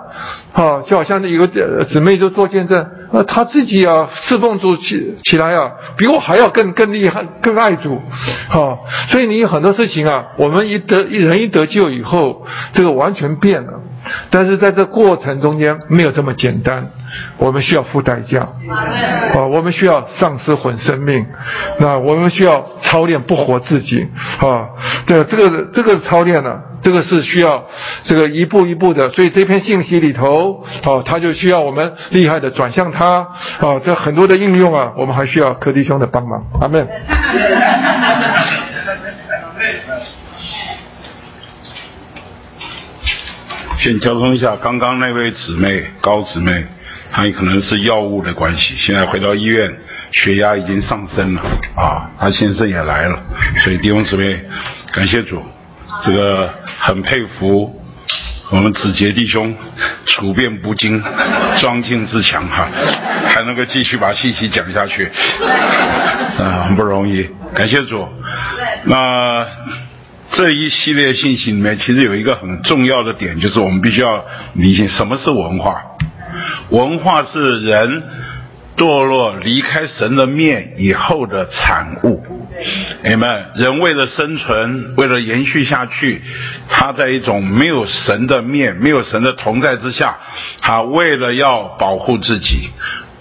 [0.87, 8.01] 就好像那有个姊妹就做见证，啊，她自己啊侍奉主起起来啊，比我还要更更厉害，更爱主，
[8.51, 8.79] 啊，
[9.11, 13.83] 所以你有很多事情啊，我们一得一人一得救以后，这个完全变了。
[14.31, 16.89] 但是在这过程中间没有这么简单，
[17.39, 18.49] 我们需要付代价，
[19.35, 21.27] 啊，我们需要丧失魂生命，
[21.79, 24.07] 那我们需要操练不活自己，
[24.41, 24.69] 啊，
[25.07, 27.65] 对，这个这个操练呢，这个是需要
[28.03, 33.27] 这个一步一步的，所以这篇信息里头，啊，它就需要我们厉害的转向它，
[33.61, 36.87] 啊，这很多的应用啊，我们还需要柯弟兄的帮忙，阿门。
[43.87, 46.67] 先交通一下，刚刚那位姊妹高姊妹，
[47.09, 49.73] 她也可能是药物的关系，现在回到医院，
[50.11, 51.43] 血压已经上升了
[51.77, 53.17] 啊，她先生也来了，
[53.61, 54.41] 所以弟兄姊妹，
[54.93, 55.41] 感谢主，
[56.03, 57.81] 这个很佩服
[58.51, 59.57] 我们子杰弟兄，
[60.07, 61.01] 处变不惊，
[61.59, 62.69] 庄敬自强哈，
[63.29, 65.09] 还能够继续把信息讲下去，
[66.41, 68.09] 啊，很不容易，感谢主，
[68.83, 69.47] 那。
[70.31, 74.25] 这一系列信息里面，其实有一个很重要的点，就是我们必须要
[74.55, 75.83] 理清什么是文化。
[76.71, 78.03] 文化是人
[78.77, 82.25] 堕落离开神的面以后的产物。
[83.05, 86.21] 你们人为了生存，为了延续下去，
[86.69, 90.19] 他在一种没有神的面、没有神的同在之下，
[90.61, 92.71] 他为了要保护自己。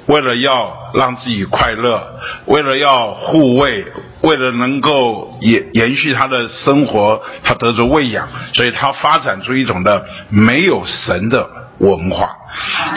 [0.08, 3.86] 为了要让自己快乐，为了要护卫，
[4.22, 11.50] 为了能够延延续他的生活，他得着喂养，所以他发展出一种的没有神的
[11.80, 12.30] 文化。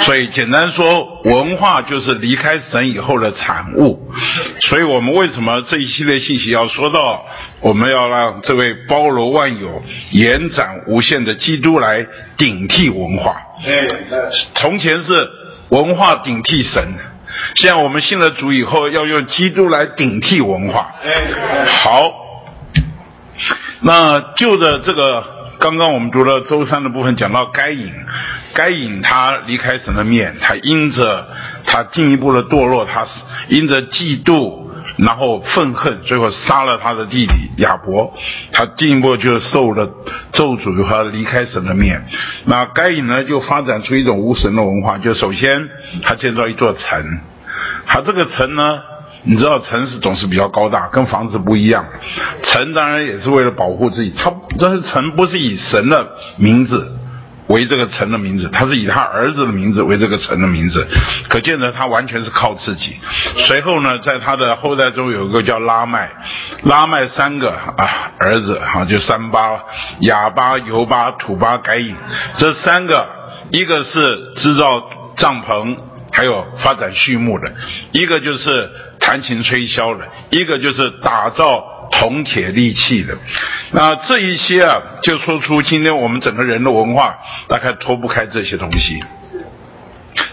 [0.03, 4.07] 所以简单说，文化就是离开神以后的产物。
[4.69, 7.25] 所以我们为什么这一系列信息要说到，
[7.61, 12.07] 我们要让这位包罗万有、延展无限的基督来
[12.37, 13.41] 顶替文化？
[14.55, 15.38] 从前是。
[15.71, 16.95] 文化顶替神，
[17.57, 20.95] 现在我们信了主以后，要用基督来顶替文化。
[21.67, 22.13] 好，
[23.81, 25.25] 那就着这个，
[25.59, 27.93] 刚刚我们读了周三的部分，讲到该隐，
[28.55, 31.29] 该隐他离开神的面，他因着
[31.67, 33.11] 他进一步的堕落，他是
[33.49, 34.68] 因着嫉妒。
[34.99, 38.13] 然后愤恨，最后杀了他的弟弟亚伯，
[38.51, 39.89] 他进一步就受了
[40.33, 42.05] 咒诅，和离开神的面。
[42.45, 44.99] 那该隐呢，就发展出一种无神的文化。
[44.99, 45.69] 就首先
[46.03, 47.19] 他建造一座城，
[47.87, 48.81] 他这个城呢，
[49.23, 51.87] 你知道城市总是比较高大，跟房子不一样。
[52.43, 56.09] 城当然也是为了保护自己，他这是城不是以神的
[56.39, 56.98] 名字。
[57.49, 60.87] 为这个城的名字，他是以他儿子的名字为这个城的名字，
[61.29, 62.97] 可见得他完全是靠自己。
[63.47, 66.11] 随后呢，在他的后代中有一个叫拉麦，
[66.63, 69.61] 拉麦三个啊儿子哈，就三巴、
[70.01, 71.97] 哑巴、尤巴、土巴、改隐，
[72.37, 73.09] 这三个，
[73.51, 75.77] 一个是制造帐篷，
[76.13, 77.51] 还有发展畜牧的，
[77.93, 78.71] 一个就是
[79.01, 81.78] 弹琴吹箫的，一个就是打造。
[81.91, 83.17] 铜铁利器的。
[83.73, 89.03] 那这一些啊，就说出今天我们整个人的文化大概脱不开这些东西，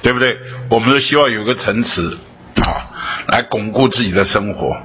[0.01, 0.37] 对不对？
[0.69, 2.17] 我们都希望有个城池
[2.63, 2.87] 啊，
[3.27, 4.75] 来巩固自己的生活。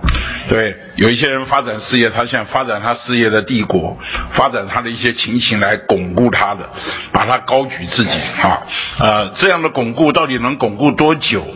[0.48, 3.96] 对，有一些人发展事业，他想发展他事业的帝国，
[4.32, 6.68] 发展他的一些情形来巩固他的，
[7.12, 8.10] 把他高举自己
[8.42, 8.62] 啊，
[8.98, 11.46] 呃，这样的巩固到底能巩固多久？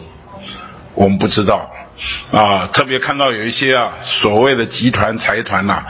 [0.94, 1.68] 我们不知道
[2.30, 2.66] 啊。
[2.72, 5.82] 特别看到有一些啊所谓的集团财团呐，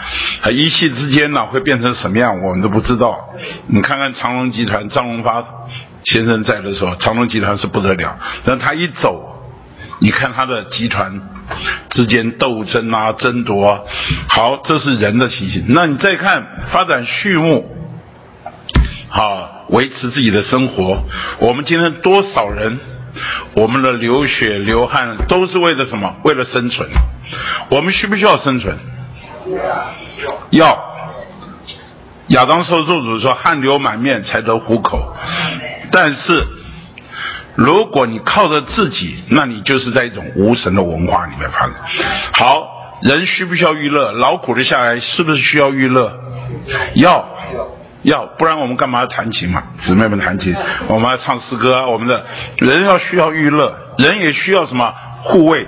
[0.42, 3.28] 他一夕之间呢会变成什么样，我们都不知道。
[3.66, 5.44] 你看看长隆集团，张荣发
[6.04, 9.46] 先生在的时候，长隆集团是不得了，但他一走，
[10.00, 11.20] 你看他的集团。
[11.90, 13.80] 之间斗争啊，争夺，啊，
[14.30, 15.66] 好，这是人的情形。
[15.68, 17.70] 那你再看发展畜牧，
[19.10, 21.04] 好，维持自己的生活。
[21.40, 22.80] 我们今天多少人，
[23.54, 26.14] 我们的流血流汗都是为了什么？
[26.24, 26.88] 为了生存。
[27.70, 28.78] 我们需不需要生存？
[30.50, 30.78] 要。
[32.28, 35.16] 亚当受咒诅说：“汗流满面才得糊口。”
[35.92, 36.46] 但是。
[37.56, 41.74] 如果你靠着自己，那你就是在一种无神的文化里面发展。
[42.32, 42.66] 好
[43.00, 44.10] 人需不需要娱乐？
[44.10, 46.18] 劳苦的下来是不是需要娱乐？
[46.96, 47.24] 要，
[48.04, 49.62] 要，不然我们干嘛要弹琴嘛？
[49.78, 50.54] 姊妹们弹琴，
[50.86, 51.86] 我们要唱诗歌啊。
[51.86, 52.24] 我们的
[52.58, 55.66] 人要需要娱乐，人也需要什么护卫？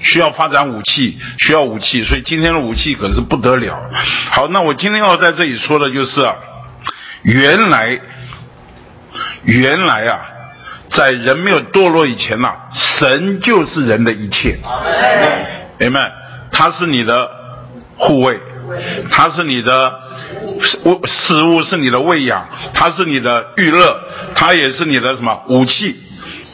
[0.00, 2.02] 需要发展武器，需要武器。
[2.02, 3.90] 所以今天的武器可是不得了。
[4.30, 6.26] 好，那我今天要在这里说的就是，
[7.22, 8.00] 原来，
[9.44, 10.20] 原来啊。
[10.90, 14.58] 在人没有堕落以前呐，神就是人的一切。
[15.78, 16.12] 明白？
[16.52, 17.30] 他是你的
[17.96, 18.38] 护卫，
[19.10, 20.00] 他是你的
[20.84, 24.00] 物食物，是你的喂养，它是你的娱乐，
[24.34, 25.96] 它也是你的什么武器，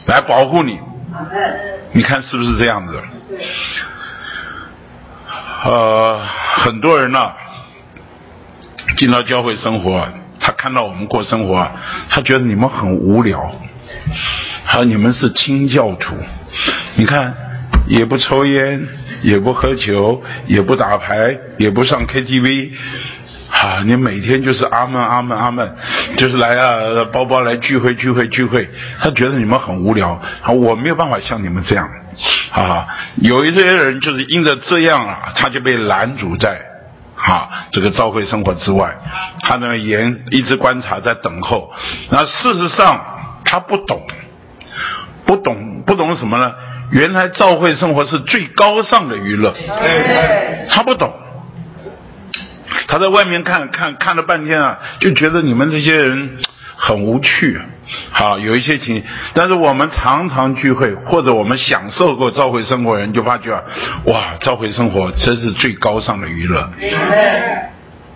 [0.07, 0.79] 来保护你。
[1.91, 3.01] 你看是不是这样子？
[5.63, 6.25] 呃，
[6.55, 7.31] 很多人呢，
[8.97, 10.07] 进到教会生活，
[10.39, 11.69] 他看到我们过生活，
[12.09, 13.51] 他觉得你们很无聊。
[14.63, 16.15] 还有，你们是清教徒，
[16.95, 17.33] 你看
[17.87, 18.87] 也不抽烟，
[19.21, 22.71] 也不喝酒，也不打牌，也不上 KTV，
[23.51, 25.75] 啊，你每天就是阿门阿门阿门，
[26.17, 28.69] 就是来啊包包来聚会聚会聚会，
[28.99, 30.11] 他觉得你们很无聊，
[30.41, 31.89] 啊，我没有办法像你们这样，
[32.51, 36.61] 啊，有一些人就是因着这样啊，他就被拦阻在，
[37.15, 38.95] 啊，这个召会生活之外，
[39.41, 41.71] 他呢严一直观察在等候，
[42.09, 43.15] 那事实上。
[43.45, 44.05] 他不懂，
[45.25, 46.53] 不懂，不懂什么呢？
[46.91, 49.55] 原来教会生活是最高尚的娱乐。
[50.69, 51.11] 他不懂，
[52.89, 56.39] 他在外面看看看了半天啊，就觉得你们这些人
[56.75, 57.57] 很无趣。
[58.11, 59.03] 好，有一些情，
[59.33, 63.61] 但是我们常常聚会，或者我们享受过召回生活，人就发觉啊，
[64.05, 66.69] 哇，召回生活真是最高尚的娱乐。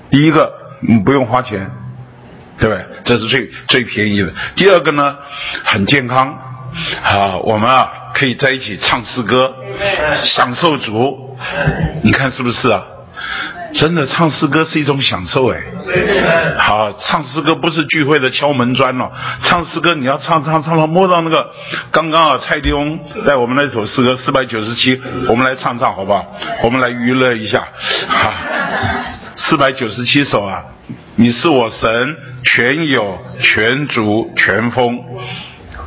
[0.10, 0.52] 第一个，
[0.82, 1.70] 你不用花钱。
[2.60, 2.86] 对不对？
[3.04, 4.32] 这是最最便宜的。
[4.56, 5.16] 第二个呢，
[5.64, 6.38] 很健康，
[7.04, 9.56] 啊，我们啊可以在一起唱诗歌，
[10.24, 11.36] 享受足。
[12.04, 12.84] 你看是不是啊？
[13.74, 15.62] 真的唱诗歌是一种享受哎。
[16.58, 19.12] 好，唱诗歌不是聚会的敲门砖了。
[19.44, 21.50] 唱诗歌你要唱唱唱到摸到那个，
[21.92, 26.26] 刚刚啊蔡迪翁在我们那首诗歌四百九十七，我们来唱唱好不好？
[26.64, 27.68] 我们来娱乐一下。
[28.08, 28.34] 哈，
[29.36, 30.64] 四百九十七首啊，
[31.16, 35.00] 你是我神，全有全足全丰。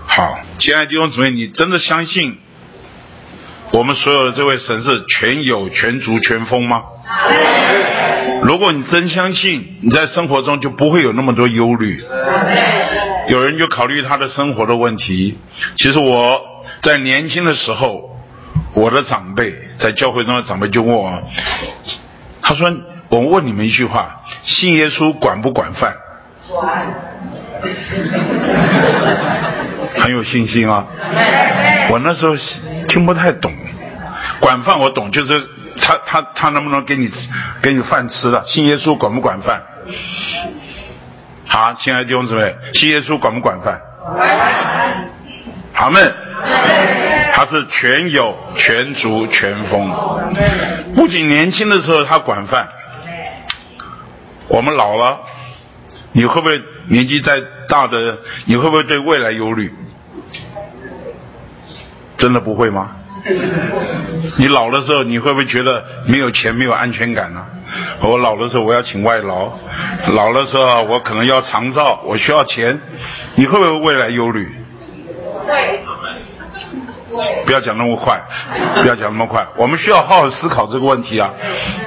[0.06, 2.38] 好，亲爱的弟兄姊妹，你真的相信？
[3.72, 6.82] 我们所有的这位神是全有全足全丰吗？
[8.42, 12.00] 如果你真相信，你在生活中就不会有那么多忧虑。
[13.28, 15.36] 有人就考虑他的生活的问题。
[15.76, 16.40] 其实我
[16.80, 18.16] 在年轻的时候，
[18.72, 21.22] 我的长辈在教会中的长辈就问我，
[22.40, 22.72] 他说
[23.10, 25.96] ：“我问你们一句话，信耶稣管不管饭？”
[26.48, 26.86] 管。
[29.94, 30.86] 很有信心啊！
[31.90, 32.36] 我那时候
[32.96, 33.52] 听不太懂，
[34.40, 35.46] 管饭我懂，就是
[35.82, 37.12] 他他他能不能给你
[37.60, 38.42] 给你饭吃了？
[38.46, 39.62] 信耶稣管不管饭？
[41.46, 43.78] 好，亲爱的弟兄姊妹，信耶稣管不管饭？
[45.74, 46.14] 好们，
[47.34, 49.92] 他是全有全足全丰，
[50.94, 52.66] 不仅年轻的时候他管饭，
[54.48, 55.18] 我们老了，
[56.12, 56.58] 你会不会
[56.88, 58.16] 年纪再大的，
[58.46, 59.70] 你会不会对未来忧虑？
[62.18, 62.90] 真的不会吗？
[64.38, 67.44] 你老的时候，你会不会觉得没有钱、没有安全感呢？
[68.00, 69.50] 我老的时候，我要请外劳；
[70.12, 72.78] 老的时候，我可能要长照，我需要钱。
[73.34, 74.48] 你会不会未来忧虑？
[75.46, 75.80] 会。
[77.46, 78.20] 不要讲那么快，
[78.82, 79.46] 不要讲那么快。
[79.56, 81.32] 我们需要好好思考这个问题啊！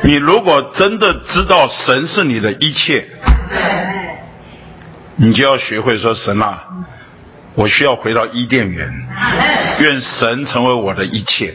[0.03, 3.05] 你如果真的知道神是你的一切，
[5.17, 6.63] 你就要学会说：“神啊，
[7.55, 8.87] 我需要回到伊甸园，
[9.79, 11.53] 愿神成为我的一切，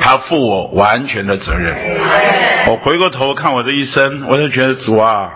[0.00, 1.74] 他负我完全的责任。
[2.68, 5.30] 我回过头看我这一生，我就觉得主啊，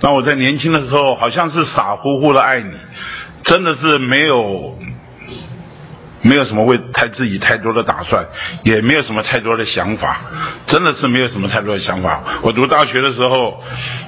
[0.00, 2.72] 那我在年轻的时候好像是傻乎乎的爱你，
[3.44, 4.78] 真的是没有。”
[6.22, 8.24] 没有什么为太自己太多的打算，
[8.64, 10.20] 也没有什么太多的想法，
[10.66, 12.22] 真的是没有什么太多的想法。
[12.42, 13.62] 我读大学的时候，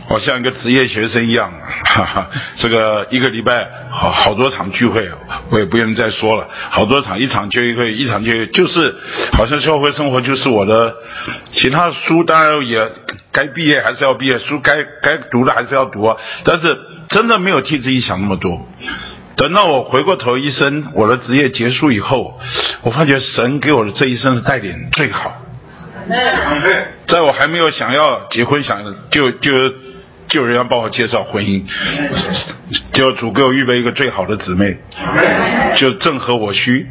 [0.09, 1.53] 我像一个职业学生一样，
[1.85, 5.09] 哈哈，这个一个礼拜好好多场聚会，
[5.51, 6.49] 我也不愿意再说了。
[6.71, 8.95] 好多场，一场就一会，一场就就是
[9.33, 10.95] 好像社会生活就是我的。
[11.53, 12.93] 其他书当然也
[13.33, 16.17] 该毕业还是要毕业，书该该读的还是要读啊。
[16.45, 16.79] 但是
[17.09, 18.69] 真的没有替自己想那么多。
[19.37, 22.39] 等到我回过头一生，我的职业结束以后，
[22.83, 25.33] 我发觉神给我的这一生的带领最好。
[27.07, 29.53] 在我还没有想要结婚，想就就
[30.29, 31.65] 就人要帮我介绍婚姻，
[32.93, 34.77] 就主给我预备一个最好的姊妹，
[35.77, 36.87] 就正合我需。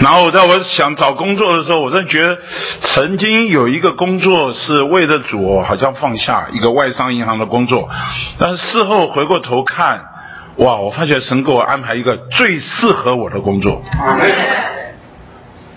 [0.00, 2.38] 然后在我想找工作的时候，我真觉得
[2.80, 7.88] 曾经有一个工作是为了主，好像放下一个外商银行的工作，
[8.38, 10.04] 但是事后回过头看。
[10.58, 10.76] 哇！
[10.76, 13.82] 我发觉神给我安排一个最适合我的工作，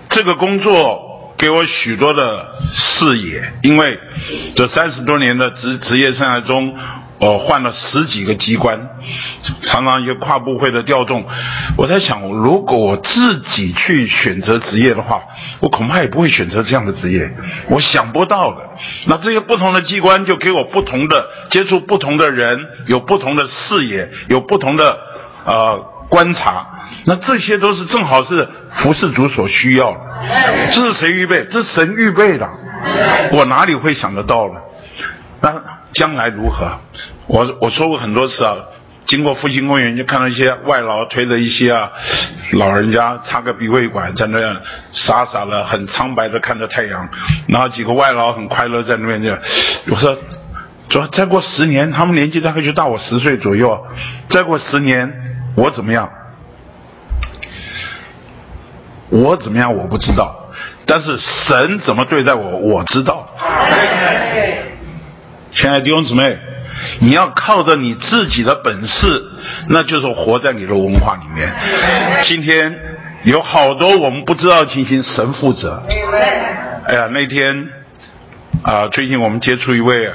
[0.10, 4.00] 这个工作给我许多的视野，因为
[4.56, 6.76] 这三十多年的职职业生涯中。
[7.22, 8.80] 我换了十几个机关，
[9.62, 11.24] 常常一些跨部会的调动。
[11.78, 15.22] 我在想，如果我自己去选择职业的话，
[15.60, 17.30] 我恐怕也不会选择这样的职业。
[17.70, 18.68] 我想不到的。
[19.06, 25.00] 那这些不同的机关就给我不同的接触，不同的人，有不同的视野，有不同的
[25.46, 25.78] 呃
[26.10, 26.66] 观察。
[27.06, 30.00] 那这些都是正好是服侍主所需要的。
[30.72, 31.46] 这是谁预备？
[31.52, 32.50] 这神预备的。
[33.32, 34.60] 我哪里会想得到呢？
[35.40, 35.71] 那。
[35.94, 36.72] 将来如何？
[37.28, 38.56] 我我说过很多次啊，
[39.06, 41.92] 经过复兴公园就看到一些外劳推着一些啊
[42.54, 44.58] 老人家插个鼻胃管在那样
[44.92, 47.10] 傻傻的很苍白的看着太阳，
[47.48, 49.32] 然后几个外劳很快乐在那边就，
[49.92, 50.18] 我说，
[50.90, 53.86] 说再过十年，他们年纪大概就大我十岁左右，
[54.30, 55.12] 再过十年
[55.56, 56.10] 我怎么样？
[59.10, 60.50] 我怎么样我不知道，
[60.86, 63.28] 但是神怎么对待我我知道。
[65.54, 66.38] 亲爱的弟兄姊妹，
[67.00, 69.22] 你要靠着你自己的本事，
[69.68, 71.52] 那就是活在你的文化里面。
[72.24, 72.74] 今天
[73.24, 75.84] 有好多我们不知道情形，神负责。
[76.88, 77.68] 哎呀，那天
[78.64, 80.10] 啊，最近我们接触一位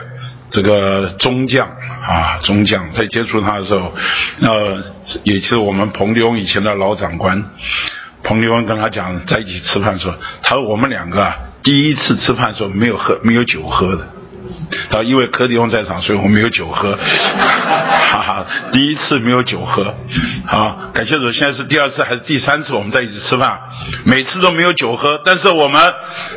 [0.51, 3.93] 这个中将啊，中将在接触他的时候，
[4.41, 4.83] 呃，
[5.23, 7.45] 也是我们彭立翁以前的老长官。
[8.23, 14.09] 彭立翁跟他讲，在一起吃饭时候，他说我们两个啊，第一次吃饭时候没有喝，没有酒喝的。
[14.91, 19.95] 他因为柯迪翁在场，所以我们没有酒喝， 哈哈，第一次没有酒喝，
[20.47, 22.73] 好，感谢主，现在是第二次还是第三次？
[22.73, 23.61] 我们在一起吃饭，
[24.05, 25.81] 每次都没有酒喝，但是我们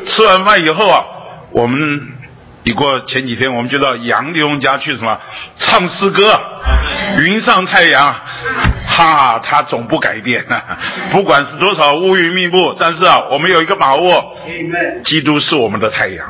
[0.04, 1.04] 吃完饭以后啊，
[1.52, 1.78] 我们
[2.62, 5.18] 一过前几天我们就到杨迪翁家去什么
[5.56, 6.38] 唱诗歌，
[7.22, 8.14] 云上太阳，
[8.86, 10.44] 哈，他总不改变，
[11.10, 14.36] 不管是多少乌云密布，但是啊，我们有一个把握，
[15.04, 16.26] 基督是我们的太阳。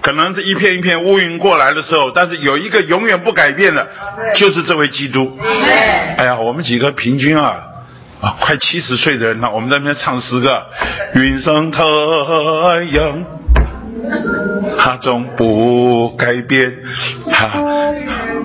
[0.00, 3.86] 可能这一片一片乌云过来的时候，但是有一个永远不改变的，
[4.34, 5.36] 就是这位基督。
[6.16, 7.56] 哎呀，我们几个平均啊
[8.22, 10.64] 啊，快七十岁的人了，我们在那边唱诗歌，
[11.16, 11.82] 云上太
[12.92, 13.24] 阳，
[14.78, 16.76] 它总不改变。
[17.30, 17.50] 哈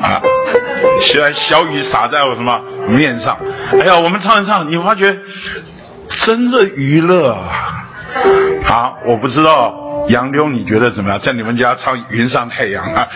[0.01, 0.21] 啊，
[1.05, 3.37] 虽然小雨洒在我什么面上，
[3.79, 5.17] 哎呀，我们唱一唱，你发觉
[6.23, 7.85] 真的娱乐啊！
[8.63, 9.77] 好，我不知道。
[10.09, 11.19] 杨妞，你觉得怎么样？
[11.19, 13.07] 在你们家唱《云上太阳》啊，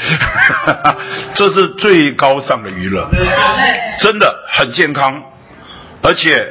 [1.34, 3.10] 这是最高尚的娱乐，
[4.00, 5.20] 真的很健康。
[6.04, 6.48] 而且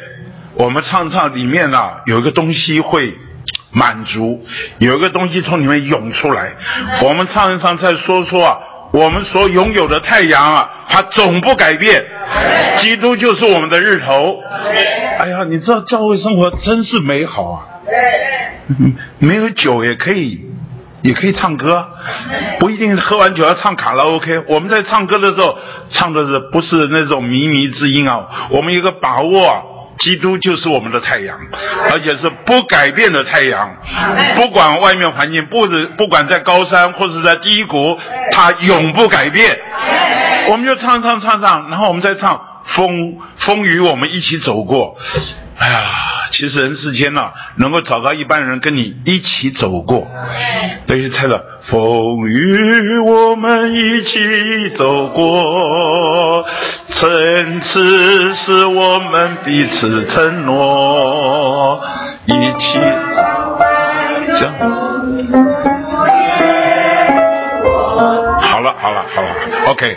[0.55, 3.17] 我们唱唱里面啊，有一个东西会
[3.75, 4.41] 满足，
[4.79, 6.53] 有一个东西从里面涌出来。
[7.03, 8.59] 我们唱一唱，再说说啊，
[8.93, 12.05] 我们所拥有的太阳啊，它总不改变。
[12.79, 14.41] 基督就是我们的日头。
[15.19, 17.67] 哎呀，你知道教会生活真是美好啊。
[19.19, 20.47] 没有酒也可以，
[21.03, 21.87] 也可以唱歌，
[22.59, 24.45] 不一定喝完酒要唱卡拉 OK。
[24.49, 25.59] 我们在唱歌的时候，
[25.91, 28.27] 唱的是不是那种靡靡之音啊？
[28.51, 31.39] 我们有个把握，基督就是我们的太阳，
[31.91, 33.77] 而且是不改变的太阳。
[34.37, 35.67] 不管外面环境，不
[35.97, 37.99] 不管在高山或者在低谷，
[38.33, 39.59] 它永不改变。
[40.49, 42.89] 我们就唱唱唱唱，然后我们再唱风
[43.37, 44.97] 风雨，我们一起走过。
[45.59, 45.81] 哎呀。
[46.37, 50.09] 其实人世间呐，能够找到一般人跟你一起走过，
[50.85, 56.45] 这些猜的风雨我们一起走过，
[56.91, 61.81] 层次是我们彼此承诺，
[62.27, 62.81] 一起
[64.37, 64.55] 这样。
[68.43, 69.29] 好了好了好了
[69.69, 69.97] ，OK。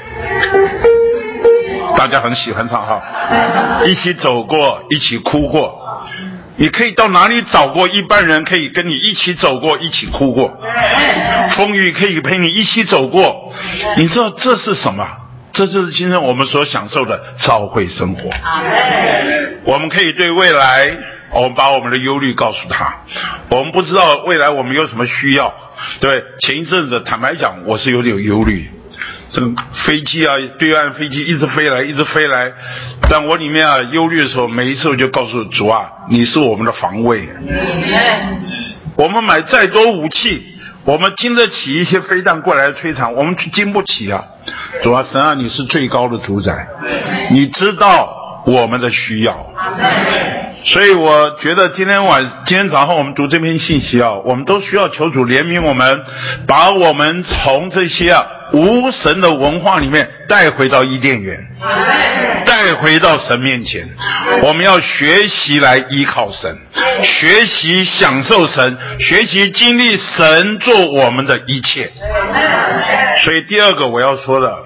[1.98, 3.02] 大家很喜欢唱哈，
[3.88, 6.06] 一起走过，一起哭过，
[6.56, 10.56] 你可以到哪里找过一般人可以跟你一起走过，一起哭过，
[11.56, 13.52] 风雨可以陪你一起走过，
[13.98, 15.08] 你知道这是什么？
[15.54, 18.30] 这就是今天我们所享受的召会生活。
[19.64, 20.96] 我们可以对未来，
[21.32, 22.94] 我们把我们的忧虑告诉他，
[23.50, 25.52] 我们不知道未来我们有什么需要，
[26.00, 28.70] 对前一阵子坦白讲，我是有点忧虑。
[29.32, 29.48] 这个
[29.86, 32.52] 飞机啊，对岸飞机一直飞来，一直飞来，
[33.10, 37.28] 但我里面啊忧虑的时候，每一次我就告诉主啊，你是我们的防卫。
[38.96, 40.44] 我们买再多武器，
[40.84, 44.24] 我们经得起一些飞弹过来的摧残，我们经不起啊。
[44.82, 46.68] 主啊，神啊，你是最高的主宰，
[47.30, 49.54] 你知道我们的需要。
[50.68, 56.04] 所以我觉得今天晚今天早上我们读这篇信息啊，我们都需要求主怜悯我们，
[56.46, 61.38] 把我们从这些啊无神的文化里面带回到伊甸园，
[62.46, 63.88] 带回到神面前。
[64.44, 66.58] 我们要学习来依靠神，
[67.02, 71.90] 学习享受神，学习经历神做我们的一切。
[73.24, 74.58] 所以第二个我要说的，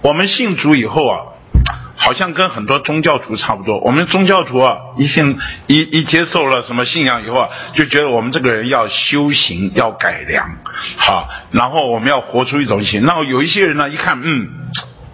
[0.00, 1.29] 我们信主以后啊。
[2.02, 3.78] 好像跟很多宗教徒差不多。
[3.80, 10.48] 我们宗教徒啊，一信一一接受了什么信仰以后啊，就觉得我们这个人要修行，要改良，
[10.96, 13.02] 好，然后我们要活出一种心。
[13.02, 14.48] 然后有一些人呢，一看，嗯，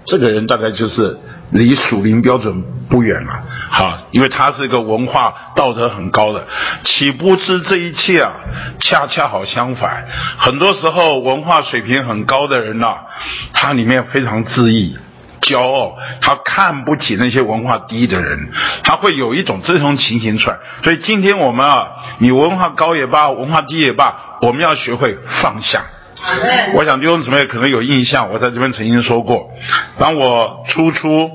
[0.06, 1.18] 这个人大概就是
[1.50, 6.46] 离属灵标准不远了，好，因为他是一个文化道德很高的。
[6.84, 8.30] 岂不知这一切啊，
[8.84, 10.06] 恰恰好相反。
[10.38, 12.94] 很多时候文化水平很高的人呐，
[13.52, 14.96] 他里面非常自义。
[15.46, 18.50] 骄傲，他看不起那些文化低的人，
[18.82, 20.56] 他会有一种这种情形出来。
[20.82, 25.84] 所以今天我们啊，你文化高也罢，文化低也罢，我们要学会放下。
[26.74, 29.50] 我想弟兄姊妹可能有印象，我在这边曾经说过，
[29.98, 31.30] 当我初初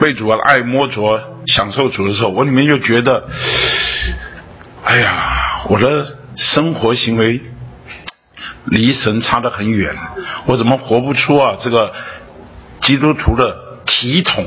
[0.00, 3.28] 被主的爱摸着、享受主的时候，我里面就觉得，
[4.82, 6.06] 哎呀，我的
[6.36, 7.42] 生活行为
[8.64, 9.94] 离神差得很远，
[10.46, 11.92] 我怎么活不出啊这个？
[12.82, 13.56] 基督徒的
[13.86, 14.44] 体统，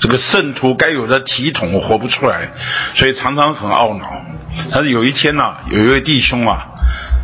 [0.00, 2.48] 这个圣徒该有的体统活不出来，
[2.94, 4.22] 所以常常很懊恼。
[4.70, 6.66] 但是有一天呢，有一位弟兄啊，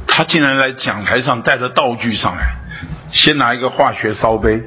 [0.07, 2.57] 他竟然来讲台上带着道具上来，
[3.13, 4.63] 先拿一个化学烧杯，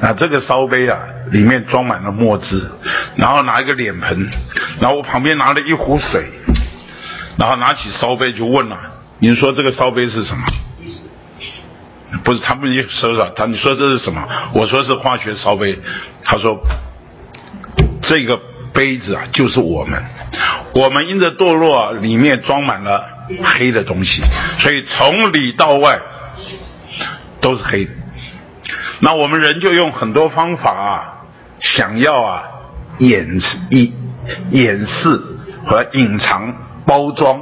[0.00, 0.98] 那这个烧杯啊
[1.30, 2.70] 里面装满了墨汁，
[3.16, 4.28] 然后拿一个脸盆，
[4.80, 6.24] 然后我旁边拿了一壶水，
[7.38, 8.76] 然后拿起烧杯就问了
[9.20, 10.44] ：“您说这个烧杯是什么？”
[12.24, 14.26] 不是他们一说说他你说这是什么？
[14.54, 15.78] 我说是化学烧杯。
[16.22, 16.60] 他说
[18.02, 18.40] 这个
[18.72, 20.02] 杯子啊就是我们，
[20.74, 23.06] 我们因着堕落里面装满了
[23.42, 24.22] 黑的东西，
[24.58, 25.98] 所以从里到外
[27.40, 27.90] 都是黑的。
[29.00, 31.24] 那我们人就用很多方法啊，
[31.58, 32.42] 想要啊
[32.98, 33.40] 掩
[33.70, 33.92] 掩
[34.50, 35.20] 掩饰
[35.64, 36.54] 和隐藏。
[36.84, 37.40] 包装，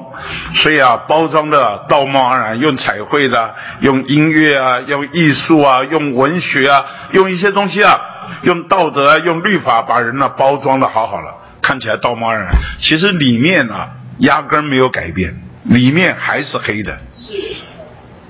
[0.55, 8.01] 所以啊，包装的道貌岸然，用彩绘的，用音乐啊，用艺术啊，用文学啊，用一些东西啊，
[8.43, 12.49] 用道德啊，用律法把人呢包装的好好了，看起来道貌岸然，
[12.81, 16.99] 其实里面啊压根没有改变，里面还是黑的。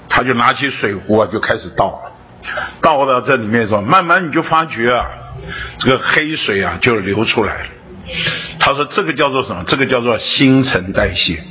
[0.08, 2.12] 他就拿起水壶啊，就开始倒了，
[2.80, 5.06] 倒到这里面时候，慢慢你就发觉啊，
[5.78, 7.68] 这个黑水啊就流出来了。
[8.58, 9.64] 他说：“这个叫做什么？
[9.66, 11.42] 这个叫做新陈代谢，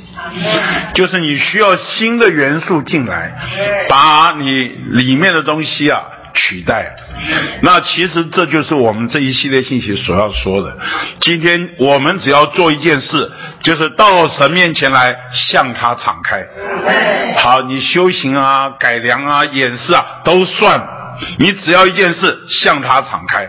[0.94, 3.32] 就是你需要新的元素进来，
[3.88, 6.02] 把你里面的东西啊
[6.34, 6.94] 取代。
[7.62, 10.76] 那其实这就是我们这一系列信息所要说的。
[11.20, 13.32] 今天我们只要做一件事，
[13.62, 16.46] 就是到神面前来向他敞开。
[17.38, 20.80] 好，你修行啊、改良啊、演示啊都算。”
[21.38, 23.48] 你只要一件事，向他敞开，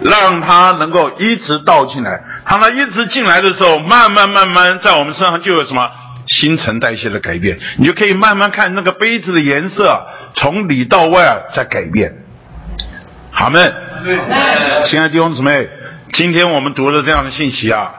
[0.00, 2.22] 让他能够一直倒进来。
[2.44, 5.90] 当他一直进来的时候，慢慢慢慢在我们身上就有什么
[6.26, 7.58] 新陈代谢的改变。
[7.76, 12.12] 你就可以慢慢看那个杯子的颜色从里到外啊在改变。
[13.30, 13.72] 好们，
[14.84, 15.68] 亲爱的弟兄姊妹，
[16.12, 17.92] 今天我们读了这样的信息啊。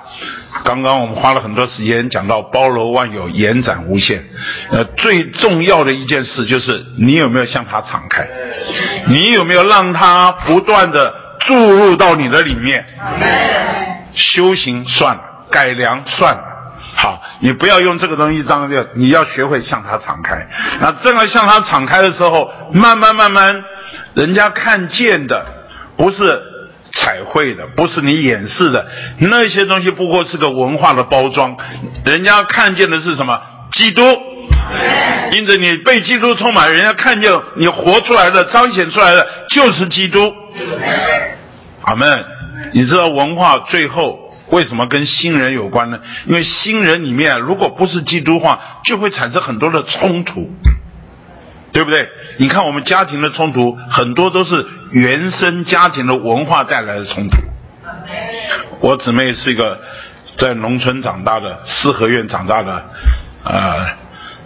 [0.63, 4.25] 刚刚我们花了很多时间讲到包罗万有、延展无限。
[4.71, 8.27] 呃，最重要的一件事就是你有没有向他敞开？
[9.07, 12.85] 你有没有让他不断的注入到你的里面？
[14.13, 15.21] 修行算了，
[15.51, 16.43] 改良算了，
[16.97, 20.47] 好，你不要用这个东西张着，你要学会向他敞开。
[20.81, 23.63] 那这个向他敞开的时候，慢慢慢慢，
[24.15, 25.45] 人家看见的
[25.95, 26.41] 不是
[26.93, 28.87] 彩绘的，不是你演示的
[29.19, 31.55] 那些东西，不过是个文化的包装。
[32.05, 33.41] 人家看见的是什么？
[33.71, 34.03] 基督。
[35.31, 40.33] 因此，你被基督充满，人家看见你活出来的、彰显出来的就是基督。
[41.83, 42.25] 阿门。
[42.73, 45.99] 你知道文化最后为什么跟新人有关呢？
[46.27, 50.49] 因为新人里面如果不是基督化，就会产生很多的冲突，
[51.71, 52.09] 对不对？
[52.37, 57.37] 你看我们家庭的冲突，很多都是原生家庭的文化带来的冲突。
[58.79, 59.79] 我姊妹是一个
[60.37, 62.73] 在农村长大的，四合院长大的，
[63.43, 63.97] 啊。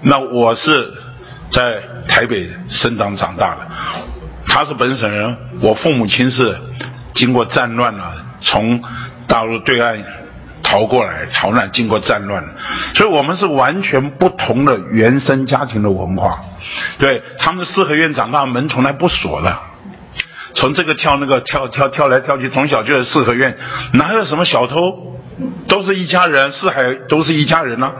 [0.01, 0.93] 那我是
[1.51, 3.67] 在台北生长长大的，
[4.47, 6.57] 他是本省人，我父母亲是
[7.13, 8.81] 经过战乱了，从
[9.27, 9.97] 大陆对岸
[10.63, 12.43] 逃过来，逃难经过战乱，
[12.95, 16.39] 所以我们是完全不同的原生家庭的文化。
[16.97, 19.55] 对他们四合院长大，门从来不锁的，
[20.55, 23.57] 从这个跳那个跳跳跳来跳去，从小就在四合院，
[23.93, 25.11] 哪有什么小偷？
[25.67, 27.91] 都是一家人，四海都是一家人呐。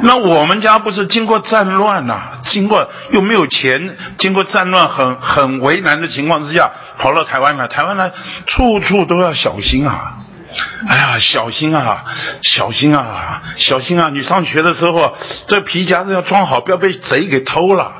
[0.00, 7.68] 那我们家不是经过战乱呐，经过又没有钱，经过战乱很很为难的情况之下，跑到台湾来。
[7.68, 8.10] 台湾来，
[8.46, 10.14] 处处都要小心啊。
[10.88, 12.04] 哎呀，小心啊，
[12.42, 14.10] 小心啊，小心啊！
[14.12, 15.16] 你上学的时候，
[15.46, 17.92] 这皮夹子要装好，不要被贼给偷了。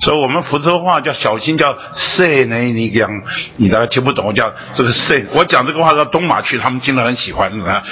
[0.00, 2.56] 所以我们福州话叫小心，叫塞呢？
[2.58, 3.10] 你讲，
[3.56, 5.24] 你大概听不懂，我叫这个塞。
[5.32, 7.82] 我讲这个话到东马去，他们听了很喜欢啊。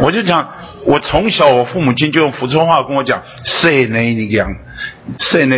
[0.00, 0.48] 我就讲，
[0.84, 3.98] 我从小我父母亲就用福州话跟我讲塞呢？
[4.00, 4.48] 你讲
[5.18, 5.56] 塞呢？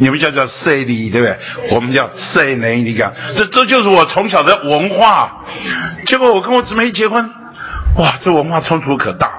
[0.00, 1.36] 你们叫叫塞里对不对？
[1.70, 2.68] 我们叫塞呢？
[2.68, 5.44] 你讲，这这就是我从小的文化。
[6.06, 7.30] 结果我跟我姊妹一结婚，
[7.98, 9.34] 哇，这文化冲突可大了。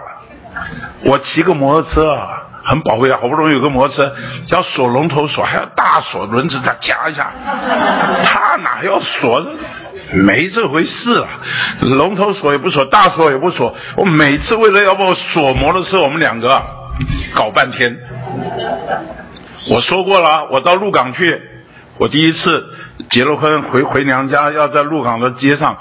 [1.03, 2.41] 我骑个摩托车啊。
[2.67, 4.15] 很宝贵啊，好不容易有个摩托车，
[4.47, 7.31] 要锁龙头锁，还要大锁，轮子再夹一下。
[8.23, 9.45] 他哪要锁？
[10.13, 11.29] 没这回事啊！
[11.81, 13.75] 龙头锁也不锁，大锁也不锁。
[13.95, 16.59] 我每次为了要不锁摩托车，我们两个
[17.35, 17.95] 搞半天。
[19.69, 21.41] 我说过了，我到鹿港去。
[21.97, 22.65] 我第一次
[23.09, 25.77] 结了婚回回娘家，要在鹿港的街上，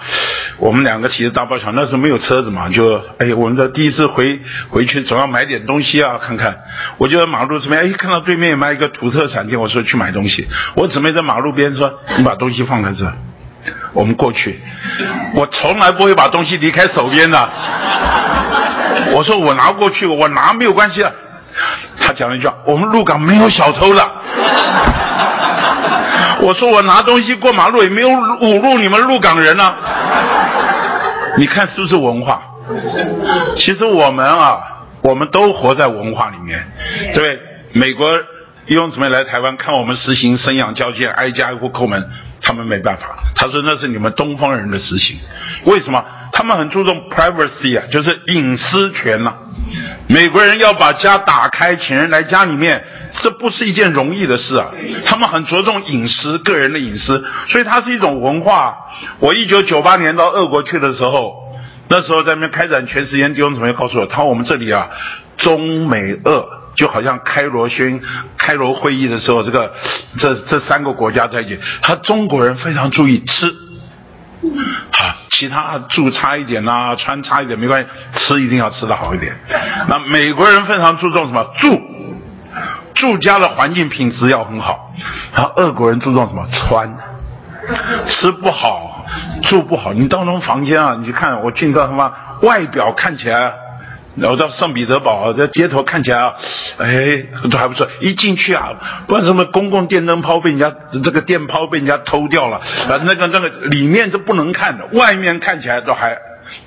[0.59, 4.41] 我们两个骑着大包小，那时候没有车子嘛，就哎，我们的第一次回
[4.71, 6.57] 回去总要买点东西啊，看看。
[6.99, 10.47] 我就在马路这边，哎，看到对面有卖一个土特产店，我说去买东西。
[10.77, 13.13] 我姊妹在马路边说：“你把东西放在这，
[13.93, 14.61] 我们过去。”
[15.35, 17.39] 我从来不会把东西离开手边的。
[19.17, 21.13] 我说我拿过去，我拿没有关系的。
[22.01, 24.03] 他讲了一句：“我们鹿港没有小偷的。
[26.43, 29.75] ”我说我拿东西过马路也没有侮辱你们鹿港人呢，
[31.39, 32.41] 你看是不是文化？
[33.57, 34.59] 其实我们啊，
[35.03, 36.67] 我们都活在文化里面。
[37.15, 37.39] 对，
[37.73, 38.19] 美国
[38.67, 42.11] 弟兄姊妹来台湾看我们实行生养交接，挨家挨户叩门，
[42.43, 43.17] 他们没办法。
[43.35, 45.17] 他说那是你们东方人的实行，
[45.65, 46.05] 为什么？
[46.35, 49.35] 他们很注重 privacy 啊，就是隐私权呐。
[50.09, 52.85] 美国人要把家打开，请人来家里面，
[53.23, 54.67] 这不是一件容易的事啊。
[55.07, 58.75] 他们很着重隐私，个人的隐私，所以它是一种文化。
[59.21, 61.35] 我一九九八年到俄国去的时候，
[61.89, 64.89] 那时候在那边开展全时间弟兄同学告诉我，他说我们这里啊，
[65.39, 68.01] 中美俄就好像开罗宣
[68.37, 69.73] 开罗会议的时候，这个
[70.19, 73.55] 这这三个国家在一起，他中国人非常注意吃。
[74.93, 79.35] 啊，其他住差一点呐，穿差一点没关系，吃一定要吃的好一点。
[79.89, 81.45] 那美国人非常注重什么？
[81.59, 81.81] 住，
[82.95, 84.93] 住家的环境品质要很好。
[85.35, 86.47] 然后俄国人注重什么？
[86.53, 86.95] 穿，
[88.07, 89.05] 吃不好，
[89.43, 89.93] 住不好。
[89.93, 92.13] 你当中房间啊，你看我进到他妈
[92.43, 93.64] 外表看起来。
[94.17, 96.35] 然后到圣彼得堡，在街头看起来啊，
[96.79, 97.89] 哎，都还不错。
[98.01, 98.73] 一进去啊，
[99.07, 100.73] 不管什么公共电灯泡被人家
[101.03, 106.17] 这个电泡被人家偷掉了，啊，那个那个里面都不能看的，外面看起来都还。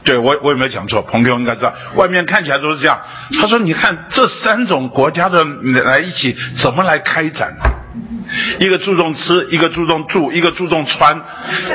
[0.04, 1.04] 对我我有没有讲错？
[1.04, 3.00] 朋友应该知道，外面看起来都是这样。
[3.40, 5.46] 他说：“你看这三种国家的
[5.86, 7.54] 来一起怎么来开展？
[8.60, 11.22] 一个注重吃，一个注重住，一个注重穿。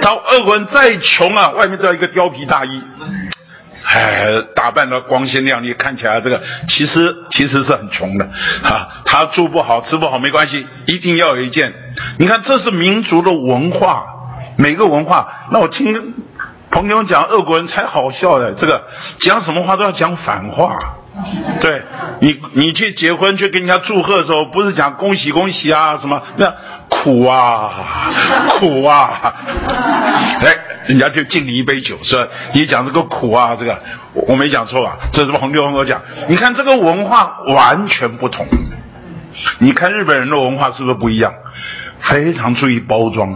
[0.01, 2.83] 他俄国人再穷啊，外面都要一个貂皮大衣。”
[3.85, 8.29] 哎，打扮的光鲜亮丽，看起来这个其实其实是很穷的，
[8.63, 11.73] 哈，他住不好吃不好没关系，一定要有一件。
[12.19, 14.05] 你看，这是民族的文化，
[14.57, 15.27] 每个文化。
[15.51, 16.15] 那我听
[16.71, 18.85] 朋友讲，俄国人才好笑的，这个
[19.19, 20.79] 讲什么话都要讲反话。
[21.61, 21.83] 对
[22.21, 26.55] 你，你去结婚去跟人家祝贺的时候，不是讲恭喜恭喜啊什么，那
[26.89, 27.71] 苦啊
[28.61, 29.35] 苦啊，
[30.41, 30.72] 哎。
[30.87, 32.29] 人家就敬你一杯酒，是吧？
[32.55, 33.79] 你讲这个苦啊，这个
[34.13, 34.99] 我没讲错吧？
[35.13, 36.03] 这是黄六峰我讲。
[36.29, 38.47] 你看这个文化完全不同。
[39.59, 41.33] 你看日本人的文化是不是不一样？
[41.99, 43.33] 非常注意包装，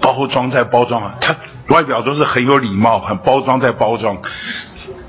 [0.00, 1.36] 包装在包装啊，他
[1.68, 4.16] 外表都是很有礼貌，很包装在包装。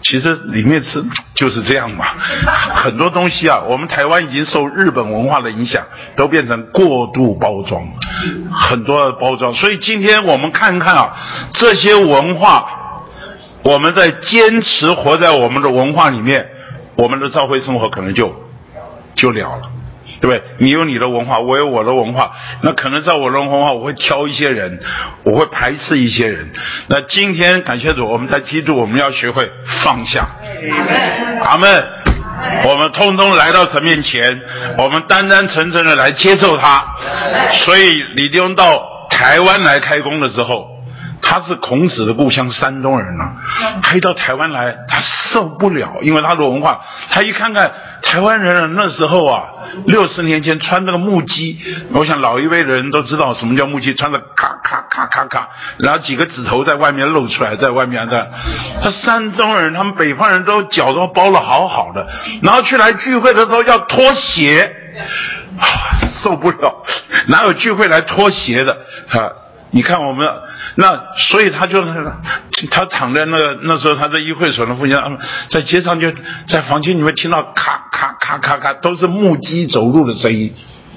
[0.01, 1.03] 其实里面是
[1.35, 2.05] 就是这样嘛，
[2.75, 5.83] 很多东西啊，我们台湾已经受日本文化的影响，
[6.15, 7.83] 都变成过度包装，
[8.51, 9.53] 很多的包装。
[9.53, 11.13] 所以今天我们看看啊，
[11.53, 12.65] 这些文化，
[13.63, 16.49] 我们在坚持活在我们的文化里面，
[16.95, 18.33] 我们的教会生活可能就
[19.15, 19.61] 就了了。
[20.21, 20.41] 对不对？
[20.59, 22.31] 你有你的文化，我有我的文化。
[22.61, 24.79] 那可能在我的文化，我会挑一些人，
[25.23, 26.51] 我会排斥一些人。
[26.87, 29.51] 那今天感谢主，我们在基督，我们要学会
[29.83, 30.27] 放下。
[31.43, 31.67] 阿门。
[32.65, 34.41] 我们通通来到神面前，
[34.77, 36.85] 我们单单纯纯的来接受他。
[37.65, 40.80] 所以李弟兄到台湾来开工的时候。
[41.21, 43.31] 他是孔子的故乡山东人呐，
[43.81, 47.71] 他一到台湾来，他受不了，因为他的文化，他一看看
[48.01, 49.43] 台湾人那时候啊，
[49.85, 51.57] 六十年前穿那个木屐，
[51.93, 58.31] 我想老一辈的人都知道什么叫木屐，穿的咔咔咔咔咔，然后几个指头在外面露出来，在外面的，
[58.81, 62.05] 他山东人，他们北方人都脚都包了好好的，
[62.41, 64.75] 然后去来聚会的时候要脱鞋，
[66.21, 66.83] 受不了，
[67.27, 68.73] 哪有聚会来脱鞋的？
[69.09, 69.31] 啊？
[69.71, 70.27] 你看我们
[70.75, 71.83] 那，所以他就，
[72.69, 74.95] 他躺在那个那时候他在议会所的附近，
[75.49, 76.11] 在街上就
[76.47, 80.53] 在房间里面听到咔咔咔咔咔都是木屐走路的声音。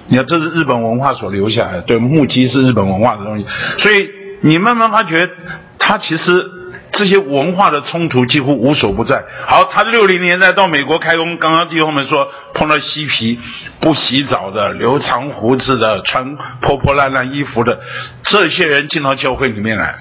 [0.09, 3.47] 你看这是日本文化所留下来的，对木屐是日本文化的东西，
[3.79, 4.09] 所以
[4.43, 5.31] 你慢慢发觉，
[5.79, 6.51] 他其实。
[6.95, 9.23] 这些文化的冲突几乎无所不在。
[9.47, 13.39] 好，他六零年代到美国开工，刚刚弟兄们说碰到嬉皮、
[13.81, 17.81] 不洗澡的、留长胡子的、穿破破烂烂衣服的
[18.23, 19.95] 这些人进到教会里面来。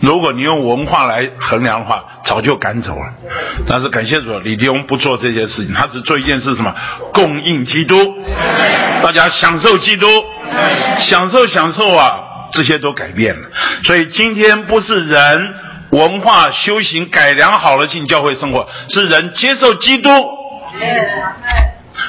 [0.00, 3.14] 如果你用文化来衡量的话，早就赶走了。
[3.66, 6.74] 但是感谢主，李弟兄不做这些事情，他只做一件事，什么？
[7.12, 7.96] 供应基督，
[9.02, 10.06] 大家享受基督，
[10.98, 12.20] 享受享受啊！
[12.54, 13.48] 这些都改变了，
[13.84, 15.54] 所以今天不是人
[15.90, 20.10] 文化修行改良好了进教会生活，是人接受基督。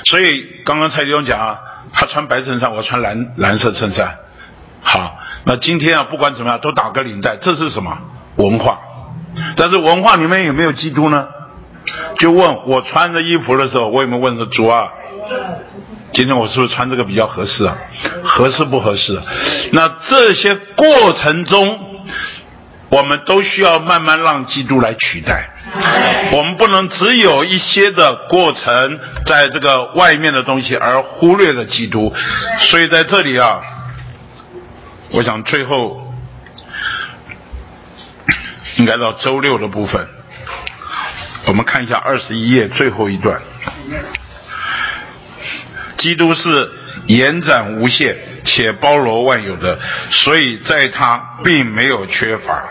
[0.05, 1.57] 所以刚刚蔡弟兄讲啊，
[1.93, 4.17] 他穿白衬衫，我穿蓝蓝色衬衫。
[4.81, 7.97] 好，那今天啊，不管怎么样都打个领带，这是什么
[8.35, 8.79] 文化？
[9.55, 11.27] 但是文化里面有没有基督呢？
[12.17, 14.89] 就问我穿着衣服的时候，我有没有问说主啊？
[16.15, 17.77] 今天我是不是穿这个比较合适啊？
[18.23, 19.21] 合适不合适？
[19.73, 21.77] 那这些过程中，
[22.87, 25.49] 我们都需要慢慢让基督来取代。
[26.31, 32.13] 我们不能只有一些的过程，在这个外面的东西而忽略了基督。
[32.61, 33.59] 所以在这里啊，
[35.11, 36.13] 我想最后
[38.77, 40.07] 应该到周六的部分，
[41.47, 43.41] 我们看一下二十一页最后一段。
[45.97, 46.71] 基督是
[47.07, 52.63] 延展无限且包罗万有的，所以在他并没有缺乏。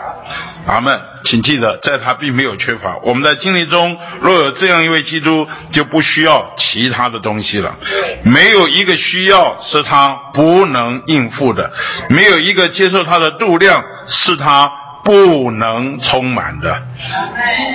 [0.67, 2.97] 阿门，请记得，在他并没有缺乏。
[3.03, 7.75] 我们在经历中若有这样一位基督，就不需要其他的东西了。
[8.23, 11.71] 没有一个需要是他不能应付的，
[12.09, 14.71] 没有一个接受他的度量是他
[15.03, 16.81] 不能充满的。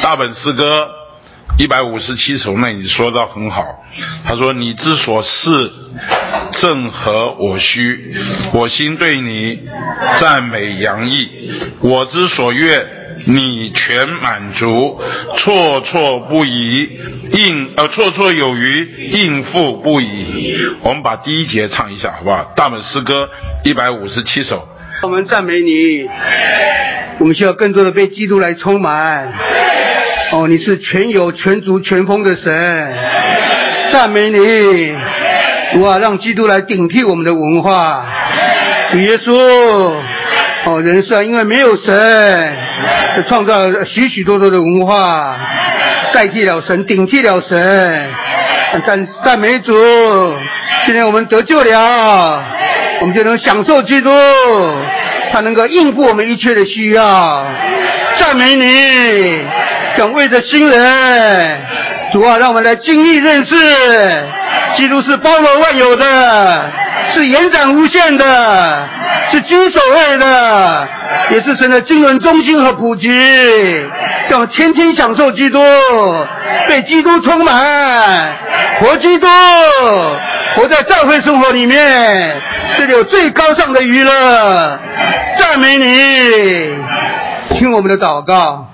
[0.03, 1.00] 大本诗歌。
[1.61, 3.85] 一百五十七首，那你说的很好。
[4.25, 5.71] 他说：“你之所是，
[6.53, 8.17] 正合我需，
[8.55, 9.61] 我心对你
[10.19, 11.29] 赞美洋溢。
[11.81, 12.89] 我之所愿，
[13.27, 14.99] 你全满足，
[15.37, 16.99] 绰绰不已，
[17.31, 22.43] 应呃绰绰有余，应付不已。”我们把第一节唱一下，好不好？
[22.57, 23.29] 大本诗歌
[23.67, 24.67] 一百五十七首。
[25.03, 26.09] 我们赞美你，
[27.19, 29.31] 我们需要更多的被基督来充满。
[30.33, 32.95] 哦，你是全有、全足、全丰的神，
[33.93, 34.95] 赞美你！
[35.81, 38.07] 哇，让基督来顶替我们的文化。
[38.93, 39.33] 主耶稣，
[40.67, 42.57] 哦，人生因为没有神，
[43.27, 45.37] 创造许许多多的文化，
[46.13, 48.09] 代替了神，顶替了神。
[48.87, 49.75] 赞赞美主！
[50.87, 52.45] 今天我们得救了，
[53.01, 54.11] 我们就能享受基督，
[55.33, 57.45] 他能够应付我们一切的需要。
[58.21, 59.45] 赞美你！
[60.01, 61.61] 想为着新人，
[62.11, 63.55] 主啊，让我们来经历认识，
[64.73, 66.73] 基督是包罗万有的，
[67.13, 68.89] 是延展无限的，
[69.31, 70.89] 是居首位的，
[71.33, 73.11] 也是神的经纶中心和普及，
[74.31, 75.63] 让我们天天享受基督，
[76.67, 78.35] 被基督充满，
[78.81, 79.27] 活基督，
[80.57, 82.41] 活在教会生活里面，
[82.79, 84.81] 这里有最高尚的娱乐。
[85.37, 85.85] 赞美你，
[87.51, 88.71] 听我们的祷告，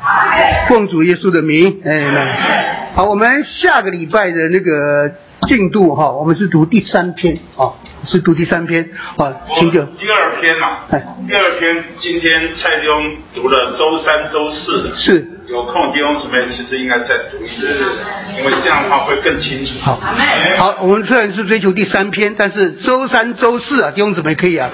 [0.68, 5.10] 奉主耶稣的名，哎，好，我们下个礼拜的那个
[5.48, 7.72] 进度哈，我们是读第三篇啊，
[8.06, 11.06] 是读第三篇啊，请就第二篇呐、哎。
[11.26, 17.68] 第二篇今天蔡弟兄读了周三、周四的，是有空弟兄姊妹其实应该再读一次，
[18.36, 19.78] 因为这样的话会更清楚。
[19.80, 20.00] 好，
[20.58, 24.68] 好，我们虽然是追求第三篇，但是周三、周四啊，弟兄姊妹可以啊，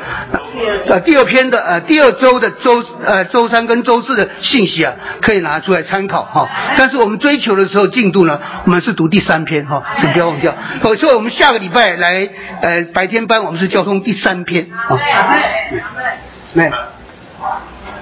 [0.86, 10.54] 呃，第二篇的呃，第二周的周呃周三跟周四的信息啊，可以拿出来参考哈、但是我们追求的时候进度呢，我们是读第三篇哈、请不要忘掉。
[10.82, 12.26] 好，所以我们下个礼拜来
[12.62, 14.98] 呃白天班，我们是交通第三篇啊。